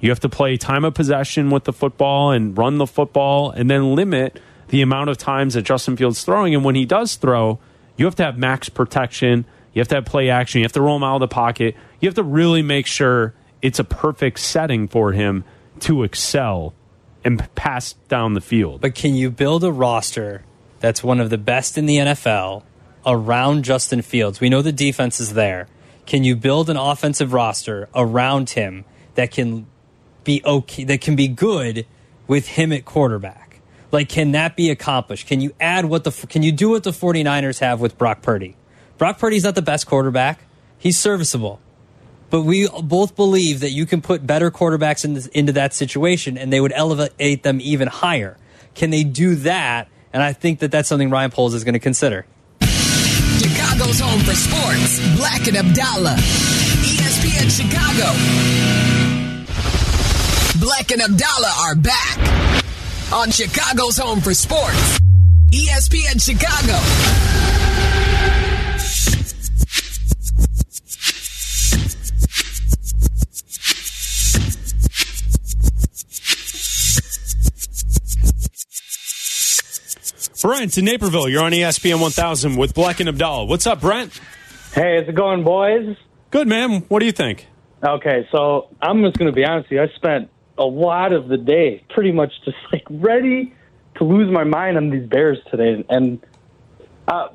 You 0.00 0.10
have 0.10 0.20
to 0.20 0.28
play 0.28 0.56
time 0.56 0.84
of 0.84 0.94
possession 0.94 1.50
with 1.50 1.64
the 1.64 1.72
football 1.72 2.32
and 2.32 2.58
run 2.58 2.78
the 2.78 2.86
football 2.86 3.50
and 3.50 3.70
then 3.70 3.94
limit 3.94 4.40
the 4.68 4.82
amount 4.82 5.10
of 5.10 5.18
times 5.18 5.54
that 5.54 5.62
Justin 5.62 5.96
Fields 5.96 6.24
throwing. 6.24 6.54
And 6.54 6.64
when 6.64 6.74
he 6.74 6.84
does 6.84 7.14
throw, 7.14 7.60
you 7.96 8.06
have 8.06 8.16
to 8.16 8.24
have 8.24 8.36
max 8.36 8.68
protection. 8.68 9.44
You 9.72 9.80
have 9.80 9.88
to 9.88 9.94
have 9.96 10.04
play 10.04 10.30
action. 10.30 10.58
You 10.58 10.64
have 10.64 10.72
to 10.72 10.80
roll 10.80 10.96
him 10.96 11.04
out 11.04 11.14
of 11.16 11.20
the 11.20 11.28
pocket. 11.28 11.76
You 12.02 12.08
have 12.08 12.16
to 12.16 12.24
really 12.24 12.62
make 12.62 12.88
sure 12.88 13.32
it's 13.62 13.78
a 13.78 13.84
perfect 13.84 14.40
setting 14.40 14.88
for 14.88 15.12
him 15.12 15.44
to 15.80 16.02
excel 16.02 16.74
and 17.24 17.48
pass 17.54 17.92
down 18.08 18.34
the 18.34 18.40
field. 18.40 18.80
But 18.80 18.96
can 18.96 19.14
you 19.14 19.30
build 19.30 19.62
a 19.62 19.70
roster 19.70 20.42
that's 20.80 21.04
one 21.04 21.20
of 21.20 21.30
the 21.30 21.38
best 21.38 21.78
in 21.78 21.86
the 21.86 21.98
NFL 21.98 22.64
around 23.06 23.62
Justin 23.62 24.02
Fields? 24.02 24.40
We 24.40 24.48
know 24.48 24.62
the 24.62 24.72
defense 24.72 25.20
is 25.20 25.34
there. 25.34 25.68
Can 26.04 26.24
you 26.24 26.34
build 26.34 26.68
an 26.68 26.76
offensive 26.76 27.32
roster 27.32 27.88
around 27.94 28.50
him 28.50 28.84
that 29.14 29.30
can 29.30 29.66
be 30.24 30.42
okay, 30.44 30.82
that 30.82 31.00
can 31.00 31.14
be 31.14 31.28
good 31.28 31.86
with 32.26 32.48
him 32.48 32.72
at 32.72 32.84
quarterback? 32.84 33.60
Like, 33.92 34.08
can 34.08 34.32
that 34.32 34.56
be 34.56 34.70
accomplished? 34.70 35.28
Can 35.28 35.40
you 35.40 35.54
add 35.60 35.84
what 35.84 36.02
the, 36.02 36.10
can 36.26 36.42
you 36.42 36.50
do 36.50 36.70
what 36.70 36.82
the 36.82 36.90
49ers 36.90 37.60
have 37.60 37.80
with 37.80 37.96
Brock 37.96 38.22
Purdy? 38.22 38.56
Brock 38.98 39.20
Purdy's 39.20 39.44
not 39.44 39.54
the 39.54 39.62
best 39.62 39.86
quarterback. 39.86 40.40
He's 40.78 40.98
serviceable. 40.98 41.60
But 42.32 42.42
we 42.42 42.66
both 42.66 43.14
believe 43.14 43.60
that 43.60 43.72
you 43.72 43.84
can 43.84 44.00
put 44.00 44.26
better 44.26 44.50
quarterbacks 44.50 45.04
in 45.04 45.12
this, 45.12 45.26
into 45.26 45.52
that 45.52 45.74
situation 45.74 46.38
and 46.38 46.50
they 46.50 46.62
would 46.62 46.72
elevate 46.72 47.42
them 47.42 47.60
even 47.60 47.88
higher. 47.88 48.38
Can 48.74 48.88
they 48.88 49.04
do 49.04 49.34
that? 49.34 49.88
And 50.14 50.22
I 50.22 50.32
think 50.32 50.60
that 50.60 50.70
that's 50.70 50.88
something 50.88 51.10
Ryan 51.10 51.30
Poles 51.30 51.52
is 51.52 51.62
going 51.62 51.74
to 51.74 51.78
consider. 51.78 52.24
Chicago's 52.62 54.00
home 54.00 54.20
for 54.20 54.34
sports. 54.34 54.98
Bleck 55.20 55.46
and 55.46 55.58
Abdallah. 55.58 56.16
ESPN 56.80 57.50
Chicago. 57.52 58.08
Bleck 60.56 60.90
and 60.90 61.02
Abdallah 61.02 61.54
are 61.60 61.74
back 61.74 62.64
on 63.12 63.30
Chicago's 63.30 63.98
home 63.98 64.22
for 64.22 64.32
sports. 64.32 64.98
ESPN 65.50 66.18
Chicago. 66.18 67.51
Brent 80.42 80.76
in 80.76 80.86
Naperville, 80.86 81.28
you're 81.28 81.44
on 81.44 81.52
ESPN 81.52 82.00
1000 82.00 82.56
with 82.56 82.74
Bleck 82.74 82.98
and 82.98 83.08
Abdallah. 83.08 83.44
What's 83.44 83.64
up, 83.64 83.80
Brent? 83.80 84.18
Hey, 84.74 84.98
how's 84.98 85.08
it 85.08 85.14
going, 85.14 85.44
boys? 85.44 85.96
Good, 86.32 86.48
man. 86.48 86.80
What 86.88 86.98
do 86.98 87.06
you 87.06 87.12
think? 87.12 87.46
Okay, 87.80 88.26
so 88.32 88.66
I'm 88.80 89.04
just 89.04 89.16
going 89.18 89.30
to 89.30 89.32
be 89.32 89.44
honest 89.44 89.70
with 89.70 89.76
you. 89.76 89.82
I 89.82 89.86
spent 89.94 90.30
a 90.58 90.64
lot 90.64 91.12
of 91.12 91.28
the 91.28 91.36
day 91.36 91.84
pretty 91.90 92.10
much 92.10 92.32
just 92.44 92.56
like 92.72 92.82
ready 92.90 93.54
to 93.98 94.04
lose 94.04 94.32
my 94.32 94.42
mind 94.42 94.76
on 94.78 94.90
these 94.90 95.08
Bears 95.08 95.38
today, 95.48 95.84
and 95.88 96.20
uh, 97.06 97.28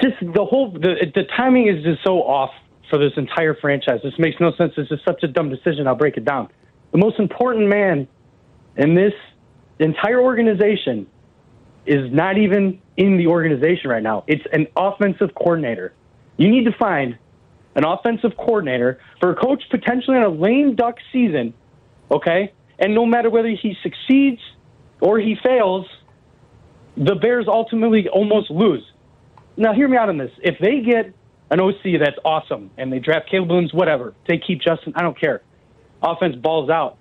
just 0.00 0.14
the 0.20 0.44
whole 0.44 0.70
the 0.70 1.10
the 1.12 1.24
timing 1.36 1.66
is 1.66 1.82
just 1.82 2.04
so 2.04 2.22
off 2.22 2.50
for 2.88 3.00
this 3.00 3.14
entire 3.16 3.54
franchise. 3.54 3.98
This 4.04 4.16
makes 4.16 4.36
no 4.38 4.52
sense. 4.54 4.74
This 4.76 4.92
is 4.92 5.00
such 5.04 5.24
a 5.24 5.28
dumb 5.28 5.50
decision. 5.50 5.88
I'll 5.88 5.96
break 5.96 6.16
it 6.16 6.24
down. 6.24 6.50
The 6.92 6.98
most 6.98 7.18
important 7.18 7.66
man 7.66 8.06
in 8.76 8.94
this 8.94 9.14
entire 9.80 10.20
organization 10.20 11.08
is 11.86 12.12
not 12.12 12.38
even 12.38 12.80
in 12.96 13.16
the 13.16 13.26
organization 13.26 13.90
right 13.90 14.02
now. 14.02 14.24
It's 14.26 14.44
an 14.52 14.66
offensive 14.76 15.34
coordinator. 15.34 15.94
You 16.36 16.48
need 16.48 16.64
to 16.64 16.72
find 16.72 17.18
an 17.74 17.84
offensive 17.84 18.36
coordinator 18.36 19.00
for 19.20 19.30
a 19.30 19.36
coach 19.36 19.62
potentially 19.70 20.16
on 20.16 20.22
a 20.22 20.28
lame 20.28 20.74
duck 20.74 20.96
season, 21.12 21.54
okay? 22.10 22.52
And 22.78 22.94
no 22.94 23.06
matter 23.06 23.30
whether 23.30 23.48
he 23.48 23.76
succeeds 23.82 24.40
or 25.00 25.18
he 25.18 25.36
fails, 25.42 25.86
the 26.96 27.14
Bears 27.14 27.46
ultimately 27.48 28.08
almost 28.08 28.50
lose. 28.50 28.84
Now, 29.56 29.72
hear 29.72 29.88
me 29.88 29.96
out 29.96 30.08
on 30.08 30.18
this. 30.18 30.30
If 30.42 30.58
they 30.60 30.80
get 30.80 31.12
an 31.50 31.60
OC 31.60 32.00
that's 32.00 32.18
awesome 32.24 32.70
and 32.76 32.92
they 32.92 32.98
draft 32.98 33.30
Caleb 33.30 33.50
Williams, 33.50 33.72
whatever, 33.72 34.14
they 34.28 34.38
keep 34.38 34.60
Justin, 34.60 34.92
I 34.96 35.02
don't 35.02 35.18
care. 35.18 35.42
Offense 36.02 36.36
balls 36.36 36.70
out. 36.70 36.98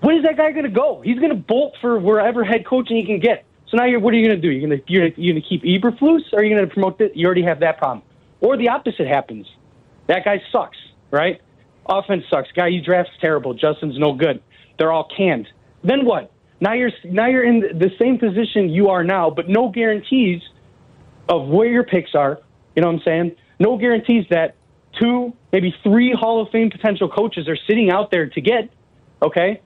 Where 0.00 0.16
is 0.16 0.24
that 0.24 0.36
guy 0.36 0.50
going 0.52 0.64
to 0.64 0.70
go? 0.70 1.00
He's 1.04 1.18
going 1.18 1.30
to 1.30 1.36
bolt 1.36 1.74
for 1.80 1.98
wherever 1.98 2.44
head 2.44 2.66
coaching 2.66 2.96
he 2.96 3.06
can 3.06 3.20
get. 3.20 3.44
So 3.74 3.78
now, 3.78 3.86
you're, 3.86 3.98
what 3.98 4.14
are 4.14 4.16
you 4.16 4.24
going 4.24 4.40
to 4.40 4.48
do? 4.48 4.52
You're 4.52 4.68
going 4.68 4.80
to 4.80 4.92
you're, 4.92 5.08
you're 5.16 5.34
going 5.34 5.42
to 5.42 5.48
keep 5.48 5.64
Eberflus, 5.64 6.32
or 6.32 6.38
are 6.38 6.44
you 6.44 6.54
going 6.54 6.64
to 6.64 6.72
promote 6.72 7.00
it? 7.00 7.16
You 7.16 7.26
already 7.26 7.42
have 7.42 7.58
that 7.58 7.76
problem. 7.76 8.02
Or 8.40 8.56
the 8.56 8.68
opposite 8.68 9.08
happens. 9.08 9.48
That 10.06 10.24
guy 10.24 10.40
sucks, 10.52 10.76
right? 11.10 11.40
Offense 11.84 12.22
sucks. 12.30 12.52
Guy 12.52 12.68
you 12.68 12.80
draft's 12.80 13.14
terrible. 13.20 13.52
Justin's 13.52 13.98
no 13.98 14.12
good. 14.12 14.40
They're 14.78 14.92
all 14.92 15.08
canned. 15.16 15.48
Then 15.82 16.04
what? 16.04 16.30
Now 16.60 16.74
you're 16.74 16.92
now 17.02 17.26
you're 17.26 17.42
in 17.42 17.62
the 17.62 17.90
same 18.00 18.16
position 18.16 18.68
you 18.68 18.90
are 18.90 19.02
now, 19.02 19.30
but 19.30 19.48
no 19.48 19.70
guarantees 19.70 20.40
of 21.28 21.48
where 21.48 21.66
your 21.66 21.82
picks 21.82 22.14
are. 22.14 22.38
You 22.76 22.82
know 22.82 22.92
what 22.92 22.98
I'm 22.98 23.02
saying? 23.04 23.36
No 23.58 23.76
guarantees 23.76 24.26
that 24.30 24.54
two, 25.00 25.32
maybe 25.52 25.74
three 25.82 26.12
Hall 26.12 26.40
of 26.40 26.50
Fame 26.52 26.70
potential 26.70 27.08
coaches 27.08 27.48
are 27.48 27.58
sitting 27.66 27.90
out 27.90 28.12
there 28.12 28.28
to 28.28 28.40
get. 28.40 28.70
Okay, 29.20 29.62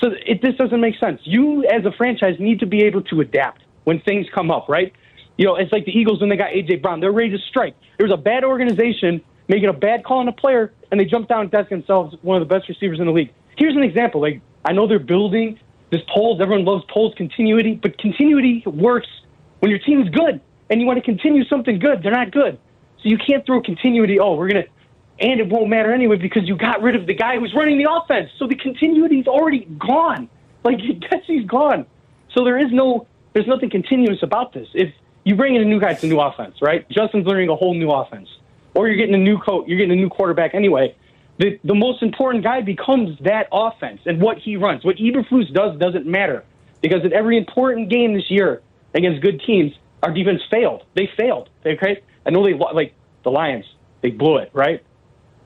so 0.00 0.10
it 0.26 0.42
this 0.42 0.54
doesn't 0.56 0.80
make 0.80 0.98
sense. 0.98 1.20
You 1.24 1.64
as 1.66 1.84
a 1.84 1.92
franchise 1.92 2.36
need 2.38 2.60
to 2.60 2.66
be 2.66 2.82
able 2.84 3.02
to 3.02 3.20
adapt 3.20 3.62
when 3.84 4.00
things 4.00 4.26
come 4.34 4.50
up, 4.50 4.68
right? 4.68 4.92
You 5.36 5.46
know, 5.46 5.56
it's 5.56 5.72
like 5.72 5.84
the 5.84 5.92
Eagles 5.92 6.20
when 6.20 6.30
they 6.30 6.36
got 6.36 6.50
AJ 6.50 6.82
Brown. 6.82 7.00
They're 7.00 7.12
ready 7.12 7.30
to 7.30 7.38
strike. 7.38 7.74
There 7.98 8.06
was 8.06 8.12
a 8.12 8.20
bad 8.20 8.44
organization 8.44 9.22
making 9.48 9.68
a 9.68 9.72
bad 9.72 10.04
call 10.04 10.18
on 10.18 10.28
a 10.28 10.32
player, 10.32 10.72
and 10.90 10.98
they 10.98 11.04
jumped 11.04 11.28
down 11.28 11.42
and 11.42 11.50
desk 11.50 11.70
themselves 11.70 12.16
one 12.22 12.40
of 12.40 12.46
the 12.46 12.52
best 12.52 12.68
receivers 12.68 12.98
in 13.00 13.06
the 13.06 13.12
league. 13.12 13.32
Here's 13.56 13.76
an 13.76 13.82
example. 13.82 14.20
Like 14.20 14.40
I 14.64 14.72
know 14.72 14.86
they're 14.86 14.98
building 14.98 15.58
this 15.90 16.02
Poles. 16.08 16.40
Everyone 16.40 16.64
loves 16.64 16.84
Poles 16.88 17.14
continuity, 17.16 17.74
but 17.74 17.98
continuity 17.98 18.62
works 18.66 19.08
when 19.60 19.70
your 19.70 19.78
team's 19.78 20.08
good 20.10 20.40
and 20.68 20.80
you 20.80 20.86
want 20.86 20.98
to 20.98 21.04
continue 21.04 21.44
something 21.44 21.78
good. 21.78 22.02
They're 22.02 22.12
not 22.12 22.32
good, 22.32 22.58
so 23.02 23.08
you 23.08 23.18
can't 23.18 23.46
throw 23.46 23.62
continuity. 23.62 24.18
Oh, 24.18 24.34
we're 24.34 24.48
gonna, 24.48 24.64
and 25.18 25.40
it 25.40 25.48
won't 25.48 25.68
matter 25.68 25.92
anyway 25.92 26.16
because 26.16 26.46
you 26.46 26.56
got 26.56 26.82
rid 26.82 26.94
of 26.94 27.06
the 27.06 27.14
guy 27.14 27.38
who's 27.38 27.54
running 27.54 27.78
the 27.78 27.90
offense. 27.90 28.30
So 28.38 28.46
the 28.46 28.54
continuity's 28.54 29.26
already 29.26 29.64
gone. 29.78 30.28
Like 30.64 30.78
Getsy's 30.78 31.46
gone. 31.46 31.86
So 32.32 32.44
there 32.44 32.58
is 32.58 32.70
no, 32.70 33.06
there's 33.32 33.46
nothing 33.46 33.70
continuous 33.70 34.22
about 34.22 34.52
this. 34.52 34.68
If 34.74 34.92
you 35.24 35.34
bring 35.34 35.54
in 35.54 35.62
a 35.62 35.64
new 35.64 35.80
guy, 35.80 35.92
it's 35.92 36.02
a 36.04 36.06
new 36.06 36.20
offense, 36.20 36.56
right? 36.60 36.88
Justin's 36.90 37.26
learning 37.26 37.48
a 37.48 37.56
whole 37.56 37.74
new 37.74 37.90
offense, 37.90 38.28
or 38.74 38.88
you're 38.88 38.96
getting 38.96 39.14
a 39.14 39.18
new 39.18 39.38
coach, 39.38 39.66
you're 39.66 39.78
getting 39.78 39.92
a 39.92 40.00
new 40.00 40.10
quarterback 40.10 40.54
anyway. 40.54 40.94
The, 41.38 41.58
the 41.64 41.74
most 41.74 42.02
important 42.02 42.44
guy 42.44 42.62
becomes 42.62 43.18
that 43.20 43.48
offense 43.52 44.00
and 44.06 44.20
what 44.20 44.38
he 44.38 44.56
runs. 44.56 44.84
What 44.84 44.96
Eberflus 44.96 45.52
does 45.52 45.78
doesn't 45.78 46.06
matter 46.06 46.44
because 46.80 47.04
in 47.04 47.12
every 47.12 47.36
important 47.36 47.88
game 47.90 48.14
this 48.14 48.30
year 48.30 48.62
against 48.94 49.22
good 49.22 49.40
teams, 49.42 49.72
our 50.02 50.12
defense 50.12 50.40
failed. 50.50 50.84
They 50.94 51.10
failed. 51.16 51.50
Okay. 51.64 52.02
I 52.24 52.30
know 52.30 52.44
they 52.44 52.54
like 52.54 52.94
the 53.22 53.30
Lions. 53.30 53.66
They 54.02 54.10
blew 54.10 54.38
it, 54.38 54.50
right? 54.52 54.82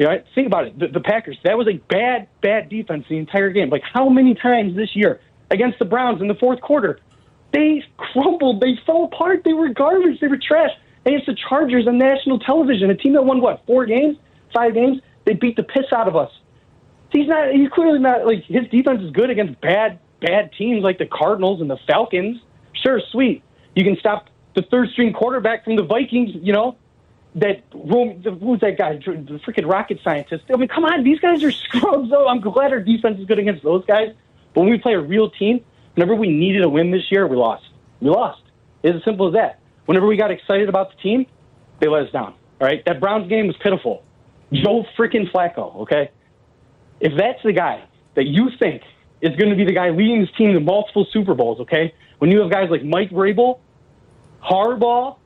You 0.00 0.08
think 0.34 0.46
about 0.46 0.66
it. 0.66 0.78
The, 0.78 0.88
the 0.88 1.00
Packers. 1.00 1.36
That 1.44 1.58
was 1.58 1.68
a 1.68 1.76
bad, 1.92 2.26
bad 2.40 2.70
defense 2.70 3.04
the 3.10 3.18
entire 3.18 3.50
game. 3.50 3.68
Like 3.68 3.82
how 3.82 4.08
many 4.08 4.34
times 4.34 4.74
this 4.74 4.96
year 4.96 5.20
against 5.50 5.78
the 5.78 5.84
Browns 5.84 6.22
in 6.22 6.26
the 6.26 6.34
fourth 6.34 6.62
quarter, 6.62 6.98
they 7.52 7.84
crumbled. 7.98 8.62
They 8.62 8.78
fell 8.86 9.04
apart. 9.04 9.42
They 9.44 9.52
were 9.52 9.68
garbage. 9.68 10.18
They 10.18 10.28
were 10.28 10.38
trash. 10.38 10.70
Against 11.04 11.26
the 11.26 11.34
Chargers 11.34 11.86
on 11.86 11.98
national 11.98 12.38
television, 12.38 12.88
a 12.90 12.94
team 12.94 13.12
that 13.12 13.26
won 13.26 13.42
what 13.42 13.62
four 13.66 13.84
games, 13.84 14.16
five 14.54 14.72
games. 14.72 15.02
They 15.26 15.34
beat 15.34 15.56
the 15.56 15.64
piss 15.64 15.92
out 15.94 16.08
of 16.08 16.16
us. 16.16 16.30
He's 17.12 17.28
not. 17.28 17.52
He's 17.52 17.68
clearly 17.68 17.98
not 17.98 18.24
like 18.24 18.44
his 18.44 18.66
defense 18.70 19.02
is 19.02 19.10
good 19.10 19.28
against 19.28 19.60
bad 19.60 19.98
bad 20.22 20.52
teams 20.56 20.82
like 20.82 20.96
the 20.96 21.06
Cardinals 21.06 21.60
and 21.60 21.68
the 21.68 21.78
Falcons. 21.86 22.40
Sure, 22.72 23.02
sweet. 23.12 23.42
You 23.74 23.84
can 23.84 23.98
stop 23.98 24.28
the 24.54 24.62
third 24.62 24.88
string 24.92 25.12
quarterback 25.12 25.64
from 25.64 25.76
the 25.76 25.84
Vikings, 25.84 26.30
you 26.42 26.54
know, 26.54 26.76
that 27.36 27.62
room, 27.72 28.22
who's 28.22 28.60
that 28.60 28.76
guy? 28.76 28.96
The 28.96 29.40
freaking 29.46 29.70
rocket 29.70 30.00
scientist. 30.02 30.44
I 30.52 30.56
mean, 30.56 30.68
come 30.68 30.84
on, 30.84 31.04
these 31.04 31.20
guys 31.20 31.42
are 31.44 31.50
scrubs. 31.52 32.10
Though 32.10 32.28
I'm 32.28 32.40
glad 32.40 32.72
our 32.72 32.80
defense 32.80 33.18
is 33.20 33.26
good 33.26 33.38
against 33.38 33.62
those 33.62 33.84
guys. 33.84 34.14
But 34.54 34.62
when 34.62 34.70
we 34.70 34.78
play 34.78 34.94
a 34.94 35.00
real 35.00 35.30
team, 35.30 35.64
whenever 35.94 36.14
we 36.14 36.28
needed 36.28 36.62
a 36.62 36.68
win 36.68 36.90
this 36.90 37.10
year, 37.10 37.26
we 37.26 37.36
lost. 37.36 37.64
We 38.00 38.10
lost. 38.10 38.42
It's 38.82 38.96
as 38.96 39.04
simple 39.04 39.28
as 39.28 39.34
that. 39.34 39.60
Whenever 39.86 40.06
we 40.06 40.16
got 40.16 40.30
excited 40.30 40.68
about 40.68 40.90
the 40.90 40.96
team, 41.02 41.26
they 41.80 41.88
let 41.88 42.06
us 42.06 42.12
down. 42.12 42.34
All 42.60 42.66
right, 42.66 42.84
that 42.84 43.00
Browns 43.00 43.28
game 43.28 43.46
was 43.46 43.56
pitiful. 43.56 44.02
Joe 44.52 44.84
freaking 44.98 45.30
Flacco. 45.30 45.82
Okay, 45.82 46.10
if 47.00 47.12
that's 47.16 47.42
the 47.42 47.52
guy 47.52 47.84
that 48.14 48.26
you 48.26 48.50
think 48.58 48.82
is 49.20 49.36
going 49.36 49.50
to 49.50 49.56
be 49.56 49.64
the 49.64 49.72
guy 49.72 49.90
leading 49.90 50.20
this 50.20 50.30
team 50.36 50.52
to 50.52 50.60
multiple 50.60 51.06
Super 51.12 51.34
Bowls, 51.34 51.60
okay, 51.60 51.94
when 52.18 52.30
you 52.30 52.40
have 52.40 52.50
guys 52.50 52.70
like 52.70 52.84
Mike 52.84 53.10
Vrabel, 53.10 53.60
Harbaugh, 54.42 55.16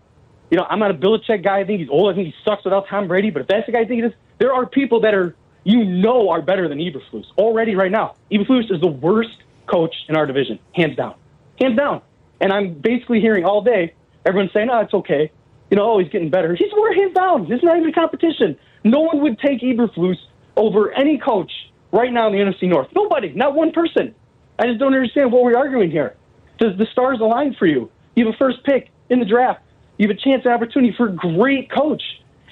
you 0.54 0.60
know, 0.60 0.66
I'm 0.70 0.78
not 0.78 0.92
a 0.92 0.94
Belichick 0.94 1.42
guy. 1.42 1.58
I 1.58 1.64
think 1.64 1.80
he's 1.80 1.88
old. 1.88 2.12
I 2.12 2.14
think 2.14 2.28
he 2.28 2.34
sucks 2.44 2.62
without 2.62 2.86
Tom 2.86 3.08
Brady. 3.08 3.30
But 3.30 3.42
if 3.42 3.48
that's 3.48 3.66
the 3.66 3.72
guy 3.72 3.80
I 3.80 3.86
think 3.86 4.04
it 4.04 4.06
is, 4.06 4.12
there 4.38 4.54
are 4.54 4.66
people 4.66 5.00
that 5.00 5.12
are 5.12 5.34
you 5.64 5.84
know 5.84 6.30
are 6.30 6.42
better 6.42 6.68
than 6.68 6.78
Eberflus 6.78 7.24
already 7.36 7.74
right 7.74 7.90
now. 7.90 8.14
Eberflus 8.30 8.72
is 8.72 8.80
the 8.80 8.86
worst 8.86 9.36
coach 9.66 9.92
in 10.08 10.14
our 10.14 10.26
division, 10.26 10.60
hands 10.72 10.94
down, 10.94 11.16
hands 11.58 11.76
down. 11.76 12.02
And 12.40 12.52
I'm 12.52 12.74
basically 12.74 13.20
hearing 13.20 13.44
all 13.44 13.62
day 13.62 13.94
everyone 14.24 14.48
saying, 14.54 14.68
"Oh, 14.70 14.78
it's 14.78 14.94
okay." 14.94 15.32
You 15.72 15.76
know, 15.76 15.90
oh, 15.90 15.98
he's 15.98 16.08
getting 16.08 16.30
better. 16.30 16.54
He's 16.54 16.70
more 16.70 16.94
hands 16.94 17.14
down. 17.14 17.48
This 17.48 17.58
is 17.58 17.64
not 17.64 17.76
even 17.76 17.88
a 17.88 17.92
competition. 17.92 18.56
No 18.84 19.00
one 19.00 19.22
would 19.22 19.40
take 19.40 19.60
Eberflus 19.60 20.18
over 20.56 20.92
any 20.92 21.18
coach 21.18 21.50
right 21.90 22.12
now 22.12 22.28
in 22.28 22.32
the 22.34 22.38
NFC 22.38 22.68
North. 22.68 22.86
Nobody, 22.94 23.32
not 23.32 23.56
one 23.56 23.72
person. 23.72 24.14
I 24.56 24.68
just 24.68 24.78
don't 24.78 24.94
understand 24.94 25.32
what 25.32 25.42
we're 25.42 25.56
arguing 25.56 25.90
here. 25.90 26.14
Does 26.58 26.78
the 26.78 26.86
stars 26.92 27.18
align 27.18 27.56
for 27.58 27.66
you? 27.66 27.90
You 28.14 28.26
have 28.26 28.34
a 28.36 28.38
first 28.38 28.62
pick 28.62 28.92
in 29.10 29.18
the 29.18 29.24
draft. 29.24 29.63
You 29.96 30.08
have 30.08 30.16
a 30.16 30.20
chance 30.20 30.42
and 30.44 30.52
opportunity 30.52 30.94
for 30.96 31.08
a 31.08 31.12
great 31.12 31.70
coach. 31.70 32.02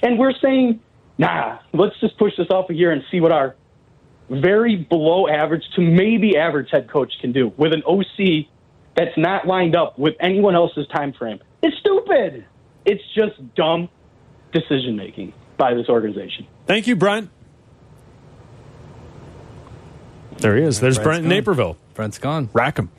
And 0.01 0.17
we're 0.17 0.33
saying, 0.41 0.79
nah, 1.17 1.59
let's 1.73 1.99
just 1.99 2.17
push 2.17 2.33
this 2.37 2.47
off 2.49 2.69
a 2.69 2.73
year 2.73 2.91
and 2.91 3.03
see 3.11 3.19
what 3.19 3.31
our 3.31 3.55
very 4.29 4.77
below 4.77 5.27
average 5.27 5.63
to 5.75 5.81
maybe 5.81 6.37
average 6.37 6.69
head 6.71 6.89
coach 6.89 7.11
can 7.21 7.31
do 7.31 7.53
with 7.57 7.73
an 7.73 7.83
OC 7.85 8.47
that's 8.95 9.17
not 9.17 9.45
lined 9.47 9.75
up 9.75 9.97
with 9.99 10.15
anyone 10.19 10.55
else's 10.55 10.87
time 10.87 11.13
frame. 11.13 11.39
It's 11.61 11.77
stupid. 11.77 12.45
It's 12.85 13.03
just 13.15 13.55
dumb 13.55 13.89
decision 14.51 14.95
making 14.95 15.33
by 15.57 15.73
this 15.73 15.89
organization. 15.89 16.47
Thank 16.67 16.87
you, 16.87 16.95
Brent. 16.95 17.29
There 20.37 20.57
he 20.57 20.63
is. 20.63 20.79
There's 20.79 20.97
Brent's 20.97 21.05
Brent 21.05 21.17
in 21.19 21.29
gone. 21.29 21.37
Naperville. 21.37 21.77
Brent's 21.93 22.17
gone. 22.17 22.49
Rack 22.53 22.77
him. 22.77 22.89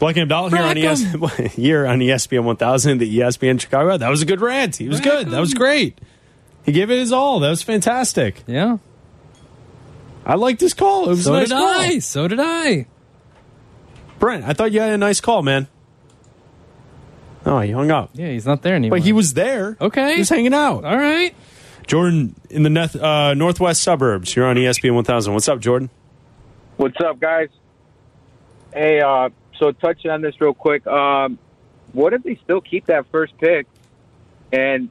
Bleck 0.00 0.10
and 0.12 0.20
Abdallah 0.22 0.50
here 0.50 0.62
on 0.62 0.78
ES 0.78 1.02
here 1.54 1.86
on 1.86 1.98
ESPN 1.98 2.42
1000, 2.44 2.98
the 2.98 3.18
ESPN 3.18 3.60
Chicago. 3.60 3.96
That 3.98 4.08
was 4.08 4.22
a 4.22 4.26
good 4.26 4.40
rant. 4.40 4.76
He 4.76 4.88
was 4.88 5.00
good. 5.00 5.28
That 5.28 5.40
was 5.40 5.52
great. 5.54 5.98
He 6.64 6.72
gave 6.72 6.90
it 6.90 6.98
his 6.98 7.12
all. 7.12 7.40
That 7.40 7.50
was 7.50 7.62
fantastic. 7.62 8.42
Yeah. 8.46 8.78
I 10.24 10.34
liked 10.36 10.60
his 10.60 10.74
call. 10.74 11.04
It 11.06 11.08
was 11.10 11.24
So 11.24 11.34
a 11.34 11.38
nice 11.40 11.48
did 11.48 11.54
call. 11.54 11.68
I. 11.68 11.98
So 11.98 12.28
did 12.28 12.38
I. 12.40 12.86
Brent, 14.18 14.44
I 14.44 14.52
thought 14.52 14.72
you 14.72 14.80
had 14.80 14.92
a 14.92 14.98
nice 14.98 15.20
call, 15.20 15.42
man. 15.42 15.68
Oh, 17.46 17.60
he 17.60 17.70
hung 17.70 17.90
up. 17.90 18.10
Yeah, 18.14 18.28
he's 18.28 18.44
not 18.46 18.62
there 18.62 18.74
anymore. 18.76 18.98
But 18.98 19.04
he 19.04 19.12
was 19.12 19.32
there. 19.34 19.76
Okay. 19.80 20.14
He 20.14 20.18
was 20.20 20.28
hanging 20.28 20.52
out. 20.54 20.84
All 20.84 20.96
right. 20.96 21.34
Jordan 21.86 22.34
in 22.50 22.62
the 22.62 22.68
neth- 22.68 23.00
uh, 23.02 23.34
northwest 23.34 23.82
suburbs. 23.82 24.36
You're 24.36 24.46
on 24.46 24.56
ESPN 24.56 24.94
1000. 24.94 25.32
What's 25.32 25.48
up, 25.48 25.58
Jordan? 25.60 25.90
What's 26.76 27.00
up, 27.00 27.18
guys? 27.18 27.48
Hey, 28.72 29.00
uh, 29.00 29.30
so 29.60 29.70
touching 29.72 30.10
on 30.10 30.22
this 30.22 30.40
real 30.40 30.54
quick, 30.54 30.86
um, 30.86 31.38
what 31.92 32.12
if 32.14 32.22
they 32.22 32.40
still 32.42 32.60
keep 32.60 32.86
that 32.86 33.06
first 33.12 33.36
pick 33.38 33.66
and 34.52 34.88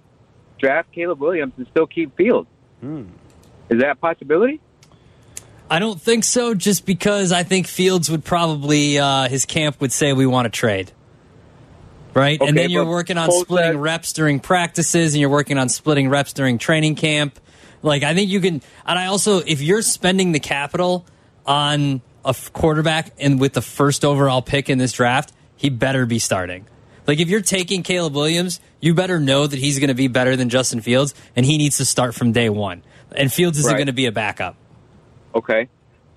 draft 0.59 0.91
Caleb 0.91 1.19
Williams 1.19 1.53
and 1.57 1.67
still 1.67 1.87
keep 1.87 2.15
Fields? 2.15 2.47
Hmm. 2.79 3.05
Is 3.69 3.81
that 3.81 3.91
a 3.91 3.95
possibility? 3.95 4.61
I 5.69 5.79
don't 5.79 6.01
think 6.01 6.23
so, 6.23 6.53
just 6.53 6.85
because 6.85 7.31
I 7.31 7.43
think 7.43 7.67
Fields 7.67 8.09
would 8.09 8.23
probably, 8.23 8.97
uh, 8.97 9.27
his 9.27 9.45
camp 9.45 9.81
would 9.81 9.91
say 9.91 10.13
we 10.13 10.25
want 10.25 10.45
to 10.45 10.49
trade. 10.49 10.91
Right? 12.15 12.41
and 12.41 12.57
then 12.57 12.71
you're 12.71 12.85
working 12.85 13.17
on 13.17 13.31
splitting 13.31 13.73
said- 13.73 13.81
reps 13.81 14.13
during 14.13 14.39
practices 14.39 15.13
and 15.13 15.21
you're 15.21 15.29
working 15.29 15.57
on 15.57 15.69
splitting 15.69 16.09
reps 16.09 16.33
during 16.33 16.57
training 16.57 16.95
camp. 16.95 17.39
Like, 17.81 18.03
I 18.03 18.13
think 18.13 18.29
you 18.29 18.41
can, 18.41 18.61
and 18.85 18.99
I 18.99 19.05
also, 19.05 19.39
if 19.39 19.61
you're 19.61 19.83
spending 19.83 20.31
the 20.31 20.39
capital 20.39 21.05
on 21.45 22.01
a 22.25 22.35
quarterback 22.53 23.13
and 23.19 23.39
with 23.39 23.53
the 23.53 23.61
first 23.61 24.03
overall 24.05 24.41
pick 24.41 24.69
in 24.69 24.77
this 24.77 24.91
draft, 24.93 25.33
he 25.55 25.69
better 25.69 26.05
be 26.05 26.19
starting. 26.19 26.65
Like, 27.07 27.19
if 27.19 27.27
you're 27.29 27.41
taking 27.41 27.81
Caleb 27.81 28.13
Williams, 28.13 28.59
you 28.81 28.93
better 28.93 29.19
know 29.19 29.47
that 29.47 29.57
he's 29.57 29.79
going 29.79 29.87
to 29.87 29.95
be 29.95 30.07
better 30.07 30.35
than 30.35 30.49
Justin 30.49 30.81
Fields 30.81 31.15
and 31.35 31.45
he 31.45 31.57
needs 31.57 31.77
to 31.77 31.85
start 31.85 32.13
from 32.13 32.31
day 32.31 32.49
one. 32.49 32.83
And 33.15 33.31
Fields 33.33 33.57
isn't 33.59 33.71
Right. 33.71 33.77
going 33.77 33.87
to 33.87 33.93
be 33.93 34.05
a 34.05 34.11
backup. 34.11 34.55
Okay. 35.33 35.67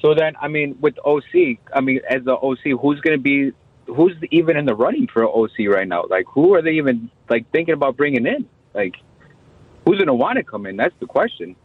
So 0.01 0.15
then, 0.15 0.35
I 0.41 0.49
mean, 0.49 0.77
with 0.81 0.99
OC, 1.05 1.59
I 1.73 1.81
mean, 1.81 2.01
as 2.09 2.25
the 2.25 2.33
OC, 2.37 2.79
who's 2.81 3.01
going 3.01 3.17
to 3.17 3.23
be, 3.23 3.53
who's 3.87 4.15
even 4.31 4.57
in 4.57 4.67
the 4.67 4.75
running 4.75 5.07
for 5.07 5.25
OC 5.25 5.69
right 5.69 5.87
now? 5.89 6.05
Like, 6.11 6.27
who 6.29 6.55
are 6.55 6.63
they 6.63 6.73
even 6.73 7.11
like 7.31 7.51
thinking 7.53 7.73
about 7.75 7.97
bringing 7.97 8.27
in? 8.27 8.47
Like, 8.75 8.97
who's 9.87 9.97
going 9.97 10.09
to 10.09 10.15
want 10.15 10.37
to 10.39 10.43
come 10.45 10.67
in? 10.67 10.77
That's 10.77 10.95
the 11.01 11.07
question. 11.07 11.57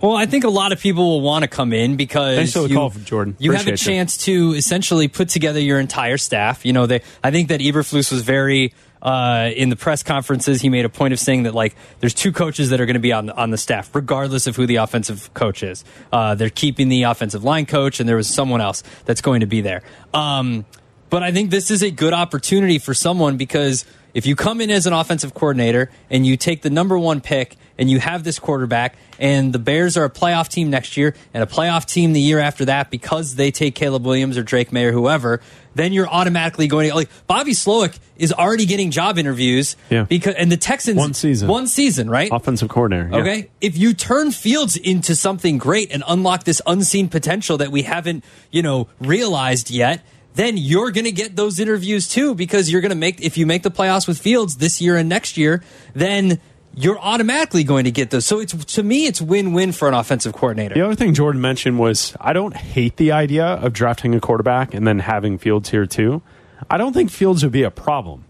Well, 0.00 0.14
I 0.14 0.26
think 0.26 0.44
a 0.44 0.50
lot 0.50 0.72
of 0.72 0.80
people 0.80 1.04
will 1.04 1.20
want 1.22 1.42
to 1.42 1.48
come 1.48 1.72
in 1.72 1.96
because 1.96 2.36
Thanks 2.36 2.52
for 2.52 2.60
the 2.62 2.68
you, 2.68 2.74
call, 2.74 2.90
Jordan. 2.90 3.36
You 3.38 3.52
have 3.52 3.62
a 3.62 3.70
Appreciate 3.70 3.92
you. 3.92 3.98
chance 3.98 4.16
to 4.18 4.52
essentially 4.54 5.08
put 5.08 5.30
together 5.30 5.58
your 5.60 5.80
entire 5.80 6.18
staff. 6.18 6.66
You 6.66 6.72
know, 6.72 6.86
they. 6.86 7.00
I 7.24 7.30
think 7.30 7.48
that 7.48 7.60
Eberflus 7.60 8.12
was 8.12 8.22
very 8.22 8.74
uh, 9.00 9.50
in 9.54 9.70
the 9.70 9.76
press 9.76 10.02
conferences. 10.02 10.60
He 10.60 10.68
made 10.68 10.84
a 10.84 10.90
point 10.90 11.14
of 11.14 11.18
saying 11.18 11.44
that 11.44 11.54
like 11.54 11.74
there's 12.00 12.12
two 12.14 12.32
coaches 12.32 12.70
that 12.70 12.80
are 12.80 12.86
going 12.86 12.94
to 12.94 13.00
be 13.00 13.12
on 13.12 13.26
the, 13.26 13.36
on 13.36 13.50
the 13.50 13.58
staff, 13.58 13.94
regardless 13.94 14.46
of 14.46 14.56
who 14.56 14.66
the 14.66 14.76
offensive 14.76 15.32
coach 15.32 15.62
is. 15.62 15.84
Uh, 16.12 16.34
they're 16.34 16.50
keeping 16.50 16.88
the 16.88 17.04
offensive 17.04 17.42
line 17.42 17.64
coach, 17.64 17.98
and 17.98 18.08
there 18.08 18.16
was 18.16 18.28
someone 18.28 18.60
else 18.60 18.82
that's 19.06 19.22
going 19.22 19.40
to 19.40 19.46
be 19.46 19.62
there. 19.62 19.82
Um, 20.12 20.66
but 21.08 21.22
I 21.22 21.32
think 21.32 21.50
this 21.50 21.70
is 21.70 21.82
a 21.82 21.90
good 21.90 22.12
opportunity 22.12 22.78
for 22.78 22.92
someone 22.92 23.36
because 23.36 23.84
if 24.16 24.24
you 24.24 24.34
come 24.34 24.62
in 24.62 24.70
as 24.70 24.86
an 24.86 24.94
offensive 24.94 25.34
coordinator 25.34 25.90
and 26.10 26.26
you 26.26 26.36
take 26.38 26.62
the 26.62 26.70
number 26.70 26.98
one 26.98 27.20
pick 27.20 27.54
and 27.78 27.90
you 27.90 27.98
have 28.00 28.24
this 28.24 28.38
quarterback 28.38 28.96
and 29.18 29.52
the 29.52 29.58
Bears 29.58 29.98
are 29.98 30.04
a 30.04 30.10
playoff 30.10 30.48
team 30.48 30.70
next 30.70 30.96
year 30.96 31.14
and 31.34 31.42
a 31.42 31.46
playoff 31.46 31.84
team 31.84 32.14
the 32.14 32.20
year 32.20 32.38
after 32.38 32.64
that 32.64 32.90
because 32.90 33.34
they 33.34 33.50
take 33.50 33.74
Caleb 33.74 34.06
Williams 34.06 34.38
or 34.38 34.42
Drake 34.42 34.72
Maye 34.72 34.86
or 34.86 34.92
whoever, 34.92 35.42
then 35.74 35.92
you're 35.92 36.08
automatically 36.08 36.66
going 36.66 36.88
to 36.88 36.94
like 36.94 37.10
Bobby 37.26 37.52
Slowik 37.52 37.98
is 38.16 38.32
already 38.32 38.64
getting 38.64 38.90
job 38.90 39.18
interviews 39.18 39.76
Yeah. 39.90 40.04
because 40.04 40.34
and 40.36 40.50
the 40.50 40.56
Texans 40.56 40.96
One 40.96 41.12
season. 41.12 41.48
one 41.48 41.66
season, 41.66 42.08
right? 42.08 42.30
Offensive 42.32 42.70
coordinator. 42.70 43.10
yeah. 43.12 43.18
Okay. 43.20 43.50
If 43.60 43.76
you 43.76 43.92
turn 43.92 44.30
Fields 44.30 44.76
into 44.78 45.14
something 45.14 45.58
great 45.58 45.92
and 45.92 46.02
unlock 46.08 46.44
this 46.44 46.62
unseen 46.66 47.10
potential 47.10 47.58
that 47.58 47.70
we 47.70 47.82
haven't, 47.82 48.24
you 48.50 48.62
know, 48.62 48.88
realized 48.98 49.70
yet, 49.70 50.02
then 50.36 50.58
you're 50.58 50.90
going 50.90 51.06
to 51.06 51.12
get 51.12 51.34
those 51.34 51.58
interviews 51.58 52.06
too 52.06 52.34
because 52.34 52.70
you're 52.70 52.82
going 52.82 52.90
to 52.90 52.96
make, 52.96 53.22
if 53.22 53.38
you 53.38 53.46
make 53.46 53.62
the 53.62 53.70
playoffs 53.70 54.06
with 54.06 54.18
Fields 54.18 54.58
this 54.58 54.82
year 54.82 54.96
and 54.96 55.08
next 55.08 55.38
year, 55.38 55.62
then 55.94 56.38
you're 56.74 56.98
automatically 56.98 57.64
going 57.64 57.84
to 57.84 57.90
get 57.90 58.10
those. 58.10 58.26
So 58.26 58.40
it's, 58.40 58.52
to 58.74 58.82
me, 58.82 59.06
it's 59.06 59.20
win 59.20 59.54
win 59.54 59.72
for 59.72 59.88
an 59.88 59.94
offensive 59.94 60.34
coordinator. 60.34 60.74
The 60.74 60.82
other 60.82 60.94
thing 60.94 61.14
Jordan 61.14 61.40
mentioned 61.40 61.78
was 61.78 62.14
I 62.20 62.34
don't 62.34 62.54
hate 62.54 62.98
the 62.98 63.12
idea 63.12 63.46
of 63.46 63.72
drafting 63.72 64.14
a 64.14 64.20
quarterback 64.20 64.74
and 64.74 64.86
then 64.86 64.98
having 64.98 65.38
Fields 65.38 65.70
here 65.70 65.86
too. 65.86 66.20
I 66.68 66.76
don't 66.76 66.92
think 66.92 67.10
Fields 67.10 67.42
would 67.42 67.52
be 67.52 67.62
a 67.62 67.70
problem. 67.70 68.26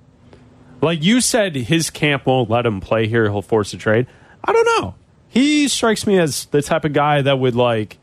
Like 0.81 1.03
you 1.03 1.21
said, 1.21 1.57
his 1.57 1.91
camp 1.91 2.27
won't 2.27 2.49
let 2.49 2.67
him 2.67 2.81
play 2.81 3.09
here. 3.09 3.25
He'll 3.25 3.43
force 3.43 3.73
a 3.73 3.79
trade. 3.79 4.07
I 4.45 4.53
don't 4.53 4.81
know. 4.81 4.95
He 5.29 5.67
strikes 5.67 6.07
me 6.07 6.21
as 6.21 6.47
the 6.47 6.63
type 6.63 6.85
of 6.85 6.93
guy 6.93 7.23
that 7.23 7.41
would 7.41 7.57
like 7.57 7.99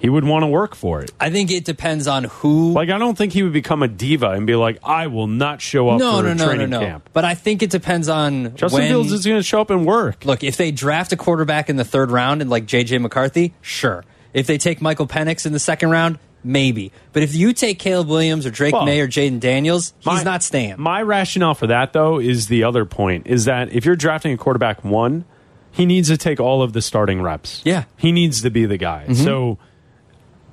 he 0.00 0.08
would 0.08 0.24
want 0.24 0.42
to 0.42 0.46
work 0.46 0.74
for 0.74 1.02
it. 1.02 1.12
I 1.20 1.30
think 1.30 1.50
it 1.50 1.64
depends 1.64 2.06
on 2.06 2.24
who. 2.24 2.72
Like 2.72 2.88
I 2.88 2.98
don't 2.98 3.16
think 3.16 3.32
he 3.34 3.42
would 3.42 3.52
become 3.52 3.82
a 3.82 3.88
diva 3.88 4.30
and 4.30 4.46
be 4.46 4.54
like, 4.56 4.78
I 4.82 5.06
will 5.08 5.26
not 5.26 5.60
show 5.60 5.90
up 5.90 5.98
no, 6.00 6.16
for 6.16 6.22
no, 6.24 6.30
a 6.30 6.34
no, 6.34 6.44
no, 6.44 6.46
training 6.46 6.70
no. 6.70 6.80
camp. 6.80 7.10
But 7.12 7.24
I 7.26 7.34
think 7.34 7.62
it 7.62 7.70
depends 7.70 8.08
on 8.08 8.56
Justin 8.56 8.80
when, 8.80 8.88
Fields 8.88 9.12
is 9.12 9.24
going 9.26 9.38
to 9.38 9.42
show 9.42 9.60
up 9.60 9.68
and 9.70 9.84
work. 9.86 10.24
Look, 10.24 10.42
if 10.42 10.56
they 10.56 10.70
draft 10.72 11.12
a 11.12 11.16
quarterback 11.16 11.68
in 11.68 11.76
the 11.76 11.84
third 11.84 12.10
round 12.10 12.40
and 12.40 12.50
like 12.50 12.64
JJ 12.66 13.00
McCarthy, 13.00 13.52
sure. 13.60 14.04
If 14.32 14.46
they 14.46 14.58
take 14.58 14.80
Michael 14.80 15.06
Penix 15.06 15.44
in 15.44 15.52
the 15.52 15.58
second 15.58 15.90
round, 15.90 16.18
maybe. 16.42 16.92
But 17.12 17.22
if 17.22 17.34
you 17.34 17.52
take 17.52 17.78
Caleb 17.78 18.08
Williams 18.08 18.46
or 18.46 18.50
Drake 18.50 18.72
Well, 18.72 18.86
Maye 18.86 19.00
or 19.00 19.08
Jayden 19.08 19.40
Daniels, 19.40 19.92
he's 19.98 20.06
my- 20.06 20.22
not 20.22 20.42
staying. 20.42 20.76
My 20.78 21.02
rationale 21.02 21.54
for 21.54 21.66
that, 21.66 21.92
though, 21.92 22.18
is 22.18 22.46
the 22.46 22.64
other 22.64 22.84
point: 22.86 23.26
is 23.26 23.44
that 23.44 23.72
if 23.72 23.84
you're 23.84 23.96
drafting 23.96 24.32
a 24.32 24.36
quarterback 24.36 24.82
one, 24.84 25.24
he 25.72 25.84
needs 25.84 26.08
to 26.08 26.16
take 26.16 26.40
all 26.40 26.62
of 26.62 26.72
the 26.72 26.80
starting 26.82 27.20
reps. 27.22 27.60
Yeah. 27.64 27.84
he 27.96 28.12
needs 28.12 28.42
to 28.42 28.50
be 28.50 28.66
the 28.66 28.76
guy. 28.78 29.04
Mhm. 29.08 29.16
So 29.24 29.58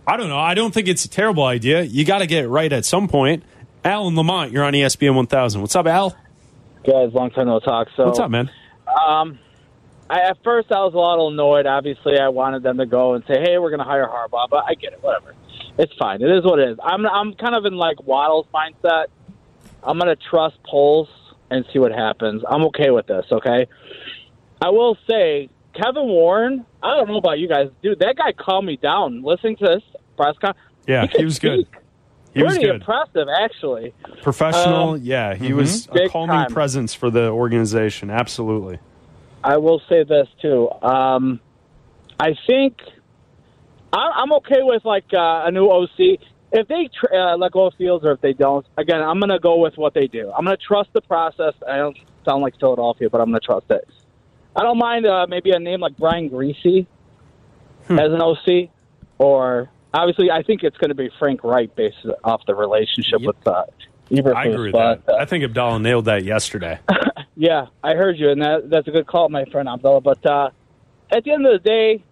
I 0.08 0.16
don't 0.16 0.30
know. 0.30 0.39
I 0.39 0.53
don't 0.53 0.74
think 0.74 0.88
it's 0.88 1.03
a 1.03 1.10
terrible 1.10 1.43
idea. 1.43 1.84
You 1.84 2.05
got 2.05 2.20
to 2.20 2.28
get 2.28 2.45
it 2.45 2.47
right 2.47 2.72
at 2.72 2.86
some 2.86 3.10
point. 3.10 3.43
Alan 3.84 4.16
Lamont, 4.16 4.51
you're 4.51 4.64
on 4.64 4.74
ESPN 4.74 5.16
1000. 5.16 5.62
What's 5.62 5.76
up, 5.76 5.86
Al? 5.86 6.16
guys. 6.88 7.14
Long 7.14 7.30
time 7.32 7.47
no 7.47 7.60
talk. 7.60 7.89
So 7.95 8.05
What's 8.05 8.20
up, 8.20 8.32
man? 8.32 8.49
Um, 8.88 9.38
I, 10.10 10.22
at 10.22 10.38
first 10.43 10.72
I 10.72 10.80
was 10.84 10.93
a 10.93 10.97
little 10.97 11.28
annoyed. 11.28 11.66
Obviously, 11.66 12.18
I 12.18 12.30
wanted 12.30 12.64
them 12.64 12.78
to 12.78 12.86
go 12.86 13.14
and 13.14 13.24
say, 13.28 13.41
"Hey, 13.41 13.58
we're 13.58 13.70
going 13.70 13.80
to 13.80 13.86
hire 13.86 14.08
Harbaugh," 14.08 14.49
but 14.49 14.64
I 14.66 14.74
get 14.74 14.93
it, 14.93 15.03
whatever. 15.03 15.36
It's 15.78 15.93
fine. 15.99 16.22
It 16.22 16.32
is 16.32 16.43
what 16.43 16.60
it 16.60 16.70
is. 16.70 16.78
I'm 16.82 17.05
I'm 17.05 17.34
kind 17.34 17.55
of 17.55 17.66
in 17.66 17.76
like 17.76 18.01
Waddle's 18.03 18.47
mindset. 18.53 19.08
I'm 19.84 19.99
gonna 19.99 20.16
trust 20.16 20.58
Poles 20.64 21.10
and 21.51 21.66
see 21.72 21.80
what 21.80 21.91
happens. 21.91 22.43
I'm 22.49 22.64
okay 22.66 22.89
with 22.89 23.08
this. 23.08 23.26
Okay. 23.32 23.68
I 24.60 24.70
will 24.70 24.97
say, 25.08 25.49
Kevin 25.76 26.08
Warren. 26.08 26.66
I 26.82 26.95
don't 26.95 27.10
know 27.10 27.18
about 27.18 27.38
you 27.38 27.47
guys, 27.47 27.70
dude. 27.84 27.99
That 27.99 28.16
guy 28.16 28.32
calmed 28.32 28.66
me 28.66 28.78
down. 28.78 29.22
Listening 29.24 29.58
to 29.58 29.66
this 29.66 29.84
press 30.18 30.36
con. 30.39 30.53
Yeah, 30.88 31.07
could 31.07 31.20
he 31.20 31.26
was 31.26 31.39
good. 31.39 31.61
speak. 31.68 31.82
He 32.34 32.43
was 32.43 32.53
Pretty 32.53 32.68
good. 32.68 32.76
impressive, 32.82 33.28
actually. 33.41 33.93
Professional, 34.22 34.89
Um, 34.91 34.99
yeah. 35.01 35.34
He 35.36 35.49
mhm. 35.49 35.55
was 35.55 35.88
a 35.88 35.93
Big 35.93 36.11
calming 36.11 36.36
time. 36.36 36.51
presence 36.53 36.93
for 36.93 37.09
the 37.09 37.30
organization. 37.30 38.09
Absolutely. 38.11 38.80
I 39.43 39.57
will 39.57 39.82
say 39.89 40.03
this 40.03 40.28
too. 40.41 40.70
Um, 40.82 41.39
I 42.20 42.36
think 42.45 42.82
I- 43.93 44.11
I'm 44.18 44.32
okay 44.34 44.61
with 44.61 44.84
like 44.86 45.05
uh, 45.13 45.43
a 45.45 45.51
new 45.51 45.68
OC. 45.72 46.20
If 46.51 46.68
they 46.68 46.89
tr- 46.93 47.13
uh, 47.13 47.38
let 47.38 47.51
go 47.53 47.68
of 47.68 47.74
Fields 47.76 48.05
or 48.05 48.11
if 48.11 48.22
they 48.22 48.34
don't, 48.34 48.65
again, 48.78 49.01
I'm 49.01 49.20
going 49.20 49.30
to 49.30 49.39
go 49.39 49.57
with 49.57 49.78
what 49.78 49.93
they 49.93 50.07
do. 50.07 50.32
I'm 50.38 50.45
going 50.45 50.55
to 50.55 50.63
trust 50.63 50.89
the 50.93 51.01
process. 51.01 51.53
I 51.68 51.78
don't 51.78 51.97
sound 52.26 52.41
like 52.41 52.59
Philadelphia, 52.59 53.09
but 53.09 53.20
I'm 53.22 53.30
going 53.30 53.39
to 53.41 53.45
trust 53.45 53.65
it. 53.72 53.88
I 54.55 54.61
don't 54.63 54.78
mind 54.78 55.05
uh, 55.05 55.26
maybe 55.28 55.51
a 55.51 55.59
name 55.59 55.80
like 55.82 55.97
Brian 55.97 56.30
Griese 56.30 56.86
Hmm. 57.88 57.99
as 57.99 58.11
an 58.11 58.22
OC, 58.22 58.70
or 59.18 59.70
obviously 59.94 60.32
I 60.32 60.44
think 60.44 60.64
it's 60.64 60.78
going 60.78 60.90
to 60.90 60.96
be 60.96 61.10
Frank 61.20 61.44
Reich 61.44 61.76
based 61.76 62.06
off 62.24 62.42
the 62.46 62.56
relationship 62.56 63.22
with 63.22 63.36
uh, 63.48 63.66
Eberflus. 64.12 64.36
I 64.36 64.46
agree 64.46 64.68
with 64.68 64.74
but, 64.74 65.06
that. 65.06 65.16
I 65.16 65.26
think 65.26 65.44
Abdallah 65.44 65.80
nailed 65.80 66.06
that 66.06 66.24
yesterday. 66.24 66.80
yeah, 67.36 67.68
I 67.84 67.94
heard 67.94 68.18
you, 68.18 68.30
and 68.30 68.42
that, 68.42 68.70
that's 68.70 68.88
a 68.88 68.92
good 68.92 69.08
call, 69.08 69.30
my 69.30 69.46
friend 69.46 69.68
Abdallah. 69.68 70.02
But 70.02 70.26
uh, 70.26 70.50
at 71.12 71.24
the 71.24 71.32
end 71.32 71.46
of 71.46 71.62
the 71.62 71.70
day, 71.70 72.04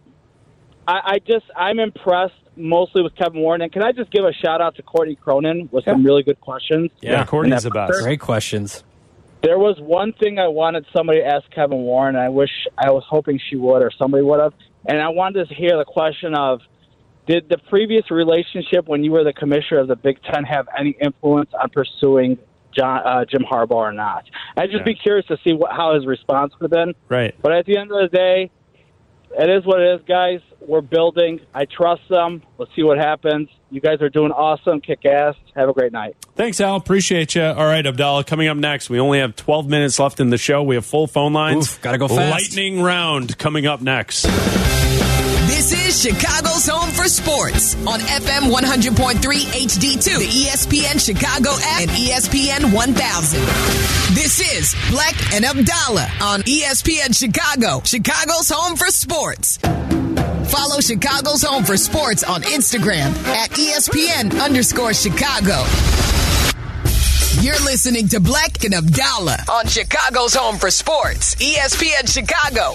I, 0.87 0.99
I 1.05 1.19
just 1.19 1.45
I'm 1.55 1.79
impressed 1.79 2.33
mostly 2.55 3.01
with 3.01 3.15
Kevin 3.15 3.41
Warren. 3.41 3.61
And 3.61 3.71
can 3.71 3.83
I 3.83 3.91
just 3.91 4.11
give 4.11 4.23
a 4.23 4.33
shout 4.33 4.61
out 4.61 4.75
to 4.75 4.81
Courtney 4.81 5.15
Cronin 5.15 5.69
with 5.71 5.85
some 5.85 6.03
really 6.03 6.23
good 6.23 6.39
questions? 6.39 6.91
Yeah, 7.01 7.25
Courtney's 7.25 7.65
And 7.65 7.73
the 7.73 7.87
best. 7.87 8.03
Great 8.03 8.19
questions. 8.19 8.83
There 9.41 9.59
was 9.59 9.79
one 9.79 10.13
thing 10.13 10.39
I 10.39 10.47
wanted 10.47 10.85
somebody 10.95 11.19
to 11.19 11.25
ask 11.25 11.49
Kevin 11.51 11.79
Warren. 11.79 12.15
And 12.15 12.23
I 12.23 12.29
wish 12.29 12.49
I 12.77 12.91
was 12.91 13.03
hoping 13.07 13.39
she 13.49 13.55
would 13.55 13.81
or 13.81 13.91
somebody 13.97 14.23
would 14.23 14.39
have. 14.39 14.53
And 14.85 15.01
I 15.01 15.09
wanted 15.09 15.49
to 15.49 15.55
hear 15.55 15.77
the 15.77 15.85
question 15.85 16.35
of 16.35 16.61
did 17.27 17.49
the 17.49 17.57
previous 17.69 18.11
relationship 18.11 18.87
when 18.87 19.03
you 19.03 19.11
were 19.11 19.23
the 19.23 19.33
commissioner 19.33 19.81
of 19.81 19.87
the 19.87 19.95
Big 19.95 20.21
Ten 20.23 20.43
have 20.43 20.67
any 20.77 20.95
influence 21.01 21.49
on 21.59 21.69
pursuing 21.69 22.37
John, 22.77 23.01
uh, 23.05 23.25
Jim 23.25 23.41
Harbaugh 23.49 23.71
or 23.71 23.91
not? 23.93 24.25
I'd 24.57 24.65
just 24.69 24.79
Yeah. 24.79 24.83
be 24.83 24.95
curious 24.95 25.25
to 25.27 25.37
see 25.43 25.53
what, 25.53 25.71
how 25.71 25.95
his 25.95 26.05
response 26.05 26.53
would 26.59 26.71
have 26.71 26.85
been. 26.87 26.93
Right. 27.09 27.33
But 27.41 27.51
at 27.53 27.65
the 27.65 27.77
end 27.77 27.91
of 27.91 27.97
the 28.09 28.15
day, 28.15 28.51
it 29.37 29.49
is 29.49 29.65
what 29.65 29.81
it 29.81 29.95
is, 29.99 30.01
guys. 30.07 30.39
We're 30.61 30.81
building. 30.81 31.41
I 31.53 31.65
trust 31.65 32.03
them. 32.09 32.41
Let's 32.57 32.71
see 32.75 32.83
what 32.83 32.97
happens. 32.97 33.49
You 33.69 33.81
guys 33.81 34.01
are 34.01 34.09
doing 34.09 34.31
awesome. 34.31 34.79
Kick 34.81 35.05
ass. 35.05 35.35
Have 35.55 35.67
a 35.69 35.73
great 35.73 35.91
night. 35.91 36.15
Thanks, 36.35 36.59
Al. 36.61 36.75
Appreciate 36.75 37.35
you. 37.35 37.43
All 37.43 37.65
right, 37.65 37.85
Abdallah, 37.85 38.23
coming 38.23 38.47
up 38.47 38.57
next. 38.57 38.89
We 38.89 38.99
only 38.99 39.19
have 39.19 39.35
12 39.35 39.67
minutes 39.67 39.99
left 39.99 40.19
in 40.19 40.29
the 40.29 40.37
show. 40.37 40.63
We 40.63 40.75
have 40.75 40.85
full 40.85 41.07
phone 41.07 41.33
lines. 41.33 41.65
Oof, 41.73 41.81
gotta 41.81 41.97
go 41.97 42.07
fast. 42.07 42.31
Lightning 42.31 42.81
round 42.81 43.37
coming 43.37 43.65
up 43.67 43.81
next. 43.81 44.25
This 45.55 45.71
is 45.71 46.01
Chicago's 46.01 46.67
home 46.67 46.91
for 46.91 47.05
sports 47.05 47.75
on 47.87 48.01
FM 48.01 48.51
100.3 48.51 49.15
HD2, 49.23 50.19
the 50.19 50.27
ESPN 50.27 50.99
Chicago 50.99 51.51
app, 51.63 51.81
and 51.83 51.89
ESPN 51.91 52.73
1000. 52.73 53.39
This 54.13 54.41
is 54.41 54.75
Bleck 54.91 55.33
and 55.33 55.45
Abdallah 55.45 56.11
on 56.21 56.41
ESPN 56.41 57.17
Chicago, 57.17 57.81
Chicago's 57.85 58.49
home 58.49 58.75
for 58.75 58.87
sports. 58.87 59.55
Follow 60.51 60.81
Chicago's 60.81 61.41
home 61.41 61.63
for 61.63 61.77
sports 61.77 62.25
on 62.25 62.41
Instagram 62.41 63.15
at 63.27 63.49
ESPN 63.51 64.37
underscore 64.43 64.93
Chicago. 64.93 65.63
You're 67.39 67.63
listening 67.63 68.09
to 68.09 68.19
Bleck 68.19 68.65
and 68.65 68.73
Abdallah 68.75 69.37
on 69.49 69.67
Chicago's 69.67 70.35
home 70.35 70.57
for 70.57 70.69
sports, 70.69 71.35
ESPN 71.35 72.13
Chicago. 72.13 72.73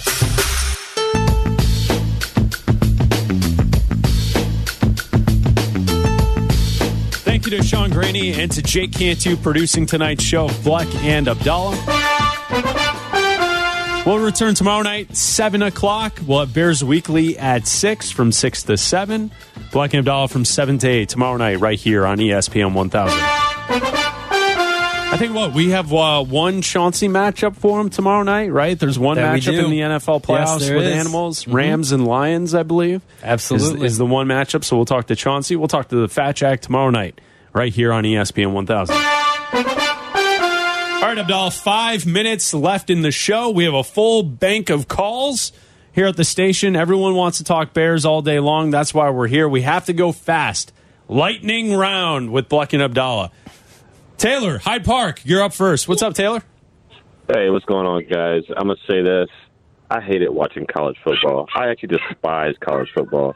You 7.51 7.57
to 7.57 7.63
Sean 7.63 7.89
Graney 7.89 8.31
and 8.33 8.49
to 8.53 8.61
Jake 8.61 8.93
Cantu 8.93 9.35
producing 9.35 9.85
tonight's 9.85 10.23
show, 10.23 10.47
Bleck 10.47 10.87
and 11.03 11.27
Abdallah. 11.27 11.75
We'll 14.05 14.19
return 14.19 14.55
tomorrow 14.55 14.83
night, 14.83 15.17
7 15.17 15.61
o'clock. 15.61 16.17
We'll 16.25 16.39
have 16.39 16.53
Bears 16.53 16.81
Weekly 16.81 17.37
at 17.37 17.67
6 17.67 18.09
from 18.11 18.31
6 18.31 18.63
to 18.63 18.77
7. 18.77 19.31
Bleck 19.71 19.85
and 19.87 19.95
Abdallah 19.95 20.29
from 20.29 20.45
7 20.45 20.77
to 20.77 20.87
8 20.87 21.09
tomorrow 21.09 21.35
night, 21.35 21.59
right 21.59 21.77
here 21.77 22.05
on 22.05 22.19
ESPN 22.19 22.73
1000. 22.73 23.19
I 23.19 25.17
think 25.19 25.35
what 25.35 25.53
we 25.53 25.71
have 25.71 25.91
uh, 25.93 26.23
one 26.23 26.61
Chauncey 26.61 27.09
matchup 27.09 27.57
for 27.57 27.81
him 27.81 27.89
tomorrow 27.89 28.23
night, 28.23 28.47
right? 28.53 28.79
There's 28.79 28.97
one 28.97 29.17
That 29.17 29.37
matchup 29.37 29.61
in 29.61 29.69
the 29.71 29.79
NFL 29.81 30.23
playoffs 30.23 30.59
there 30.61 30.77
with 30.77 30.85
is. 30.87 30.93
animals, 30.95 31.43
Mhm. 31.43 31.53
Rams 31.53 31.91
and 31.91 32.07
Lions, 32.07 32.55
I 32.55 32.63
believe. 32.63 33.01
Absolutely. 33.21 33.85
is, 33.87 33.93
is 33.93 33.97
the 33.97 34.05
one 34.05 34.27
matchup. 34.27 34.63
So 34.63 34.77
we'll 34.77 34.85
talk 34.85 35.07
to 35.07 35.17
Chauncey. 35.17 35.57
We'll 35.57 35.67
talk 35.67 35.89
to 35.89 35.97
the 35.97 36.07
Fat 36.07 36.37
Jack 36.37 36.61
tomorrow 36.61 36.91
night, 36.91 37.19
right 37.53 37.73
here 37.73 37.91
on 37.93 38.03
ESPN 38.03 38.53
1000. 38.53 38.95
All 38.95 39.01
right, 41.07 41.17
Abdal, 41.17 41.51
five 41.51 42.05
minutes 42.05 42.53
left 42.53 42.89
in 42.89 43.01
the 43.01 43.11
show. 43.11 43.49
We 43.49 43.65
have 43.65 43.73
a 43.73 43.83
full 43.83 44.23
bank 44.23 44.69
of 44.69 44.87
calls 44.87 45.51
here 45.93 46.05
at 46.05 46.15
the 46.15 46.23
station. 46.23 46.75
Everyone 46.75 47.15
wants 47.15 47.39
to 47.39 47.43
talk 47.43 47.73
Bears 47.73 48.05
all 48.05 48.21
day 48.21 48.39
long. 48.39 48.71
That's 48.71 48.93
why 48.93 49.09
we're 49.09 49.27
here. 49.27 49.49
We 49.49 49.63
have 49.63 49.85
to 49.85 49.93
go 49.93 50.11
fast. 50.11 50.71
Lightning 51.09 51.73
round 51.73 52.31
with 52.31 52.47
Bleck 52.47 52.73
and 52.73 52.81
Abdallah. 52.81 53.31
Taylor, 54.17 54.59
Hyde 54.59 54.85
Park, 54.85 55.21
you're 55.25 55.41
up 55.41 55.53
first. 55.53 55.87
What's 55.87 56.01
up, 56.01 56.13
Taylor? 56.13 56.43
Hey, 57.27 57.49
what's 57.49 57.65
going 57.65 57.87
on, 57.87 58.05
guys? 58.05 58.43
I'm 58.55 58.67
gonna 58.67 58.75
say 58.87 59.01
this. 59.01 59.29
I 59.89 59.99
hated 59.99 60.29
watching 60.29 60.65
college 60.67 60.97
football. 61.03 61.49
I 61.55 61.69
actually 61.69 61.97
despise 61.97 62.55
college 62.59 62.89
football. 62.93 63.35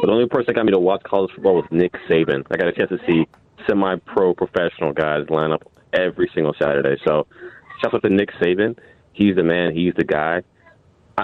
But 0.00 0.08
the 0.08 0.12
only 0.12 0.28
person 0.28 0.46
that 0.48 0.54
got 0.54 0.66
me 0.66 0.72
to 0.72 0.78
watch 0.78 1.02
college 1.04 1.30
football 1.32 1.54
was 1.54 1.64
Nick 1.70 1.92
Saban. 2.08 2.44
I 2.50 2.56
got 2.56 2.68
a 2.68 2.72
chance 2.72 2.90
to 2.90 2.98
see 3.06 3.26
semi-pro 3.68 4.34
professional 4.34 4.92
guys 4.92 5.28
line 5.30 5.52
up 5.52 5.62
every 5.92 6.30
single 6.34 6.54
Saturday. 6.60 7.00
So, 7.06 7.26
shout 7.82 7.94
out 7.94 8.02
to 8.02 8.10
Nick 8.10 8.30
Saban. 8.40 8.76
He's 9.12 9.36
the 9.36 9.42
man. 9.44 9.74
He's 9.74 9.94
the 9.94 10.04
guy. 10.04 10.42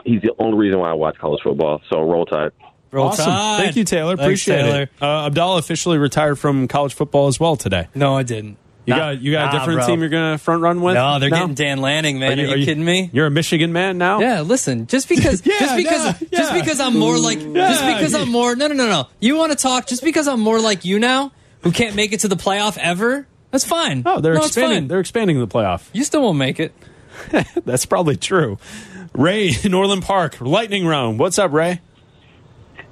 He's 0.05 0.23
the 0.23 0.33
only 0.39 0.57
reason 0.59 0.79
why 0.81 0.91
I 0.91 0.95
watch 0.95 1.19
college 1.19 1.41
football. 1.43 1.81
So, 1.93 2.01
roll 2.01 2.27
tide. 2.27 2.53
Roll 2.93 3.09
awesome. 3.09 3.25
Tide. 3.27 3.63
Thank 3.65 3.77
you, 3.77 3.85
Taylor. 3.85 4.17
Thanks, 4.17 4.23
Appreciate 4.27 4.63
Taylor. 4.63 4.83
it. 4.83 4.91
Uh, 5.01 5.27
Abdallah 5.27 5.59
officially 5.59 5.99
retired 5.99 6.37
from 6.37 6.67
college 6.69 6.95
football 6.95 7.29
as 7.29 7.39
well 7.39 7.57
today. 7.57 7.89
No, 7.95 8.17
I 8.17 8.23
didn't. 8.23 8.57
You 8.87 8.95
Nah. 8.95 8.99
got 8.99 9.21
you 9.21 9.33
got 9.33 9.55
a 9.55 9.59
different 9.59 9.81
bro. 9.81 9.87
team 9.87 10.01
you're 10.01 10.09
going 10.09 10.33
to 10.33 10.39
front 10.39 10.63
run 10.63 10.81
with? 10.81 10.95
No, 10.95 11.19
they're 11.19 11.29
getting 11.31 11.55
Dan 11.55 11.79
Lanning, 11.81 12.19
man. 12.19 12.41
Are 12.41 12.57
you, 12.57 12.65
kidding 12.65 12.85
me? 12.85 13.11
You're 13.13 13.27
a 13.27 13.31
Michigan 13.31 13.73
man 13.73 13.99
now? 13.99 14.21
Yeah, 14.21 14.41
listen, 14.41 14.87
just 14.87 15.09
because 15.09 15.43
Yeah, 15.47 15.59
just 15.61 15.77
because 15.77 16.23
yeah, 16.23 16.39
just 16.39 16.53
because 16.55 16.81
I'm 16.81 16.99
more 16.99 17.19
like 17.19 17.39
just 17.39 17.85
because 17.85 18.15
I'm 18.15 18.31
more 18.31 18.57
no 18.57 18.67
no 18.69 18.75
no 18.75 18.89
no. 18.89 19.07
You 19.21 19.37
want 19.37 19.53
to 19.53 19.59
talk 19.59 19.87
just 19.87 20.03
because 20.03 20.27
I'm 20.27 20.41
more 20.41 20.59
like 20.61 20.85
you 20.87 20.99
now, 20.99 21.31
who 21.63 21.73
can't 21.73 21.95
make 21.95 22.13
it 22.13 22.21
to 22.21 22.29
the 22.29 22.37
playoff 22.37 22.79
ever? 22.79 23.27
That's 23.51 23.65
fine. 23.65 24.03
Oh, 24.07 24.21
they're 24.21 24.35
no, 24.35 24.45
expanding. 24.45 24.89
They're 24.89 25.01
expanding 25.01 25.39
the 25.41 25.49
playoff. 25.49 25.89
You 25.93 26.05
still 26.05 26.23
won't 26.23 26.39
make 26.39 26.61
it. 26.61 26.73
That's 27.65 27.87
probably 27.87 28.17
true. 28.17 28.59
Ray 29.13 29.53
in 29.65 29.75
Orland 29.75 30.03
Park, 30.03 30.41
lightning 30.41 30.87
round. 30.87 31.19
What's 31.19 31.39
up, 31.39 31.53
Ray? 31.53 31.81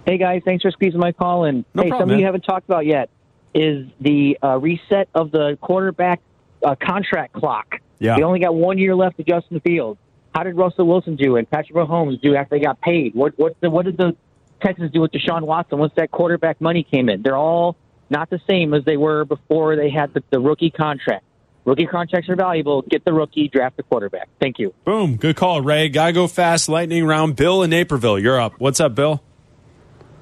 Hey 0.07 0.17
guys, 0.17 0.43
thanks 0.45 0.63
for 0.63 0.71
squeezing 0.71 1.01
my 1.01 1.13
call 1.13 1.45
in. 1.45 1.67
No 1.75 1.83
hey, 1.83 1.89
problem, 1.91 2.01
something 2.01 2.09
man. 2.15 2.19
you 2.21 2.25
haven't 2.25 2.41
talked 2.41 2.65
about 2.65 2.87
yet 2.87 3.11
is 3.55 3.87
the 4.01 4.39
uh, 4.43 4.59
reset 4.59 5.09
of 5.15 5.31
the 5.31 5.59
quarterback 5.61 6.21
uh, 6.65 6.75
contract 6.83 7.35
clock. 7.35 7.75
Yeah. 7.99 8.17
We 8.17 8.23
only 8.23 8.41
got 8.41 8.55
one 8.55 8.79
year 8.79 8.95
left 8.95 9.19
to 9.19 9.23
Justin 9.23 9.61
Fields. 9.61 10.01
How 10.35 10.45
did 10.45 10.57
Russell 10.57 10.87
Wilson 10.87 11.17
do 11.17 11.37
and 11.37 11.49
Patrick 11.51 11.77
Mahomes 11.77 12.21
do 12.21 12.35
after 12.35 12.57
they 12.57 12.65
got 12.65 12.81
paid? 12.81 13.15
What 13.15 13.39
what 13.39 13.61
the, 13.61 13.71
what 13.71 13.85
did 13.85 13.97
the 13.97 14.17
Texans 14.63 14.91
do 14.93 15.01
with 15.01 15.13
Deshaun 15.13 15.43
Watson 15.43 15.79
once 15.79 15.93
that 15.97 16.11
quarterback 16.11 16.61
money 16.61 16.85
came 16.85 17.09
in? 17.09 17.23
They're 17.23 17.37
all 17.37 17.77
not 18.11 18.31
the 18.31 18.41
same 18.49 18.75
as 18.75 18.85
they 18.85 18.97
were 18.97 19.25
before 19.25 19.77
they 19.77 19.91
had 19.91 20.15
the, 20.15 20.23
the 20.31 20.41
rookie 20.41 20.71
contract. 20.71 21.25
Rookie 21.65 21.87
contracts 21.87 22.29
are 22.31 22.37
valuable. 22.37 22.83
Get 22.83 23.05
the 23.05 23.13
rookie, 23.13 23.49
draft 23.49 23.77
the 23.77 23.83
quarterback. 23.83 24.29
Thank 24.41 24.59
you. 24.59 24.73
Boom. 24.85 25.17
Good 25.17 25.37
call, 25.37 25.61
Ray. 25.61 25.89
Gotta 25.91 26.13
go 26.13 26.27
fast. 26.27 26.69
Lightning 26.69 27.05
round. 27.05 27.37
Bill 27.37 27.63
in 27.63 27.71
Naperville, 27.71 28.19
you're 28.19 28.41
up. 28.41 28.55
What's 28.59 28.81
up, 28.81 28.95
Bill? 28.95 29.23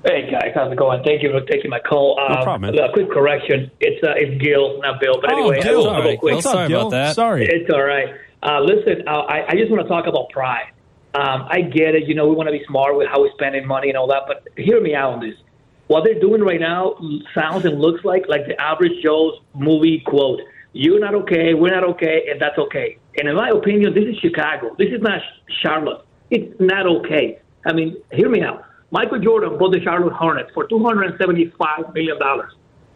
Hey 0.04 0.30
guys, 0.30 0.52
how's 0.54 0.70
it 0.70 0.78
going? 0.78 1.02
Thank 1.02 1.22
you 1.24 1.30
for 1.32 1.40
taking 1.46 1.68
my 1.70 1.80
call. 1.80 2.16
No 2.16 2.36
Um, 2.36 2.42
problem, 2.44 2.74
man. 2.74 2.84
A 2.84 2.92
quick 2.92 3.10
correction: 3.10 3.70
it's 3.80 4.02
uh, 4.06 4.12
it's 4.16 4.40
Gil, 4.42 4.80
not 4.80 5.00
Bill. 5.00 5.20
But 5.20 5.32
Oh, 5.32 5.36
anyway, 5.50 5.60
Gil. 5.62 5.88
I'll, 5.88 5.96
I'll 5.96 6.02
go 6.02 6.16
quick. 6.16 6.34
What's 6.36 6.46
up, 6.46 7.14
Sorry. 7.14 7.44
It's 7.46 7.68
all 7.72 7.82
right. 7.82 8.08
Uh, 8.42 8.60
listen, 8.60 9.02
uh, 9.08 9.10
I, 9.10 9.46
I 9.48 9.52
just 9.56 9.70
want 9.70 9.82
to 9.82 9.88
talk 9.88 10.06
about 10.06 10.30
pride. 10.30 10.70
Um, 11.14 11.46
I 11.50 11.60
get 11.62 11.94
it. 11.96 12.04
You 12.06 12.14
know, 12.14 12.28
we 12.28 12.36
want 12.36 12.46
to 12.48 12.52
be 12.52 12.62
smart 12.68 12.96
with 12.96 13.08
how 13.08 13.20
we're 13.20 13.32
spending 13.32 13.66
money 13.66 13.88
and 13.88 13.96
all 13.96 14.06
that. 14.08 14.22
But 14.28 14.46
hear 14.56 14.80
me 14.80 14.94
out 14.94 15.14
on 15.14 15.20
this. 15.20 15.34
What 15.88 16.04
they're 16.04 16.18
doing 16.18 16.42
right 16.42 16.60
now 16.60 16.96
sounds 17.34 17.64
and 17.64 17.80
looks 17.80 18.04
like 18.04 18.24
like 18.28 18.46
the 18.46 18.60
average 18.60 19.02
Joe's 19.02 19.40
movie 19.54 20.00
quote: 20.00 20.40
"You're 20.72 20.98
not 20.98 21.14
okay, 21.14 21.54
we're 21.54 21.74
not 21.74 21.84
okay, 21.84 22.26
and 22.30 22.40
that's 22.40 22.58
okay." 22.58 22.98
And 23.18 23.28
in 23.28 23.36
my 23.36 23.50
opinion, 23.50 23.94
this 23.94 24.04
is 24.04 24.18
Chicago. 24.18 24.74
This 24.78 24.88
is 24.88 25.00
not 25.00 25.20
Charlotte. 25.62 26.04
It's 26.30 26.54
not 26.60 26.86
okay. 26.86 27.40
I 27.64 27.72
mean, 27.72 27.96
hear 28.12 28.28
me 28.28 28.42
out. 28.42 28.64
Michael 28.90 29.18
Jordan 29.18 29.58
bought 29.58 29.72
the 29.72 29.80
Charlotte 29.82 30.12
Hornets 30.12 30.50
for 30.54 30.68
$275 30.68 31.94
million 31.94 32.18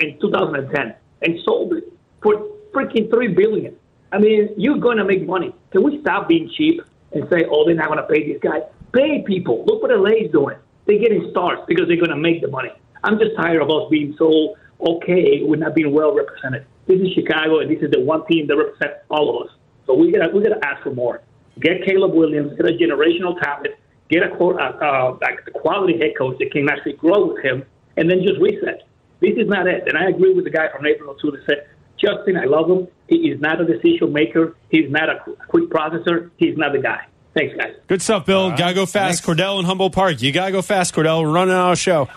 in 0.00 0.20
2010 0.20 0.94
and 1.22 1.38
sold 1.44 1.74
it 1.74 1.92
for 2.22 2.34
freaking 2.72 3.10
3 3.10 3.28
billion. 3.28 3.76
I 4.12 4.18
mean, 4.18 4.50
you're 4.56 4.78
going 4.78 4.98
to 4.98 5.04
make 5.04 5.26
money. 5.26 5.54
Can 5.70 5.82
we 5.82 6.00
stop 6.00 6.28
being 6.28 6.50
cheap 6.56 6.80
and 7.12 7.28
say, 7.30 7.44
oh, 7.50 7.64
they're 7.64 7.74
not 7.74 7.86
going 7.86 7.98
to 7.98 8.06
pay 8.06 8.24
these 8.24 8.40
guys? 8.40 8.62
Pay 8.92 9.22
people. 9.22 9.64
Look 9.66 9.82
what 9.82 9.90
LA's 9.96 10.30
doing. 10.30 10.56
They're 10.86 10.98
getting 10.98 11.28
stars 11.30 11.58
because 11.68 11.86
they're 11.88 11.96
going 11.96 12.10
to 12.10 12.16
make 12.16 12.40
the 12.40 12.48
money. 12.48 12.70
I'm 13.04 13.18
just 13.18 13.36
tired 13.36 13.62
of 13.62 13.70
us 13.70 13.88
being 13.90 14.14
so 14.18 14.56
okay 14.80 15.42
with 15.42 15.60
not 15.60 15.74
being 15.74 15.92
well 15.92 16.14
represented. 16.14 16.66
This 16.86 17.00
is 17.00 17.12
Chicago, 17.14 17.60
and 17.60 17.70
this 17.70 17.82
is 17.82 17.90
the 17.90 18.00
one 18.00 18.26
team 18.26 18.46
that 18.48 18.56
represents 18.56 19.04
all 19.10 19.36
of 19.36 19.46
us. 19.46 19.54
So 19.86 19.94
we 19.94 20.12
got 20.12 20.32
we 20.34 20.42
got 20.42 20.60
to 20.60 20.66
ask 20.66 20.82
for 20.82 20.94
more. 20.94 21.22
Get 21.60 21.84
Caleb 21.84 22.14
Williams, 22.14 22.56
get 22.56 22.66
a 22.66 22.72
generational 22.72 23.40
talent, 23.40 23.68
get 24.08 24.22
a, 24.22 24.32
uh, 24.32 24.46
uh, 24.46 25.18
like 25.20 25.40
a 25.46 25.50
quality 25.50 25.98
head 25.98 26.12
coach 26.16 26.38
that 26.38 26.50
can 26.52 26.68
actually 26.68 26.94
grow 26.94 27.32
with 27.32 27.44
him, 27.44 27.64
and 27.96 28.10
then 28.10 28.22
just 28.22 28.40
reset. 28.40 28.82
This 29.20 29.32
is 29.36 29.48
not 29.48 29.66
it. 29.66 29.84
And 29.86 29.98
I 29.98 30.08
agree 30.08 30.32
with 30.32 30.44
the 30.44 30.50
guy 30.50 30.68
from 30.74 30.86
April 30.86 31.14
too 31.14 31.30
that 31.32 31.44
said, 31.46 31.68
Justin, 31.98 32.36
I 32.36 32.44
love 32.44 32.70
him. 32.70 32.88
He 33.08 33.30
is 33.30 33.40
not 33.40 33.60
a 33.60 33.64
decision 33.64 34.12
maker. 34.12 34.56
He's 34.70 34.90
not 34.90 35.10
a 35.10 35.20
quick 35.48 35.68
processor. 35.68 36.30
He's 36.38 36.56
not 36.56 36.72
the 36.72 36.78
guy. 36.78 37.04
Thanks, 37.34 37.56
guys. 37.56 37.74
Good 37.86 38.02
stuff, 38.02 38.26
Bill. 38.26 38.50
Gotta 38.50 38.74
go 38.74 38.86
fast. 38.86 39.22
Cordell 39.22 39.60
in 39.60 39.64
Humboldt 39.64 39.92
Park. 39.92 40.20
You 40.20 40.32
gotta 40.32 40.52
go 40.52 40.62
fast, 40.62 40.94
Cordell. 40.94 41.22
We're 41.22 41.30
running 41.30 41.54
out 41.54 41.72
of 41.72 41.78
show. 41.78 42.08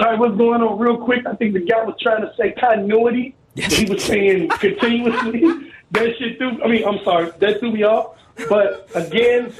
All 0.00 0.06
right, 0.06 0.18
what's 0.18 0.36
going 0.36 0.60
on? 0.60 0.78
Real 0.78 0.96
quick, 0.98 1.24
I 1.26 1.34
think 1.36 1.54
the 1.54 1.60
guy 1.60 1.84
was 1.84 1.94
trying 2.00 2.22
to 2.22 2.32
say 2.36 2.52
continuity. 2.52 3.36
He 3.54 3.84
was 3.84 4.02
saying 4.02 4.48
continuously. 4.58 5.70
that 5.92 6.16
shit 6.18 6.38
threw. 6.38 6.60
I 6.62 6.66
mean, 6.66 6.84
I'm 6.84 6.98
sorry, 7.04 7.30
that 7.38 7.60
threw 7.60 7.70
me 7.72 7.84
off. 7.84 8.16
But 8.48 8.90
again, 8.96 9.52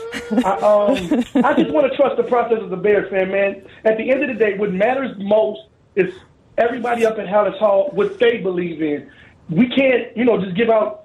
I, 0.45 0.51
um, 0.59 1.25
I 1.45 1.55
just 1.55 1.70
want 1.70 1.89
to 1.89 1.97
trust 1.97 2.16
the 2.16 2.25
process 2.25 2.59
of 2.61 2.70
the 2.70 2.77
Bears 2.77 3.09
fan, 3.09 3.31
man. 3.31 3.64
At 3.85 3.97
the 3.97 4.11
end 4.11 4.25
of 4.25 4.29
the 4.29 4.35
day, 4.35 4.59
what 4.59 4.72
matters 4.72 5.16
most 5.18 5.61
is 5.95 6.12
everybody 6.59 7.07
up 7.07 7.16
at 7.18 7.27
Halas 7.27 7.57
Hall 7.59 7.91
what 7.93 8.18
they 8.18 8.39
believe 8.39 8.83
in. 8.83 9.09
We 9.49 9.68
can't, 9.68 10.16
you 10.16 10.25
know, 10.25 10.43
just 10.43 10.57
give 10.57 10.70
out 10.70 11.05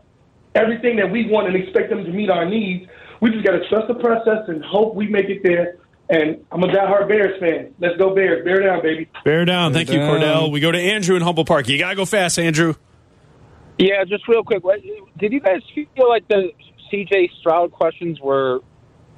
everything 0.55 0.95
that 0.95 1.11
we 1.11 1.29
want 1.29 1.45
and 1.45 1.55
expect 1.55 1.91
them 1.91 2.03
to 2.03 2.11
meet 2.11 2.31
our 2.31 2.45
needs. 2.45 2.89
We 3.21 3.31
just 3.31 3.45
got 3.45 3.51
to 3.51 3.67
trust 3.69 3.87
the 3.87 3.95
process 3.95 4.47
and 4.47 4.63
hope 4.63 4.95
we 4.95 5.07
make 5.07 5.25
it 5.29 5.41
there. 5.43 5.77
And 6.09 6.43
I'm 6.51 6.63
a 6.63 6.67
diehard 6.67 7.07
Bears 7.07 7.39
fan. 7.39 7.73
Let's 7.79 7.97
go 7.97 8.15
Bears. 8.15 8.43
Bear 8.43 8.61
down, 8.61 8.81
baby. 8.81 9.07
Bear 9.23 9.45
down. 9.45 9.73
Thank 9.73 9.89
you. 9.89 9.99
Cordell. 9.99 10.51
We 10.51 10.59
go 10.59 10.71
to 10.71 10.79
Andrew 10.79 11.15
in 11.15 11.21
Humboldt 11.21 11.47
Park. 11.47 11.67
You 11.67 11.77
gotta 11.77 11.95
go 11.95 12.05
fast, 12.05 12.39
Andrew. 12.39 12.73
Yeah, 13.77 14.03
just 14.05 14.27
real 14.27 14.43
quick. 14.43 14.63
Did 15.17 15.31
you 15.31 15.39
guys 15.39 15.61
feel 15.73 16.09
like 16.09 16.27
the 16.27 16.51
CJ 16.91 17.29
Stroud 17.39 17.71
questions 17.71 18.19
were 18.19 18.61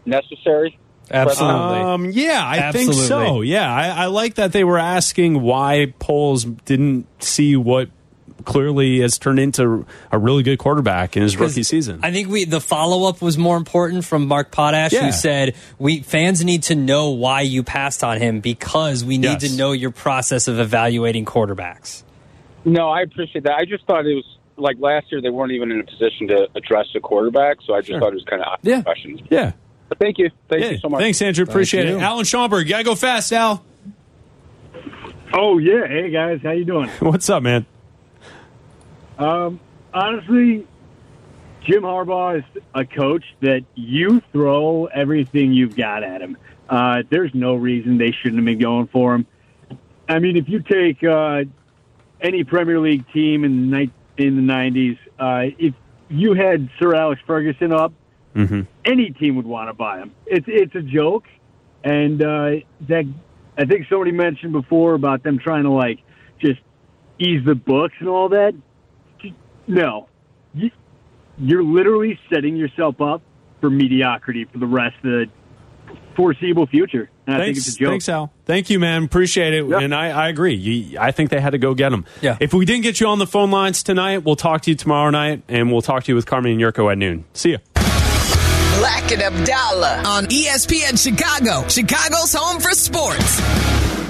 necessary? 0.06 0.78
Um, 1.10 2.12
yeah, 2.12 2.42
I 2.46 2.72
think 2.72 2.94
so. 2.94 3.42
Yeah, 3.42 3.74
I, 3.74 4.04
I 4.04 4.06
like 4.06 4.36
that 4.36 4.54
they 4.54 4.64
were 4.64 4.78
asking 4.78 5.42
why 5.42 5.94
Poles 6.00 6.46
didn't 6.46 7.08
see 7.22 7.56
what 7.56 7.90
clearly 8.46 9.00
has 9.00 9.18
turned 9.18 9.40
into 9.40 9.86
a 10.12 10.18
really 10.20 10.44
good 10.44 10.60
quarterback 10.60 11.16
in 11.18 11.24
his 11.24 11.38
rookie 11.38 11.64
season. 11.64 12.00
I 12.04 12.12
think 12.12 12.30
we 12.30 12.46
the 12.46 12.62
follow 12.62 13.08
up 13.08 13.22
was 13.22 13.38
more 13.38 13.58
important 13.58 14.06
from 14.06 14.28
Mark 14.28 14.52
Potash, 14.52 14.94
Yeah. 14.94 15.06
who 15.06 15.12
said 15.12 15.56
we 15.80 16.02
fans 16.02 16.44
need 16.44 16.64
to 16.64 16.76
know 16.76 17.10
why 17.12 17.42
you 17.42 17.64
passed 17.64 18.04
on 18.04 18.18
him 18.20 18.40
because 18.40 19.04
we 19.04 19.18
need 19.18 19.42
Yes. 19.42 19.52
to 19.52 19.58
know 19.58 19.72
your 19.72 19.92
process 19.92 20.48
of 20.48 20.60
evaluating 20.60 21.26
quarterbacks. 21.26 22.04
No, 22.66 22.90
I 22.90 23.02
appreciate 23.02 23.44
that. 23.46 23.54
I 23.56 23.66
just 23.66 23.86
thought 23.86 24.06
it 24.06 24.14
was 24.16 24.26
like 24.58 24.78
last 24.80 25.12
year 25.12 25.22
they 25.22 25.30
weren't 25.30 25.52
even 25.54 25.72
in 25.72 25.80
a 25.80 25.84
position 25.84 26.28
to 26.28 26.48
address 26.56 26.86
the 26.94 27.00
quarterback, 27.00 27.58
so 27.66 27.74
I 27.74 27.82
just 27.82 28.00
thought 28.00 28.10
it 28.12 28.16
was 28.16 28.26
kind 28.26 28.42
of 28.42 28.48
odd 28.48 28.60
yeah. 28.62 28.82
questions. 28.82 29.20
Yeah. 29.30 29.54
But 29.90 29.98
thank 30.00 30.18
you. 30.20 30.30
Thank 30.50 30.64
Yeah. 30.64 30.70
you 30.72 30.78
so 30.78 30.88
much. 30.90 31.02
Thanks, 31.02 31.22
Andrew. 31.22 31.44
Appreciate 31.44 31.88
it. 31.88 32.00
Alan 32.00 32.24
Schaumburg, 32.26 32.66
you 32.68 32.70
gotta 32.72 32.84
go 32.84 32.96
fast, 32.96 33.34
Al. 33.34 33.64
Oh 35.34 35.58
yeah, 35.60 35.88
hey 35.88 36.10
guys, 36.12 36.40
how 36.44 36.52
you 36.52 36.66
doing? 36.66 36.90
What's 37.00 37.30
up, 37.30 37.42
man? 37.44 37.66
Um, 39.18 39.60
honestly, 39.94 40.68
Jim 41.64 41.84
Harbaugh 41.84 42.40
is 42.40 42.62
a 42.74 42.86
coach 42.86 43.24
that 43.42 43.64
you 43.76 44.22
throw 44.32 44.86
everything 44.86 45.54
you've 45.54 45.76
got 45.76 46.04
at 46.04 46.22
him. 46.22 46.38
Uh, 46.70 47.04
there's 47.10 47.34
no 47.34 47.56
reason 47.56 47.98
they 47.98 48.12
shouldn't 48.12 48.38
have 48.38 48.46
been 48.46 48.60
going 48.60 48.88
for 48.88 49.14
him. 49.14 49.26
I 50.08 50.20
mean, 50.20 50.38
if 50.38 50.48
you 50.50 50.62
take 50.62 51.04
uh, 51.04 51.44
any 52.20 52.44
Premier 52.44 52.80
League 52.80 53.06
team 53.12 53.44
in 53.44 53.70
the 53.70 53.78
ni- 53.78 53.92
in 54.18 54.36
the 54.36 54.54
'90s, 54.54 54.98
uh, 55.20 55.54
if 55.58 55.74
you 56.10 56.34
had 56.34 56.70
Sir 56.80 56.96
Alex 56.96 57.22
Ferguson 57.26 57.72
up, 57.74 57.94
Mm-hmm. 58.34 58.62
any 58.86 59.10
team 59.10 59.36
would 59.36 59.46
want 59.46 59.68
to 59.68 59.74
buy 59.74 59.98
him. 59.98 60.14
It's 60.26 60.46
it's 60.48 60.74
a 60.74 60.82
joke, 60.82 61.26
and 61.84 62.22
uh, 62.24 62.52
that 62.88 63.04
I 63.58 63.66
think 63.66 63.88
somebody 63.90 64.14
mentioned 64.14 64.54
before 64.54 64.94
about 64.94 65.22
them 65.24 65.38
trying 65.38 65.64
to 65.64 65.70
like 65.72 66.00
just 66.40 66.62
ease 67.20 67.44
the 67.46 67.56
books 67.56 67.96
and 68.00 68.08
all 68.08 68.30
that. 68.30 68.54
No, 69.68 70.08
you, 70.54 70.72
you're 71.38 71.64
literally 71.64 72.20
setting 72.32 72.56
yourself 72.56 73.00
up 73.02 73.22
for 73.60 73.70
mediocrity 73.70 74.46
for 74.46 74.58
the 74.58 74.66
rest 74.66 74.96
of 74.98 75.04
the 75.04 75.26
foreseeable 76.16 76.68
future. 76.68 77.10
And 77.28 77.36
I 77.36 77.40
think 77.46 77.56
Thanks, 77.56 77.68
it's 77.68 77.76
a 77.78 77.80
joke. 77.80 77.90
thanks, 77.90 78.10
Al. 78.10 78.34
Thank 78.46 78.70
you, 78.70 78.80
man. 78.80 79.04
Appreciate 79.04 79.54
it. 79.54 79.66
And 79.66 79.94
I, 79.96 80.10
I 80.10 80.28
agree. 80.30 80.56
You, 80.56 81.00
I 81.00 81.12
think 81.12 81.30
they 81.30 81.40
had 81.40 81.52
to 81.52 81.58
go 81.58 81.74
get 81.74 81.94
him. 81.94 82.06
Yeah. 82.22 82.38
If 82.40 82.54
we 82.54 82.66
didn't 82.66 82.84
get 82.84 83.00
you 83.00 83.08
on 83.08 83.20
the 83.20 83.28
phone 83.28 83.52
lines 83.52 83.84
tonight, 83.84 84.20
we'll 84.20 84.36
talk 84.36 84.62
to 84.64 84.72
you 84.72 84.76
tomorrow 84.76 85.10
night, 85.10 85.44
and 85.48 85.72
we'll 85.72 85.82
talk 85.82 86.04
to 86.06 86.12
you 86.12 86.16
with 86.16 86.26
Carmen 86.26 86.52
and 86.52 86.62
Jurko 86.62 86.92
at 86.92 86.98
noon. 86.98 87.26
See 87.34 87.52
ya. 87.52 87.58
Bleck 87.76 89.12
and 89.14 89.22
Abdallah 89.22 90.04
on 90.06 90.26
ESPN 90.26 91.02
Chicago, 91.02 91.68
Chicago's 91.68 92.34
home 92.34 92.60
for 92.60 92.72
sports. 92.72 94.01